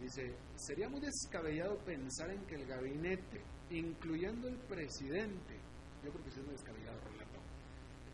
Dice, 0.00 0.34
sería 0.56 0.88
muy 0.88 1.00
descabellado 1.00 1.76
pensar 1.84 2.30
en 2.30 2.44
que 2.46 2.54
el 2.54 2.66
gabinete, 2.66 3.42
incluyendo 3.70 4.48
el 4.48 4.56
presidente, 4.56 5.58
yo 6.04 6.10
creo 6.10 6.24
que 6.24 6.30
es 6.30 6.36
muy 6.38 6.52
descabellado, 6.52 6.98
Rolando, 7.00 7.40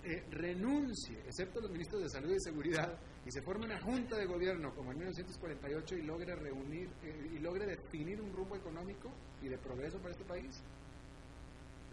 eh, 0.05 0.25
renuncie, 0.31 1.19
excepto 1.27 1.61
los 1.61 1.71
ministros 1.71 2.03
de 2.03 2.09
Salud 2.09 2.33
y 2.33 2.41
Seguridad, 2.41 2.99
y 3.25 3.31
se 3.31 3.43
forme 3.43 3.67
una 3.67 3.81
junta 3.81 4.17
de 4.17 4.27
gobierno 4.27 4.73
como 4.75 4.93
en 4.93 4.99
1948 4.99 5.97
y 5.97 6.03
logre 6.03 6.37
reunir 6.37 6.89
eh, 7.03 7.31
y 7.35 7.39
logre 7.41 7.67
definir 7.67 8.21
un 8.21 8.33
rumbo 8.33 8.55
económico 8.57 9.11
y 9.43 9.49
de 9.49 9.59
progreso 9.59 9.99
para 9.99 10.13
este 10.13 10.25
país? 10.25 10.63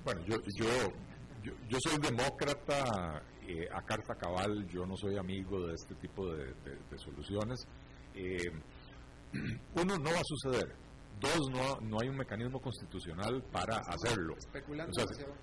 Bueno, 0.03 0.21
yo, 0.27 0.37
yo, 0.55 0.67
yo, 1.67 1.77
soy 1.79 1.97
demócrata 1.99 3.23
eh, 3.47 3.67
a 3.73 3.81
carta 3.81 4.15
cabal, 4.15 4.67
yo 4.67 4.85
no 4.85 4.95
soy 4.95 5.17
amigo 5.17 5.65
de 5.65 5.73
este 5.73 5.95
tipo 5.95 6.31
de, 6.33 6.53
soluciones. 6.97 7.65
uno, 9.75 9.97
no 9.97 10.11
va 10.11 10.19
a 10.19 10.23
suceder. 10.23 10.82
Dos, 11.19 11.49
no, 11.51 11.79
no 11.81 11.97
hay 12.01 12.09
un 12.09 12.17
mecanismo 12.17 12.59
constitucional 12.59 13.43
para 13.51 13.77
hacerlo. 13.77 14.35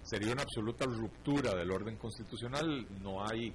sería 0.03 0.33
una 0.33 0.43
absoluta 0.43 0.85
ruptura 0.85 1.55
del 1.55 1.71
orden 1.71 1.97
constitucional. 1.97 2.87
No 3.01 3.25
hay, 3.27 3.49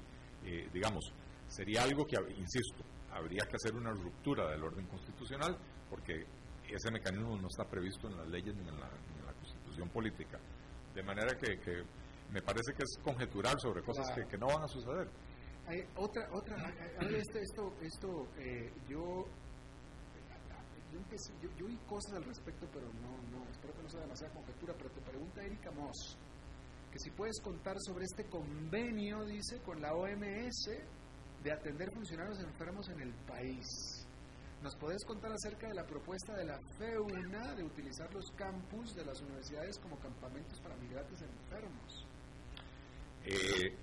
eh, 0.43 0.67
digamos, 0.73 1.13
sería 1.47 1.83
algo 1.83 2.05
que, 2.05 2.17
insisto, 2.37 2.83
habría 3.11 3.45
que 3.45 3.55
hacer 3.55 3.75
una 3.75 3.91
ruptura 3.91 4.49
del 4.49 4.63
orden 4.63 4.87
constitucional 4.87 5.57
porque 5.89 6.25
ese 6.67 6.91
mecanismo 6.91 7.37
no 7.37 7.47
está 7.47 7.63
previsto 7.65 8.07
en 8.07 8.17
las 8.17 8.27
leyes 8.27 8.55
ni 8.55 8.67
en 8.67 8.79
la, 8.79 8.89
constitución 9.39 9.89
política. 9.89 10.39
De 10.93 11.03
manera 11.03 11.37
que, 11.37 11.83
me 12.31 12.41
parece 12.41 12.73
que 12.73 12.83
es 12.83 12.97
conjetural 13.03 13.55
sobre 13.59 13.83
cosas 13.83 14.09
que, 14.11 14.37
no 14.37 14.47
van 14.47 14.63
a 14.63 14.67
suceder. 14.67 15.07
Hay 15.67 15.81
otra, 15.95 16.27
otra, 16.31 16.55
esto, 17.01 17.39
esto, 17.39 17.73
esto 17.81 18.27
eh, 18.39 18.71
yo 18.87 19.25
yo, 21.41 21.49
yo, 21.57 21.65
oí 21.65 21.77
cosas 21.87 22.13
al 22.13 22.23
respecto, 22.23 22.67
pero 22.71 22.87
no, 22.93 23.17
no, 23.31 23.49
espero 23.49 23.73
que 23.73 23.83
no 23.83 23.89
sea 23.89 24.01
demasiada 24.01 24.33
conjetura, 24.33 24.73
pero 24.77 24.89
te 24.91 25.01
pregunta 25.01 25.43
Erika 25.43 25.71
Moss, 25.71 26.17
que 26.91 26.99
si 26.99 27.11
puedes 27.11 27.39
contar 27.41 27.75
sobre 27.79 28.05
este 28.05 28.25
convenio, 28.25 29.25
dice, 29.25 29.59
con 29.61 29.81
la 29.81 29.93
OMS 29.93 30.69
de 31.43 31.51
atender 31.51 31.91
funcionarios 31.93 32.39
enfermos 32.39 32.89
en 32.89 33.01
el 33.01 33.13
país. 33.27 33.67
¿Nos 34.63 34.75
podés 34.77 35.03
contar 35.05 35.31
acerca 35.31 35.67
de 35.67 35.75
la 35.75 35.85
propuesta 35.85 36.33
de 36.33 36.45
la 36.45 36.59
FEUNA 36.79 37.53
de 37.53 37.63
utilizar 37.63 38.11
los 38.13 38.31
campus 38.31 38.95
de 38.95 39.05
las 39.05 39.21
universidades 39.21 39.77
como 39.77 39.99
campamentos 39.99 40.59
para 40.61 40.75
migrantes 40.77 41.21
enfermos? 41.21 42.07
Eh, 43.25 43.75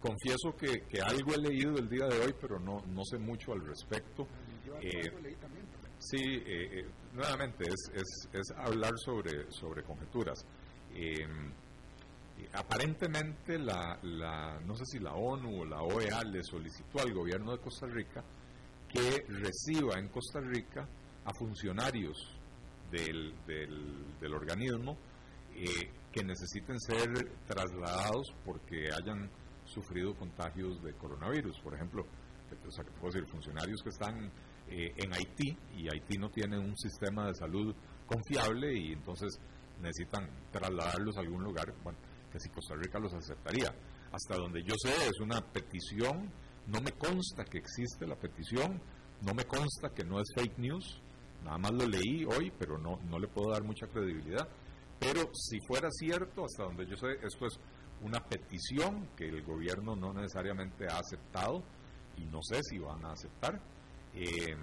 confieso 0.00 0.56
que, 0.56 0.80
que, 0.88 1.00
algo 1.00 1.34
he 1.34 1.38
leído 1.38 1.76
el 1.76 1.88
día 1.88 2.06
de 2.06 2.18
hoy, 2.18 2.34
pero 2.40 2.58
no, 2.58 2.80
no 2.86 3.04
sé 3.04 3.18
mucho 3.18 3.52
al 3.52 3.64
respecto. 3.64 4.26
Yo 4.66 4.74
algo 4.74 4.88
eh, 4.88 5.22
leí 5.22 5.34
también. 5.36 5.61
Sí, 6.02 6.18
eh, 6.18 6.80
eh, 6.80 6.86
nuevamente 7.14 7.64
es, 7.64 7.90
es, 7.94 8.28
es, 8.32 8.50
hablar 8.56 8.92
sobre, 8.98 9.50
sobre 9.52 9.84
conjeturas. 9.84 10.44
Em, 10.92 11.52
aparentemente 12.54 13.56
la, 13.56 13.96
la, 14.02 14.60
no 14.66 14.74
sé 14.74 14.84
si 14.84 14.98
la 14.98 15.14
ONU 15.14 15.60
o 15.60 15.64
la 15.64 15.80
OEA 15.80 16.24
le 16.24 16.42
solicitó 16.42 17.00
al 17.00 17.14
gobierno 17.14 17.52
de 17.52 17.58
Costa 17.58 17.86
Rica 17.86 18.24
que 18.88 19.24
reciba 19.28 19.96
en 19.96 20.08
Costa 20.08 20.40
Rica 20.40 20.88
a 21.24 21.32
funcionarios 21.34 22.36
del, 22.90 23.32
del, 23.46 24.34
organismo 24.34 24.98
eh, 25.54 25.88
que 26.10 26.24
necesiten 26.24 26.80
ser 26.80 27.08
trasladados 27.46 28.34
porque 28.44 28.88
hayan 28.92 29.30
sufrido 29.64 30.14
contagios 30.16 30.82
de 30.82 30.92
coronavirus. 30.94 31.60
Por 31.60 31.74
ejemplo, 31.74 32.04
o 32.66 32.70
sea, 32.72 32.84
puedo 33.00 33.14
decir, 33.14 33.26
funcionarios 33.30 33.80
que 33.82 33.90
están 33.90 34.30
eh, 34.72 34.94
en 34.96 35.12
Haití 35.12 35.56
y 35.76 35.88
Haití 35.88 36.16
no 36.16 36.30
tiene 36.30 36.58
un 36.58 36.76
sistema 36.76 37.26
de 37.26 37.34
salud 37.34 37.74
confiable 38.06 38.74
y 38.74 38.92
entonces 38.92 39.38
necesitan 39.80 40.28
trasladarlos 40.50 41.16
a 41.16 41.20
algún 41.20 41.42
lugar, 41.42 41.74
bueno, 41.82 41.98
que 42.30 42.40
si 42.40 42.48
Costa 42.48 42.74
Rica 42.74 42.98
los 42.98 43.12
aceptaría. 43.12 43.74
Hasta 44.12 44.36
donde 44.36 44.62
yo 44.62 44.74
sé, 44.82 44.94
es 45.06 45.20
una 45.20 45.40
petición, 45.40 46.30
no 46.66 46.80
me 46.80 46.92
consta 46.92 47.44
que 47.44 47.58
existe 47.58 48.06
la 48.06 48.16
petición, 48.16 48.80
no 49.22 49.34
me 49.34 49.44
consta 49.44 49.90
que 49.90 50.04
no 50.04 50.20
es 50.20 50.28
fake 50.34 50.58
news, 50.58 51.02
nada 51.44 51.58
más 51.58 51.72
lo 51.72 51.86
leí 51.86 52.24
hoy, 52.24 52.52
pero 52.58 52.78
no, 52.78 52.98
no 53.08 53.18
le 53.18 53.28
puedo 53.28 53.50
dar 53.50 53.62
mucha 53.62 53.86
credibilidad. 53.86 54.48
Pero 54.98 55.28
si 55.34 55.58
fuera 55.66 55.88
cierto, 55.90 56.44
hasta 56.44 56.64
donde 56.64 56.86
yo 56.86 56.96
sé, 56.96 57.08
esto 57.22 57.46
es 57.46 57.58
una 58.02 58.20
petición 58.20 59.08
que 59.16 59.28
el 59.28 59.42
gobierno 59.42 59.96
no 59.96 60.12
necesariamente 60.12 60.86
ha 60.88 60.98
aceptado 60.98 61.62
y 62.16 62.24
no 62.26 62.40
sé 62.42 62.60
si 62.62 62.78
van 62.78 63.04
a 63.04 63.12
aceptar. 63.12 63.60
Eh, 64.14 64.54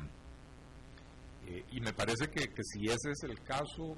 eh, 1.47 1.65
y 1.71 1.81
me 1.81 1.93
parece 1.93 2.29
que, 2.29 2.49
que, 2.49 2.63
si 2.63 2.85
ese 2.85 3.11
es 3.11 3.23
el 3.23 3.41
caso, 3.41 3.95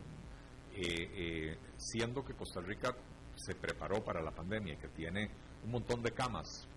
eh, 0.74 1.58
siendo 1.78 2.24
que 2.24 2.34
Costa 2.34 2.62
Rica 2.62 2.96
se 3.36 3.56
preparó 3.56 4.04
para 4.04 4.22
la 4.22 4.32
pandemia 4.32 4.78
que 4.78 4.88
tiene 4.90 5.30
un 5.64 5.72
montón 5.72 6.02
de 6.02 6.12
camas 6.12 6.68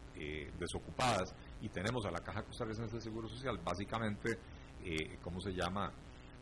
desocupadas 0.58 1.34
y 1.60 1.68
tenemos 1.68 2.06
a 2.06 2.10
la 2.10 2.20
Caja 2.20 2.44
Costarricense 2.44 2.94
de 2.94 3.00
Seguro 3.00 3.28
Social 3.28 3.58
básicamente, 3.64 4.38
¿cómo 5.22 5.40
se 5.40 5.50
llama? 5.52 5.92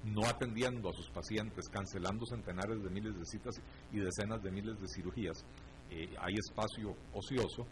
no 0.04 0.26
atendiendo 0.26 0.90
a 0.90 0.92
sus 0.92 1.08
pacientes, 1.08 1.70
cancelando 1.70 2.26
centenares 2.26 2.82
de 2.82 2.90
miles 2.90 3.18
de 3.18 3.24
citas 3.24 3.54
y 3.90 3.98
decenas 3.98 4.42
de 4.42 4.50
miles 4.50 4.78
de 4.78 4.88
cirugías, 4.88 5.42
hay 5.90 6.34
espacio 6.34 6.94
ocioso. 7.14 7.66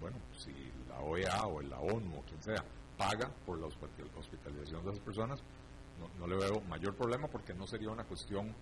bueno, 0.00 0.16
si 0.38 0.52
la 0.88 1.00
OEA 1.00 1.46
o 1.46 1.60
la 1.60 1.80
ONU 1.80 2.18
o 2.18 2.22
quien 2.22 2.42
sea 2.42 2.64
paga 2.96 3.30
por 3.44 3.58
la 3.58 3.66
hospitalización 3.66 4.84
de 4.84 4.90
esas 4.90 5.04
personas, 5.04 5.42
no, 6.18 6.26
le 6.26 6.36
veo 6.36 6.60
mayor 6.68 6.94
problema 6.94 7.28
porque 7.28 7.54
no 7.54 7.66
sería 7.66 7.90
una 7.90 8.04
cuestión 8.04 8.54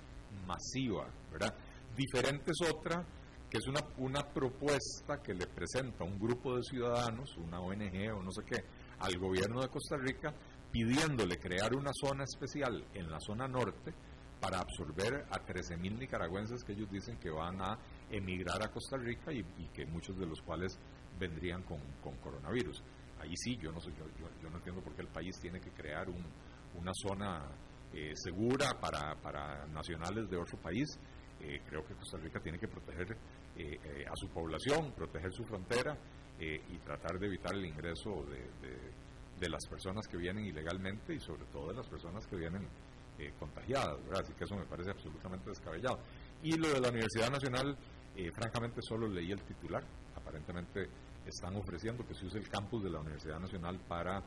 masiva, 0.47 1.07
¿verdad? 1.33 1.55
Diferente 1.97 2.51
es 2.51 2.71
otra, 2.71 3.05
que 3.51 3.59
es 3.59 3.67
una, 3.67 3.81
una 3.99 4.23
propuesta 4.23 5.23
que 5.23 5.35
le 5.35 5.47
presenta 5.47 6.05
un 6.05 6.19
grupo 6.19 6.57
de 6.57 6.63
ciudadanos, 6.63 7.37
una 7.37 7.61
ONG 7.61 8.13
o 8.15 8.23
no 8.23 8.31
sé 8.33 8.43
qué, 8.45 8.65
al 8.99 9.19
gobierno 9.19 9.61
de 9.61 9.69
Costa 9.69 9.97
Rica, 9.97 10.33
pidiéndole 10.71 11.39
crear 11.39 11.75
una 11.75 11.93
zona 11.93 12.25
especial 12.25 12.85
en 12.95 13.11
la 13.11 13.21
zona 13.21 13.47
norte 13.47 13.95
para 14.41 14.59
absorber 14.59 15.27
a 15.31 15.39
13.000 15.39 15.99
nicaragüenses 15.99 16.65
que 16.65 16.73
ellos 16.73 16.91
dicen 16.91 17.17
que 17.19 17.31
van 17.31 17.61
a 17.63 17.79
emigrar 18.11 18.63
a 18.63 18.71
Costa 18.71 18.97
Rica 18.97 19.33
y, 19.33 19.45
que 19.73 19.87
muchos 19.87 20.19
de 20.19 20.27
los 20.27 20.43
cuales 20.43 20.79
vendrían 21.19 21.63
con, 21.63 21.79
con 22.03 22.17
coronavirus 22.17 22.83
ahí 23.25 23.37
sí, 23.37 23.57
yo 23.57 23.73
no, 23.73 23.81
sé, 23.81 23.91
yo, 23.99 24.05
yo, 24.43 24.51
no 24.51 24.57
entiendo 24.57 24.83
por 24.83 24.95
qué 24.95 25.03
el 25.03 25.09
país 25.09 25.39
tiene 25.41 25.61
que 25.61 25.71
crear 25.71 26.09
una 26.09 26.93
zona 26.95 27.43
eh, 27.93 28.13
segura 28.17 28.73
para, 28.81 29.15
para, 29.17 29.67
nacionales 29.67 30.29
de 30.29 30.37
otro 30.37 30.59
país. 30.59 30.99
Eh, 31.41 31.61
creo 31.69 31.85
que 31.87 31.95
Costa 31.95 32.19
Rica 32.19 32.41
tiene 32.41 32.59
que 32.59 32.67
proteger 32.67 33.17
eh, 33.57 34.05
a 34.11 34.17
su 34.17 34.29
población, 34.29 34.93
proteger 34.93 35.33
su 35.33 35.45
frontera 35.45 35.97
y 36.37 36.77
tratar 36.79 37.17
de 37.21 37.29
evitar 37.29 37.55
el 37.55 37.65
ingreso 37.65 38.25
de, 38.25 38.69
de, 39.39 39.49
las 39.49 39.65
personas 39.71 40.09
que 40.09 40.17
vienen 40.17 40.45
ilegalmente 40.45 41.15
y 41.15 41.21
sobre 41.21 41.45
todo 41.45 41.69
de 41.69 41.75
las 41.75 41.87
personas 41.87 42.27
que 42.27 42.35
vienen 42.35 42.67
contagiadas. 43.39 44.01
Así 44.13 44.33
que 44.33 44.43
eso 44.43 44.57
me 44.57 44.67
parece 44.67 44.91
absolutamente 44.91 45.49
descabellado. 45.49 46.01
Y 46.43 46.57
lo 46.57 46.69
de 46.73 46.81
la 46.81 46.89
Universidad 46.89 47.31
Nacional, 47.31 47.79
francamente 48.35 48.81
solo 48.83 49.07
leí 49.07 49.31
el 49.31 49.41
titular. 49.43 49.85
Aparentemente 50.17 50.89
están 51.27 51.57
ofreciendo 51.57 52.07
que 52.07 52.15
se 52.15 52.27
use 52.27 52.39
el 52.39 52.49
campus 52.49 52.83
de 52.85 52.91
la 52.91 53.01
Universidad 53.01 53.41
Nacional 53.41 53.79
para 53.89 54.23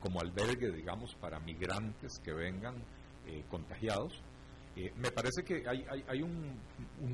como 0.00 0.20
albergue, 0.20 0.70
digamos, 0.70 1.14
para 1.16 1.40
migrantes 1.40 2.20
que 2.20 2.32
vengan 2.32 2.76
eh, 3.26 3.44
contagiados. 3.50 4.22
Eh, 4.76 4.92
me 4.96 5.10
parece 5.10 5.42
que 5.42 5.68
hay, 5.68 5.84
hay, 6.06 6.22
un, 6.22 6.56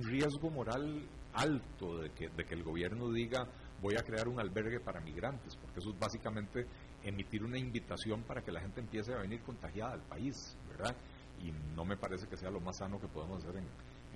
riesgo 0.03 0.51
moral 0.51 1.03
alto 1.33 1.99
de 1.99 2.11
que, 2.11 2.29
de 2.29 2.45
que 2.45 2.55
el 2.55 2.63
gobierno 2.63 3.11
diga 3.11 3.49
voy 3.81 3.95
a 3.97 4.03
crear 4.03 4.29
un 4.29 4.39
albergue 4.39 4.81
para 4.81 5.01
migrantes, 5.01 5.57
porque 5.57 5.81
eso 5.81 5.91
es 5.91 5.99
básicamente 5.99 6.67
emitir 7.03 7.43
una 7.43 7.59
invitación 7.59 8.23
para 8.23 8.43
que 8.43 8.53
la 8.53 8.61
gente 8.61 8.81
empiece 8.81 9.13
a 9.13 9.19
venir 9.19 9.41
contagiada 9.41 9.93
al 9.93 10.03
país, 10.03 10.57
¿verdad? 10.69 10.95
Y 11.43 11.53
no 11.75 11.85
me 11.85 11.97
parece 11.97 12.27
que 12.27 12.37
sea 12.37 12.51
lo 12.51 12.61
más 12.61 12.79
sano 12.79 13.01
que 13.01 13.09
podemos 13.09 13.43
hacer 13.43 13.57
en, 13.57 13.67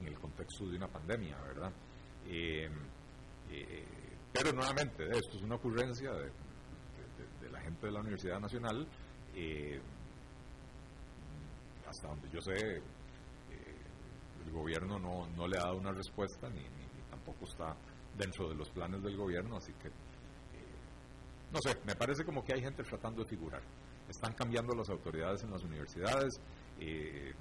en 0.01 0.07
el 0.07 0.19
contexto 0.19 0.67
de 0.69 0.77
una 0.77 0.89
pandemia, 0.89 1.37
¿verdad? 1.43 1.73
Eh, 2.27 2.71
pero 4.33 4.53
nuevamente, 4.53 5.05
esto 5.05 5.37
es 5.37 5.43
una 5.43 5.57
ocurrencia 5.57 6.12
de, 6.12 6.31
la 7.51 7.61
gente 7.61 7.87
de 7.87 7.93
la 7.93 8.01
Universidad 8.01 8.41
Nacional. 8.41 8.87
Eh, 9.35 9.81
hasta 11.87 12.09
donde 12.09 12.29
yo 12.31 12.41
sé, 12.41 12.55
eh, 12.55 12.83
el 14.45 14.53
gobierno 14.53 14.99
no, 14.99 15.26
no, 15.29 15.49
le 15.49 15.57
ha 15.57 15.62
dado 15.62 15.79
una 15.79 15.93
respuesta 15.93 16.49
ni, 16.51 16.62
tampoco 17.11 17.47
está 17.47 17.74
dentro 18.16 18.49
de 18.49 18.55
los 18.55 18.68
planes 18.70 19.03
del 19.03 19.16
gobierno, 19.16 19.57
así 19.57 19.72
que, 19.74 19.89
eh, 19.89 19.93
no 21.51 21.61
sé, 21.62 21.79
me 21.87 21.95
parece 21.95 22.24
como 22.24 22.45
que 22.45 22.53
hay 22.53 22.61
gente 22.61 22.83
tratando 22.83 23.22
de 23.22 23.29
figurar. 23.29 23.62
Están 24.09 24.35
cambiando 24.35 24.74
las 24.74 24.89
autoridades 24.91 25.43
en 25.43 25.51
las 25.51 25.62
universidades, 25.62 26.41
que 26.79 27.35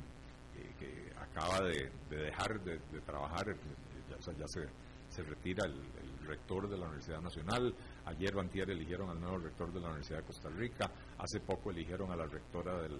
acaba 1.20 1.62
de, 1.62 1.92
dejar 2.10 2.60
de, 2.64 2.80
trabajar, 3.06 3.46
ya, 4.10 4.34
ya 4.34 4.48
se, 4.48 4.68
se 5.10 5.24
retira 5.24 5.66
el, 5.66 5.76
rector 6.28 6.70
de 6.70 6.78
la 6.78 6.86
Universidad 6.86 7.22
Nacional, 7.22 7.74
ayer 8.06 8.36
o 8.36 8.42
antier 8.42 8.70
eligieron 8.70 9.10
al 9.10 9.20
nuevo 9.20 9.38
rector 9.40 9.72
de 9.72 9.80
la 9.80 9.88
Universidad 9.88 10.20
de 10.20 10.26
Costa 10.26 10.50
Rica, 10.50 10.92
hace 11.18 11.40
poco 11.40 11.72
eligieron 11.72 12.12
a 12.12 12.16
la 12.16 12.26
rectora 12.26 12.82
del, 12.82 13.00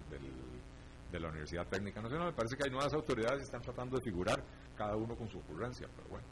de 1.12 1.20
la 1.20 1.30
Universidad 1.30 1.68
Técnica 1.68 2.02
Nacional, 2.02 2.28
me 2.28 2.34
parece 2.34 2.56
que 2.56 2.64
hay 2.66 2.72
nuevas 2.72 2.94
autoridades 2.94 3.40
que 3.40 3.46
están 3.46 3.62
tratando 3.62 3.98
de 3.98 4.04
figurar, 4.04 4.44
cada 4.76 4.96
uno 4.96 5.16
con 5.16 5.30
su 5.30 5.40
ocurrencia, 5.40 5.88
pero 5.96 6.10
bueno. 6.10 6.28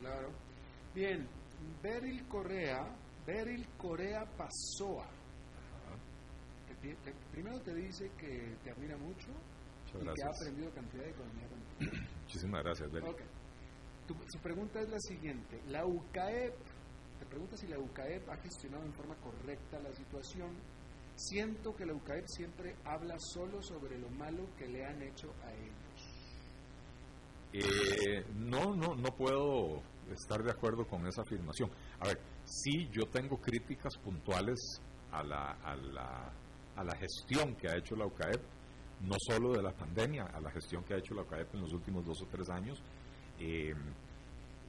Claro. 0.00 0.30
Bien, 0.94 1.28
Beryl 1.82 2.26
Correa, 2.28 2.96
Beryl 3.26 3.66
Corea 3.76 4.24
Pasoa. 4.36 5.06
primero 7.32 7.60
te 7.60 7.74
dice 7.74 8.10
que 8.18 8.56
te 8.64 8.70
admira 8.70 8.96
mucho 8.96 9.28
y 9.88 10.14
que 10.14 10.22
ha 10.22 10.28
aprendido 10.28 10.70
cantidad 10.72 11.04
de 11.04 11.10
economía. 11.10 11.48
Muchísimas 12.22 12.62
gracias, 12.62 12.90
Beryl 12.90 13.14
su 14.28 14.38
pregunta 14.40 14.80
es 14.80 14.88
la 14.88 15.00
siguiente. 15.00 15.60
La 15.68 15.86
UCAEP, 15.86 16.54
te 17.18 17.26
pregunta 17.26 17.56
si 17.56 17.66
la 17.66 17.78
UCAEP 17.78 18.28
ha 18.28 18.36
gestionado 18.36 18.84
en 18.84 18.92
forma 18.92 19.16
correcta 19.16 19.78
la 19.80 19.92
situación. 19.94 20.50
Siento 21.16 21.74
que 21.74 21.84
la 21.84 21.94
UCAEP 21.94 22.26
siempre 22.26 22.76
habla 22.84 23.16
solo 23.18 23.60
sobre 23.62 23.98
lo 23.98 24.08
malo 24.10 24.46
que 24.56 24.68
le 24.68 24.84
han 24.84 25.02
hecho 25.02 25.32
a 25.44 25.52
ellos. 25.52 26.18
Eh, 27.52 28.24
no, 28.36 28.74
no, 28.74 28.94
no 28.94 29.10
puedo 29.16 29.82
estar 30.12 30.42
de 30.42 30.50
acuerdo 30.50 30.86
con 30.86 31.06
esa 31.06 31.22
afirmación. 31.22 31.70
A 32.00 32.08
ver, 32.08 32.20
sí, 32.44 32.88
yo 32.92 33.06
tengo 33.10 33.38
críticas 33.38 33.96
puntuales 33.98 34.80
a 35.10 35.22
la, 35.22 35.52
a 35.62 35.74
la, 35.74 36.32
a 36.76 36.84
la 36.84 36.96
gestión 36.96 37.54
que 37.56 37.68
ha 37.68 37.76
hecho 37.76 37.96
la 37.96 38.06
UCAEP, 38.06 38.40
no 39.02 39.16
solo 39.18 39.52
de 39.52 39.62
la 39.62 39.72
pandemia, 39.72 40.24
a 40.24 40.40
la 40.40 40.50
gestión 40.50 40.84
que 40.84 40.94
ha 40.94 40.98
hecho 40.98 41.14
la 41.14 41.22
UCAEP 41.22 41.54
en 41.54 41.62
los 41.62 41.72
últimos 41.72 42.04
dos 42.04 42.22
o 42.22 42.26
tres 42.26 42.48
años, 42.50 42.82
eh, 43.40 43.74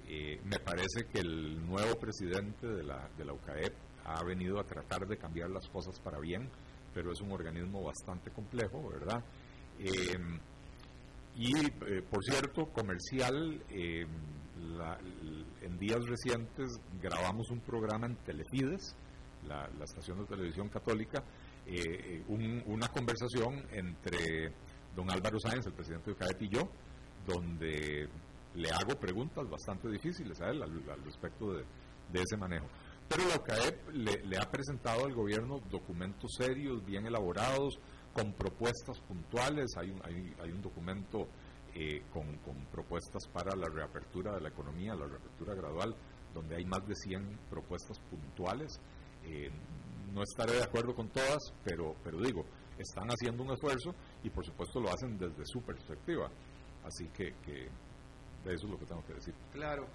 eh, 0.08 0.40
me 0.44 0.60
parece 0.60 1.06
que 1.12 1.20
el 1.20 1.66
nuevo 1.68 1.96
presidente 2.00 2.68
de 2.68 2.84
la, 2.84 3.10
de 3.18 3.26
la 3.26 3.34
UCAEP 3.34 3.74
ha 4.06 4.24
venido 4.24 4.60
a 4.60 4.64
tratar 4.64 5.08
de 5.08 5.18
cambiar 5.18 5.50
las 5.50 5.68
cosas 5.70 6.00
para 6.00 6.20
bien, 6.20 6.50
pero 6.94 7.12
es 7.12 7.22
un 7.22 7.32
organismo 7.32 7.84
bastante 7.84 8.32
complejo, 8.32 8.90
¿verdad? 8.90 9.24
Eh, 9.80 10.18
y, 11.36 11.54
por 12.10 12.24
cierto, 12.24 12.66
comercial, 12.74 13.64
en 13.70 14.10
días 15.80 16.04
recientes 16.06 16.70
grabamos 17.02 17.50
un 17.50 17.62
programa 17.62 18.08
en 18.08 18.16
Telefides, 18.18 18.96
la, 19.48 19.70
estación 19.84 20.20
de 20.20 20.26
televisión 20.26 20.68
católica, 20.68 21.24
una 22.28 22.88
conversación 22.90 23.64
entre 23.72 24.52
don 24.96 25.10
Álvaro 25.10 25.40
Sáenz, 25.40 25.66
el 25.68 25.74
presidente 25.74 26.08
de 26.08 26.16
UCAEP, 26.18 26.42
y 26.42 26.50
yo, 26.50 26.70
donde 27.26 28.10
le 28.60 28.70
hago 28.72 29.00
preguntas 29.00 29.50
bastante 29.50 29.90
difíciles 29.90 30.40
a 30.42 30.50
él 30.50 30.62
al, 30.62 31.04
respecto 31.06 31.54
de, 31.54 31.64
ese 32.14 32.36
manejo. 32.36 32.68
Pero 33.08 33.28
la 33.28 33.36
OCAEP 33.36 33.90
le, 33.94 34.38
ha 34.38 34.52
presentado 34.52 35.06
al 35.06 35.14
gobierno 35.14 35.62
documentos 35.72 36.32
serios, 36.38 36.86
bien 36.86 37.06
elaborados, 37.06 37.80
con 38.14 38.34
propuestas 38.34 39.00
puntuales. 39.08 39.68
Hay 39.78 39.92
un, 39.92 40.02
hay, 40.44 40.52
un 40.52 40.62
documento 40.62 41.28
eh, 41.74 42.04
con, 42.12 42.38
propuestas 42.70 43.28
para 43.32 43.56
la 43.56 43.68
reapertura 43.74 44.36
de 44.36 44.42
la 44.42 44.50
economía, 44.50 44.94
la 44.94 45.08
reapertura 45.08 45.56
gradual, 45.56 45.96
donde 46.34 46.58
hay 46.58 46.66
más 46.66 46.86
de 46.86 46.96
100 46.96 47.40
propuestas 47.50 47.98
puntuales. 48.12 48.74
Eh, 49.24 49.50
no 50.14 50.22
estaré 50.22 50.54
de 50.54 50.64
acuerdo 50.64 50.94
con 50.94 51.08
todas, 51.10 51.40
pero, 51.64 51.96
pero 52.04 52.20
digo, 52.20 52.44
están 52.78 53.08
haciendo 53.08 53.44
un 53.44 53.52
esfuerzo 53.52 53.96
y 54.22 54.30
por 54.30 54.46
supuesto 54.46 54.82
lo 54.82 54.90
hacen 54.90 55.18
desde 55.18 55.46
su 55.46 55.62
perspectiva. 55.62 56.30
Así 56.84 57.08
que, 57.10 57.36
que 57.46 57.70
eso 58.46 58.66
es 58.66 58.72
lo 58.72 58.80
que 58.80 58.86
tengo 58.86 59.06
que 59.06 59.14
decir. 59.14 59.34
Claro. 59.52 59.88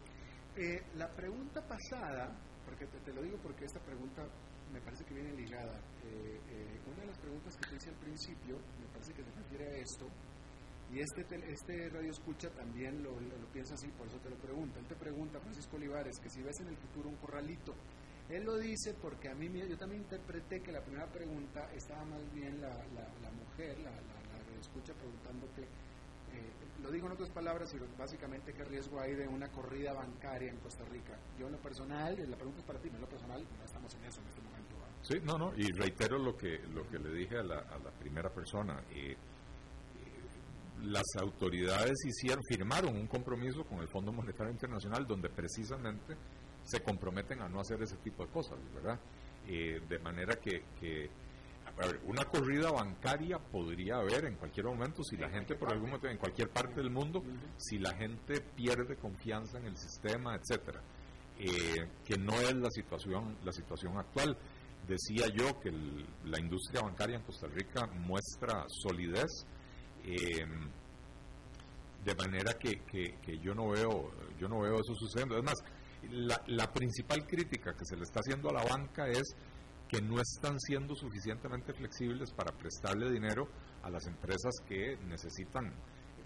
Eh, 0.56 0.82
la 0.94 1.08
pregunta 1.08 1.60
pasada, 1.66 2.30
porque 2.64 2.86
te, 2.86 3.12
lo 3.12 3.22
digo 3.22 3.38
porque 3.42 3.64
esta 3.64 3.80
pregunta 3.80 4.22
me 4.72 4.80
parece 4.80 5.04
que 5.04 5.14
viene 5.14 5.32
ligada. 5.32 5.78
Eh, 6.04 6.40
eh, 6.50 6.80
una 6.86 7.00
de 7.02 7.06
las 7.06 7.18
preguntas 7.18 7.56
que 7.56 7.70
te 7.70 7.76
hice 7.76 7.90
al 7.90 7.96
principio, 7.96 8.58
me 8.78 8.86
parece 8.92 9.12
que 9.12 9.24
se 9.24 9.30
refiere 9.32 9.66
a 9.66 9.78
esto, 9.78 10.06
y 10.92 11.00
este, 11.00 11.26
este 11.50 11.88
radio 11.88 12.10
escucha 12.10 12.50
también 12.50 13.02
lo, 13.02 13.18
lo, 13.18 13.46
piensa 13.52 13.74
así, 13.74 13.88
por 13.98 14.06
eso 14.06 14.18
te 14.18 14.30
lo 14.30 14.36
pregunta. 14.36 14.78
Él 14.78 14.86
te 14.86 14.94
pregunta, 14.94 15.40
Francisco 15.40 15.76
Olivares, 15.76 16.20
que 16.20 16.30
si 16.30 16.42
ves 16.42 16.60
en 16.60 16.68
el 16.68 16.76
futuro 16.76 17.08
un 17.08 17.16
corralito. 17.16 17.74
Él 18.28 18.44
lo 18.44 18.56
dice 18.58 18.94
porque 19.02 19.28
a 19.28 19.34
mí, 19.34 19.48
yo 19.68 19.76
también 19.76 20.02
interpreté 20.02 20.60
que 20.60 20.72
la 20.72 20.82
primera 20.82 21.06
pregunta 21.10 21.68
estaba 21.74 22.04
más 22.04 22.32
bien 22.32 22.60
la, 22.60 22.70
la, 22.70 23.30
mujer, 23.32 23.78
la, 23.80 23.90
la, 23.90 24.60
escucha 24.60 24.94
preguntándote, 24.94 25.68
eh, 26.34 26.82
lo 26.82 26.90
digo 26.90 27.06
en 27.06 27.12
otras 27.12 27.30
palabras, 27.30 27.70
pero 27.72 27.86
básicamente 27.98 28.52
qué 28.52 28.64
riesgo 28.64 29.00
hay 29.00 29.14
de 29.14 29.26
una 29.26 29.48
corrida 29.48 29.92
bancaria 29.92 30.50
en 30.50 30.58
Costa 30.58 30.84
Rica. 30.84 31.18
Yo 31.38 31.46
en 31.46 31.52
lo 31.52 31.58
personal, 31.58 32.16
la 32.28 32.36
pregunta 32.36 32.60
es 32.60 32.66
para 32.66 32.78
ti, 32.78 32.88
en 32.88 33.00
lo 33.00 33.08
personal 33.08 33.42
no 33.42 33.64
estamos 33.64 33.94
en 33.94 34.04
eso 34.04 34.20
en 34.20 34.26
este 34.28 34.40
momento. 34.42 34.74
Sí, 35.02 35.14
no, 35.22 35.36
no, 35.36 35.52
y 35.56 35.70
reitero 35.72 36.18
lo 36.18 36.36
que, 36.36 36.58
lo 36.72 36.88
que 36.88 36.98
le 36.98 37.12
dije 37.14 37.38
a 37.38 37.42
la, 37.42 37.58
a 37.58 37.78
la 37.78 37.90
primera 37.90 38.30
persona. 38.30 38.82
Eh, 38.90 39.16
las 40.82 41.04
autoridades 41.18 41.94
hicieron, 42.04 42.42
firmaron 42.48 42.96
un 42.96 43.06
compromiso 43.06 43.64
con 43.64 43.80
el 43.80 43.88
Fondo 43.88 44.12
Monetario 44.12 44.52
Internacional 44.52 45.06
donde 45.06 45.28
precisamente 45.30 46.16
se 46.62 46.80
comprometen 46.80 47.40
a 47.42 47.48
no 47.48 47.60
hacer 47.60 47.82
ese 47.82 47.96
tipo 47.96 48.24
de 48.24 48.32
cosas, 48.32 48.58
¿verdad? 48.74 48.98
Eh, 49.46 49.80
de 49.88 49.98
manera 49.98 50.36
que, 50.36 51.10
una 52.06 52.24
corrida 52.24 52.70
bancaria 52.70 53.38
podría 53.38 53.96
haber 53.96 54.26
en 54.26 54.36
cualquier 54.36 54.66
momento 54.66 55.02
si 55.02 55.16
la 55.16 55.28
gente 55.28 55.56
por 55.56 55.72
algún 55.72 55.90
motivo 55.90 56.12
en 56.12 56.18
cualquier 56.18 56.48
parte 56.50 56.76
del 56.76 56.90
mundo 56.90 57.22
si 57.56 57.78
la 57.78 57.92
gente 57.94 58.40
pierde 58.40 58.96
confianza 58.96 59.58
en 59.58 59.66
el 59.66 59.76
sistema 59.76 60.36
etcétera 60.36 60.80
eh, 61.38 61.88
que 62.04 62.16
no 62.16 62.34
es 62.34 62.54
la 62.54 62.70
situación 62.70 63.38
la 63.44 63.52
situación 63.52 63.98
actual 63.98 64.38
decía 64.86 65.26
yo 65.34 65.58
que 65.60 65.72
la 66.24 66.38
industria 66.38 66.82
bancaria 66.82 67.16
en 67.16 67.22
Costa 67.22 67.48
Rica 67.48 67.86
muestra 67.86 68.64
solidez 68.68 69.44
eh, 70.04 70.46
de 72.04 72.14
manera 72.14 72.52
que, 72.54 72.82
que, 72.84 73.38
yo 73.38 73.54
no 73.54 73.70
veo 73.70 74.12
yo 74.38 74.48
no 74.48 74.60
veo 74.60 74.74
eso 74.74 74.94
sucediendo. 74.94 75.34
Además, 75.34 75.54
la, 76.10 76.40
la 76.48 76.70
principal 76.70 77.26
crítica 77.26 77.72
que 77.72 77.84
se 77.84 77.96
le 77.96 78.02
está 78.02 78.20
haciendo 78.20 78.50
a 78.50 78.52
la 78.52 78.64
banca 78.64 79.08
es 79.08 79.34
que 79.94 80.02
no 80.02 80.20
están 80.20 80.58
siendo 80.58 80.96
suficientemente 80.96 81.72
flexibles 81.72 82.32
para 82.32 82.50
prestarle 82.50 83.12
dinero 83.12 83.46
a 83.84 83.90
las 83.90 84.08
empresas 84.08 84.52
que 84.66 84.96
necesitan 85.06 85.72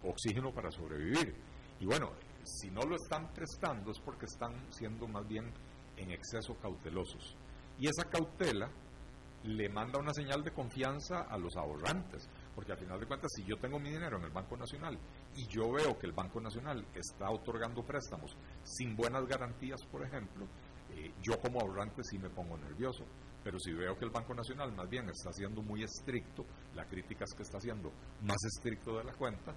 oxígeno 0.03 0.55
para 0.55 0.71
sobrevivir. 0.71 1.35
Y 1.79 1.85
bueno, 1.85 2.13
si 2.45 2.71
no 2.71 2.81
lo 2.81 2.97
están 2.97 3.31
prestando 3.35 3.91
es 3.91 3.99
porque 3.99 4.25
están 4.25 4.55
siendo 4.73 5.07
más 5.07 5.29
bien 5.29 5.53
en 5.99 6.11
exceso 6.11 6.57
cautelosos. 6.63 7.37
Y 7.79 7.89
esa 7.89 8.09
cautela 8.09 8.71
le 9.45 9.69
manda 9.69 9.99
una 9.99 10.15
señal 10.15 10.43
de 10.43 10.53
confianza 10.53 11.27
a 11.29 11.37
los 11.37 11.55
ahorrantes, 11.57 12.27
porque 12.55 12.73
al 12.73 12.79
final 12.79 12.99
de 12.99 13.07
cuentas, 13.07 13.31
si 13.37 13.45
yo 13.45 13.59
tengo 13.59 13.79
mi 13.79 13.91
dinero 13.91 14.17
en 14.17 14.25
el 14.25 14.31
Banco 14.31 14.57
Nacional 14.57 14.99
y 15.37 15.47
yo 15.47 15.71
veo 15.71 15.99
que 15.99 16.07
el 16.07 16.13
Banco 16.13 16.41
Nacional 16.41 16.87
está 16.95 17.29
otorgando 17.31 17.85
préstamos 17.85 18.35
sin 18.63 18.97
buenas 18.97 19.27
garantías, 19.27 19.85
por 19.93 20.03
ejemplo, 20.07 20.47
eh, 20.95 21.13
yo 21.23 21.39
como 21.39 21.61
ahorrante 21.61 22.03
sí 22.03 22.19
me 22.19 22.31
pongo 22.31 22.57
nervioso. 22.57 23.05
Pero 23.43 23.59
si 23.59 23.73
veo 23.73 23.97
que 23.97 24.05
el 24.05 24.11
Banco 24.11 24.35
Nacional 24.35 24.73
más 24.73 24.89
bien 24.89 25.09
está 25.09 25.33
siendo 25.33 25.63
muy 25.63 25.83
estricto, 25.83 26.45
la 26.75 26.85
crítica 26.87 27.25
es 27.25 27.35
que 27.35 27.43
está 27.43 27.61
siendo 27.61 27.91
más 28.23 28.39
estricto 28.45 28.99
de 28.99 29.05
la 29.05 29.13
cuenta, 29.13 29.53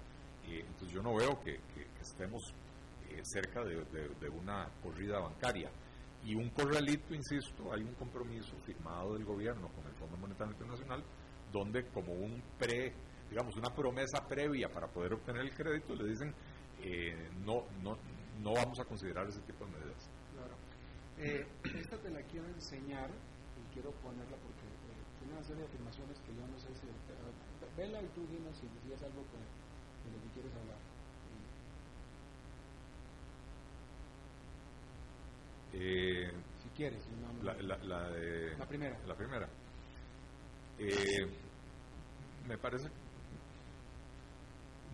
eh, 0.46 0.64
entonces 0.66 0.90
yo 0.92 1.02
no 1.02 1.14
veo 1.14 1.40
que, 1.40 1.60
estemos 2.00 2.42
eh, 3.08 3.20
cerca 3.22 3.64
de, 3.64 4.28
una 4.28 4.68
corrida 4.82 5.20
bancaria. 5.20 5.70
Y 6.24 6.36
un 6.36 6.50
corralito, 6.50 7.14
insisto, 7.14 7.72
hay 7.72 7.82
un 7.82 7.94
compromiso 7.94 8.56
firmado 8.64 9.14
del 9.14 9.24
gobierno 9.24 9.68
con 9.68 9.84
el 9.86 9.94
Fondo 9.94 10.16
Monetario 10.16 10.52
Internacional 10.52 11.02
donde 11.52 11.84
como 11.88 12.12
un 12.12 12.42
pre, 12.58 12.92
digamos, 13.28 13.56
una 13.56 13.72
promesa 13.74 14.26
previa 14.26 14.68
para 14.68 14.88
poder 14.88 15.12
obtener 15.12 15.42
el 15.42 15.54
crédito, 15.54 15.94
le 15.94 16.08
dicen, 16.08 16.34
eh, 16.80 17.28
no, 17.44 17.66
no, 17.82 17.98
no 18.40 18.54
vamos 18.54 18.80
a 18.80 18.84
considerar 18.84 19.28
ese 19.28 19.40
tipo 19.42 19.64
de 19.66 19.72
medidas. 19.72 20.10
Claro. 20.32 20.56
Esta 21.78 21.98
te 21.98 22.10
la 22.10 22.22
quiero 22.22 22.48
enseñar 22.48 23.10
quiero 23.72 23.90
ponerla 24.02 24.36
porque 24.36 24.66
eh, 24.68 25.02
tiene 25.18 25.34
una 25.34 25.44
serie 25.44 25.62
de 25.62 25.68
afirmaciones 25.68 26.18
que 26.20 26.34
yo 26.34 26.46
no 26.46 26.58
sé 26.58 26.68
si... 26.74 26.86
Vela 27.76 28.02
y 28.02 28.06
tú 28.08 28.20
dime 28.26 28.52
si 28.54 28.68
decías 28.68 29.02
algo 29.02 29.24
que, 29.32 29.38
de 29.38 30.16
lo 30.16 30.22
que 30.22 30.28
quieres 30.34 30.52
hablar. 30.54 30.78
Eh, 35.74 36.30
si 36.62 36.68
quieres. 36.70 37.08
la, 37.42 37.54
la, 37.54 37.78
la, 37.78 38.10
de, 38.10 38.56
la 38.58 38.66
primera. 38.66 38.98
La 39.06 39.16
primera. 39.16 39.48
Eh, 40.78 41.26
me 42.46 42.58
parece 42.58 42.88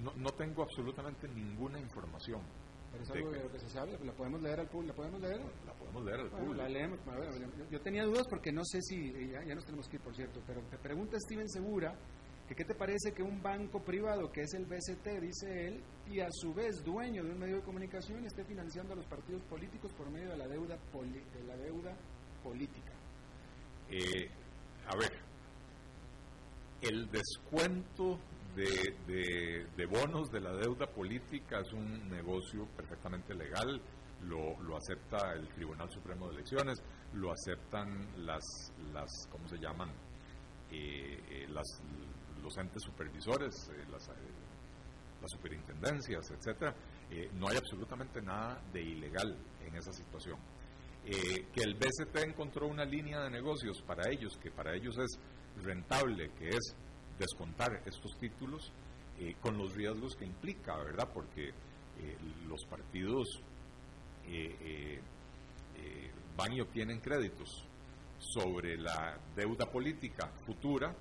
no, 0.02 0.12
no 0.14 0.30
tengo 0.32 0.62
absolutamente 0.62 1.28
ninguna 1.28 1.80
información. 1.80 2.42
Pero 2.90 3.04
es 3.04 3.10
algo 3.10 3.30
de 3.30 3.42
lo 3.42 3.52
que 3.52 3.58
se 3.58 3.68
sabe, 3.68 3.98
la 4.04 4.12
podemos 4.12 4.42
leer 4.42 4.60
al 4.60 4.68
público, 4.68 4.92
¿la 4.92 4.96
podemos 4.96 5.20
leer? 5.20 5.40
La 5.66 5.72
podemos 5.74 6.04
leer 6.04 6.20
al 6.20 6.30
público. 6.30 6.54
La 6.54 6.68
leemos, 6.68 6.98
yo, 7.70 7.80
tenía 7.80 8.04
dudas 8.04 8.26
porque 8.28 8.50
no 8.50 8.64
sé 8.64 8.80
si, 8.82 9.12
ya, 9.30 9.44
ya 9.44 9.54
nos 9.54 9.64
tenemos 9.64 9.88
que 9.88 9.96
ir 9.96 10.02
por 10.02 10.14
cierto, 10.14 10.40
pero 10.46 10.62
te 10.62 10.78
pregunta 10.78 11.18
Steven 11.20 11.48
Segura, 11.48 11.94
que 12.48 12.54
qué 12.54 12.64
te 12.64 12.74
parece 12.74 13.12
que 13.12 13.22
un 13.22 13.42
banco 13.42 13.82
privado, 13.82 14.32
que 14.32 14.40
es 14.40 14.54
el 14.54 14.64
BCT, 14.64 15.20
dice 15.20 15.66
él, 15.68 15.82
y 16.10 16.20
a 16.20 16.28
su 16.30 16.54
vez 16.54 16.82
dueño 16.82 17.22
de 17.22 17.30
un 17.30 17.38
medio 17.38 17.56
de 17.56 17.62
comunicación, 17.62 18.24
esté 18.24 18.42
financiando 18.44 18.94
a 18.94 18.96
los 18.96 19.06
partidos 19.06 19.42
políticos 19.42 19.92
por 19.92 20.10
medio 20.10 20.30
de 20.30 20.38
la 20.38 20.48
deuda, 20.48 20.78
de 20.78 21.44
la 21.44 21.56
deuda 21.56 21.94
política. 22.42 22.92
Eh, 23.90 24.30
a 24.86 24.96
ver, 24.96 25.12
el 26.80 27.10
descuento 27.10 28.18
de, 28.58 29.66
de, 29.76 29.86
bonos 29.86 30.30
de 30.30 30.40
la 30.40 30.52
deuda 30.52 30.86
política 30.86 31.60
es 31.60 31.72
un 31.72 32.08
negocio 32.08 32.66
perfectamente 32.76 33.34
legal, 33.34 33.80
lo, 34.22 34.60
lo 34.62 34.76
acepta 34.76 35.32
el 35.34 35.48
Tribunal 35.50 35.88
Supremo 35.90 36.26
de 36.28 36.34
Elecciones, 36.34 36.82
lo 37.14 37.30
aceptan 37.30 38.24
las, 38.24 38.42
las 38.92 39.28
¿cómo 39.30 39.48
se 39.48 39.58
llaman? 39.58 39.90
Eh, 40.72 41.20
eh, 41.30 41.46
los 42.42 42.56
entes 42.58 42.82
supervisores, 42.82 43.54
eh, 43.70 43.84
las, 43.90 44.08
las, 44.08 45.30
superintendencias, 45.30 46.30
etcétera. 46.30 46.74
no 47.34 47.48
hay 47.48 47.56
absolutamente 47.56 48.20
nada 48.22 48.60
de 48.72 48.82
ilegal 48.82 49.36
en 49.64 49.76
esa 49.76 49.92
situación. 49.92 50.38
que 51.04 51.62
el 51.62 51.74
BCT 51.74 52.16
encontró 52.24 52.66
una 52.66 52.84
línea 52.84 53.20
de 53.20 53.30
negocios 53.30 53.82
para 53.82 54.10
ellos, 54.10 54.36
que 54.42 54.50
para 54.50 54.74
ellos 54.74 54.96
es 54.98 55.18
rentable, 55.62 56.30
que 56.38 56.48
es 56.48 56.76
descontar 57.18 57.82
estos 57.84 58.16
títulos 58.18 58.72
eh, 59.20 59.34
con 59.40 59.58
los 59.58 59.74
riesgos 59.74 60.14
que 60.14 60.24
implica, 60.24 60.76
¿verdad? 60.76 61.08
Porque 61.12 61.48
eh, 61.48 61.52
los 62.48 62.64
partidos 62.64 63.40
eh, 64.26 65.00
van 66.36 66.52
y 66.52 66.60
obtienen 66.60 67.00
créditos 67.00 67.64
sobre 68.20 68.76
la 68.76 69.18
deuda 69.34 69.66
política 69.66 70.28
futura 70.46 70.94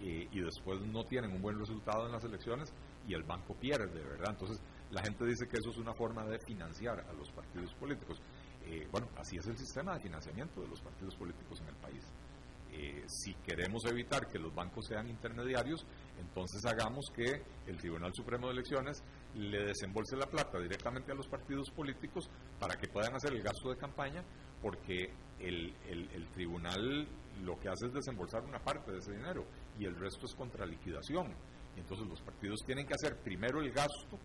y 0.00 0.40
después 0.40 0.80
no 0.80 1.04
tienen 1.04 1.30
un 1.32 1.42
buen 1.42 1.58
resultado 1.58 2.06
en 2.06 2.12
las 2.12 2.24
elecciones 2.24 2.72
y 3.06 3.12
el 3.12 3.22
banco 3.22 3.54
pierde, 3.54 4.02
¿verdad? 4.02 4.30
Entonces 4.30 4.60
la 4.90 5.02
gente 5.02 5.26
dice 5.26 5.46
que 5.46 5.58
eso 5.58 5.70
es 5.70 5.76
una 5.76 5.92
forma 5.92 6.24
de 6.24 6.38
financiar 6.38 7.00
a 7.00 7.12
los 7.12 7.30
partidos 7.30 7.72
políticos. 7.74 8.18
bueno, 8.90 9.08
así 9.18 9.36
es 9.36 9.46
el 9.46 9.58
sistema 9.58 9.94
de 9.94 10.00
financiamiento 10.00 10.62
de 10.62 10.68
los 10.68 10.80
partidos 10.80 11.14
políticos 11.14 11.60
en 11.60 11.68
el 11.68 11.76
país. 11.76 12.02
Eh, 12.72 13.04
si 13.06 13.34
queremos 13.34 13.84
evitar 13.86 14.28
que 14.28 14.38
los 14.38 14.54
bancos 14.54 14.86
sean 14.86 15.08
intermediarios, 15.08 15.84
entonces 16.20 16.64
hagamos 16.64 17.10
que 17.14 17.42
el 17.66 17.76
Tribunal 17.78 18.12
Supremo 18.14 18.46
de 18.46 18.52
Elecciones 18.52 19.02
le 19.34 19.64
desembolse 19.64 20.16
la 20.16 20.26
plata 20.26 20.58
directamente 20.60 21.10
a 21.10 21.14
los 21.14 21.26
partidos 21.26 21.70
políticos 21.70 22.30
para 22.58 22.76
que 22.76 22.88
puedan 22.88 23.14
hacer 23.14 23.32
el 23.32 23.42
gasto 23.42 23.70
de 23.70 23.76
campaña, 23.76 24.22
porque 24.62 25.12
el, 25.40 25.74
el, 25.88 26.28
tribunal 26.28 27.08
lo 27.42 27.58
que 27.58 27.68
hace 27.68 27.86
es 27.86 27.92
desembolsar 27.92 28.44
una 28.44 28.58
parte 28.58 28.92
de 28.92 28.98
ese 28.98 29.12
dinero 29.12 29.44
y 29.78 29.86
el 29.86 29.96
resto 29.96 30.26
es 30.26 30.34
contra 30.34 30.66
liquidación. 30.66 31.34
Entonces 31.76 32.06
los 32.06 32.20
partidos 32.20 32.60
tienen 32.64 32.86
que 32.86 32.94
hacer 32.94 33.16
primero 33.20 33.60
el 33.60 33.72
gasto 33.72 34.18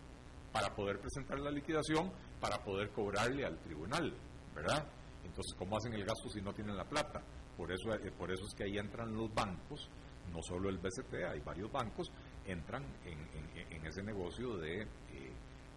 para 0.52 0.74
poder 0.74 1.00
presentar 1.00 1.38
la 1.40 1.50
liquidación, 1.50 2.12
para 2.40 2.62
poder 2.62 2.90
cobrarle 2.90 3.44
al 3.44 3.58
tribunal, 3.58 4.14
¿verdad? 4.54 4.86
Entonces, 5.24 5.54
¿cómo 5.58 5.76
hacen 5.76 5.92
el 5.94 6.04
gasto 6.04 6.28
si 6.28 6.40
no 6.40 6.52
tienen 6.52 6.76
la 6.76 6.84
plata? 6.84 7.20
Por 7.56 7.72
eso, 7.72 7.94
eh, 7.94 8.12
por 8.16 8.30
eso 8.30 8.44
es 8.44 8.54
que 8.54 8.64
ahí 8.64 8.78
entran 8.78 9.14
los 9.14 9.32
bancos, 9.34 9.88
no 10.32 10.42
solo 10.42 10.68
el 10.68 10.78
BCT, 10.78 11.14
hay 11.30 11.40
varios 11.40 11.72
bancos, 11.72 12.10
entran 12.44 12.84
en, 13.04 13.86
ese 13.86 14.02
negocio 14.02 14.56
de, 14.56 14.82
eh, 14.82 14.86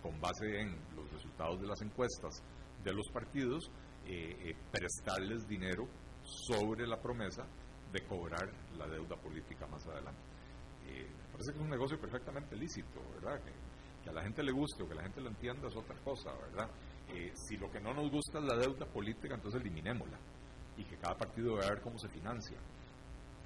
con 0.02 0.20
base 0.20 0.62
en 0.62 0.76
los 0.96 1.12
resultados 1.12 1.62
de 1.62 1.68
las 1.68 1.82
encuestas 1.82 2.44
de 2.84 2.92
los 2.92 3.08
partidos, 3.10 3.72
eh, 4.08 4.56
prestarles 4.72 5.48
dinero 5.48 5.88
sobre 6.24 6.88
la 6.88 7.00
promesa 7.00 7.46
de 7.94 8.02
cobrar 8.02 8.50
la 8.78 8.88
deuda 8.88 9.16
política 9.16 9.68
más 9.68 9.86
adelante. 9.88 10.22
Me 10.86 11.32
parece 11.32 11.52
que 11.52 11.58
es 11.60 11.64
un 11.64 11.70
negocio 11.70 12.00
perfectamente 12.00 12.56
lícito, 12.56 13.00
¿verdad? 13.14 13.40
Que, 13.44 14.10
a 14.10 14.14
la 14.14 14.24
gente 14.24 14.42
le 14.42 14.52
guste 14.52 14.82
o 14.82 14.90
que 14.90 14.96
la 14.96 15.04
gente 15.04 15.22
lo 15.22 15.30
entienda 15.30 15.68
es 15.68 15.76
otra 15.76 15.96
cosa, 15.98 16.34
¿verdad? 16.34 16.68
Si 17.36 17.58
lo 17.58 17.70
que 17.70 17.80
no 17.80 17.94
nos 17.94 18.10
gusta 18.10 18.40
es 18.40 18.46
la 18.46 18.56
deuda 18.56 18.88
política, 18.88 19.36
entonces 19.36 19.62
eliminémosla 19.62 20.18
y 20.80 20.86
que 20.86 20.96
cada 20.98 21.18
partido 21.18 21.56
vea 21.56 21.70
ver 21.70 21.82
cómo 21.82 22.00
se 22.00 22.08
financia. 22.08 22.58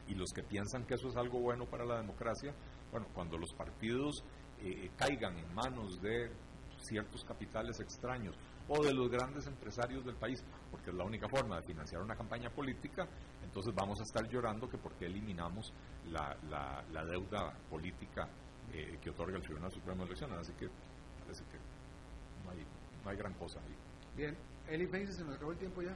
Y 0.07 0.13
los 0.13 0.31
que 0.31 0.43
piensan 0.43 0.86
que 0.86 0.93
eso 0.93 1.09
es 1.09 1.15
algo 1.15 1.39
bueno 1.39 1.65
para 1.65 1.84
la 1.84 1.97
democracia, 1.97 2.53
bueno, 2.91 3.07
cuando 3.13 3.38
los 3.38 3.53
partidos 3.53 4.23
eh, 4.61 4.91
caigan 4.95 5.38
en 5.38 5.53
manos 5.55 5.99
de 6.01 6.31
ciertos 6.77 7.23
capitales 7.23 7.79
extraños 7.79 8.36
o 8.67 8.84
de 8.84 8.93
los 8.93 9.09
grandes 9.09 9.47
empresarios 9.47 10.05
del 10.05 10.15
país, 10.15 10.43
porque 10.69 10.91
es 10.91 10.95
la 10.95 11.03
única 11.03 11.27
forma 11.27 11.57
de 11.57 11.63
financiar 11.63 12.01
una 12.01 12.15
campaña 12.15 12.49
política, 12.49 13.07
entonces 13.43 13.73
vamos 13.73 13.99
a 13.99 14.03
estar 14.03 14.27
llorando 14.29 14.69
que 14.69 14.77
porque 14.77 15.05
eliminamos 15.05 15.73
la, 16.11 16.38
la, 16.49 17.05
deuda 17.05 17.53
política 17.69 18.27
eh, 18.71 18.97
que 19.01 19.09
otorga 19.09 19.38
el 19.38 19.43
Tribunal 19.43 19.71
Supremo 19.71 20.03
de 20.03 20.07
Elecciones. 20.07 20.38
Así 20.39 20.53
que 20.53 20.67
parece 21.21 21.43
que 21.45 21.57
no 22.45 22.51
hay, 22.51 22.65
no 23.03 23.09
hay 23.09 23.17
gran 23.17 23.34
cosa 23.34 23.59
ahí. 23.59 23.75
Bien, 24.15 24.38
Eli 24.67 24.88
Feinstein, 24.88 25.17
se 25.17 25.23
nos 25.25 25.36
acabó 25.36 25.51
el 25.51 25.57
tiempo 25.57 25.81
ya. 25.81 25.95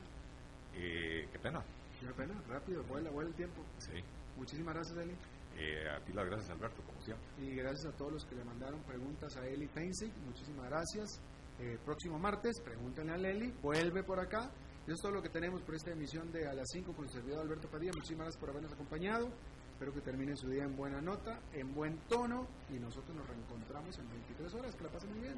Eh, 0.76 1.28
qué 1.32 1.40
pena. 1.40 1.64
Qué 2.00 2.08
pena, 2.14 2.34
rápido, 2.48 2.84
vuela, 2.84 3.10
vuela 3.10 3.30
el 3.30 3.36
tiempo. 3.36 3.64
Sí. 3.80 4.04
Muchísimas 4.38 4.76
gracias, 4.76 4.98
Eli. 4.98 5.16
Eh, 5.58 5.90
a 5.90 6.00
ti 6.06 6.14
las 6.14 6.26
gracias, 6.28 6.52
Alberto, 6.52 6.84
como 6.84 7.02
siempre. 7.02 7.26
Y 7.40 7.56
gracias 7.56 7.92
a 7.92 7.98
todos 7.98 8.14
los 8.14 8.26
que 8.26 8.36
le 8.36 8.44
mandaron 8.44 8.80
preguntas 8.84 9.36
a 9.38 9.48
Eli 9.48 9.68
Feinstein. 9.68 10.14
Muchísimas 10.26 10.70
gracias. 10.70 11.20
Eh, 11.60 11.80
próximo 11.84 12.20
martes, 12.20 12.62
pregúntenle 12.62 13.14
a 13.14 13.32
Eli, 13.32 13.52
vuelve 13.64 14.04
por 14.04 14.20
acá. 14.20 14.52
Eso 14.84 14.94
es 14.94 15.02
todo 15.02 15.12
lo 15.12 15.22
que 15.22 15.30
tenemos 15.30 15.64
por 15.64 15.76
esta 15.76 15.92
emisión 15.92 16.32
de 16.32 16.48
A 16.48 16.54
las 16.54 16.68
5 16.72 16.94
con 16.94 17.06
el 17.06 17.12
servidor 17.12 17.42
Alberto 17.42 17.68
Padilla. 17.68 17.92
Muchísimas 17.96 18.26
gracias 18.26 18.40
por 18.40 18.50
habernos 18.52 18.72
acompañado. 18.72 19.30
Espero 19.72 19.94
que 19.94 20.02
termine 20.02 20.36
su 20.36 20.50
día 20.50 20.64
en 20.64 20.76
buena 20.76 21.02
nota, 21.02 21.40
en 21.54 21.74
buen 21.74 21.98
tono 22.08 22.48
y 22.70 22.80
nosotros 22.80 23.16
nos 23.16 23.28
reencontramos 23.28 23.98
en 23.98 24.10
23 24.10 24.54
horas. 24.54 24.76
Que 24.76 24.84
la 24.84 24.90
pasen 24.90 25.10
muy 25.12 25.20
bien. 25.20 25.38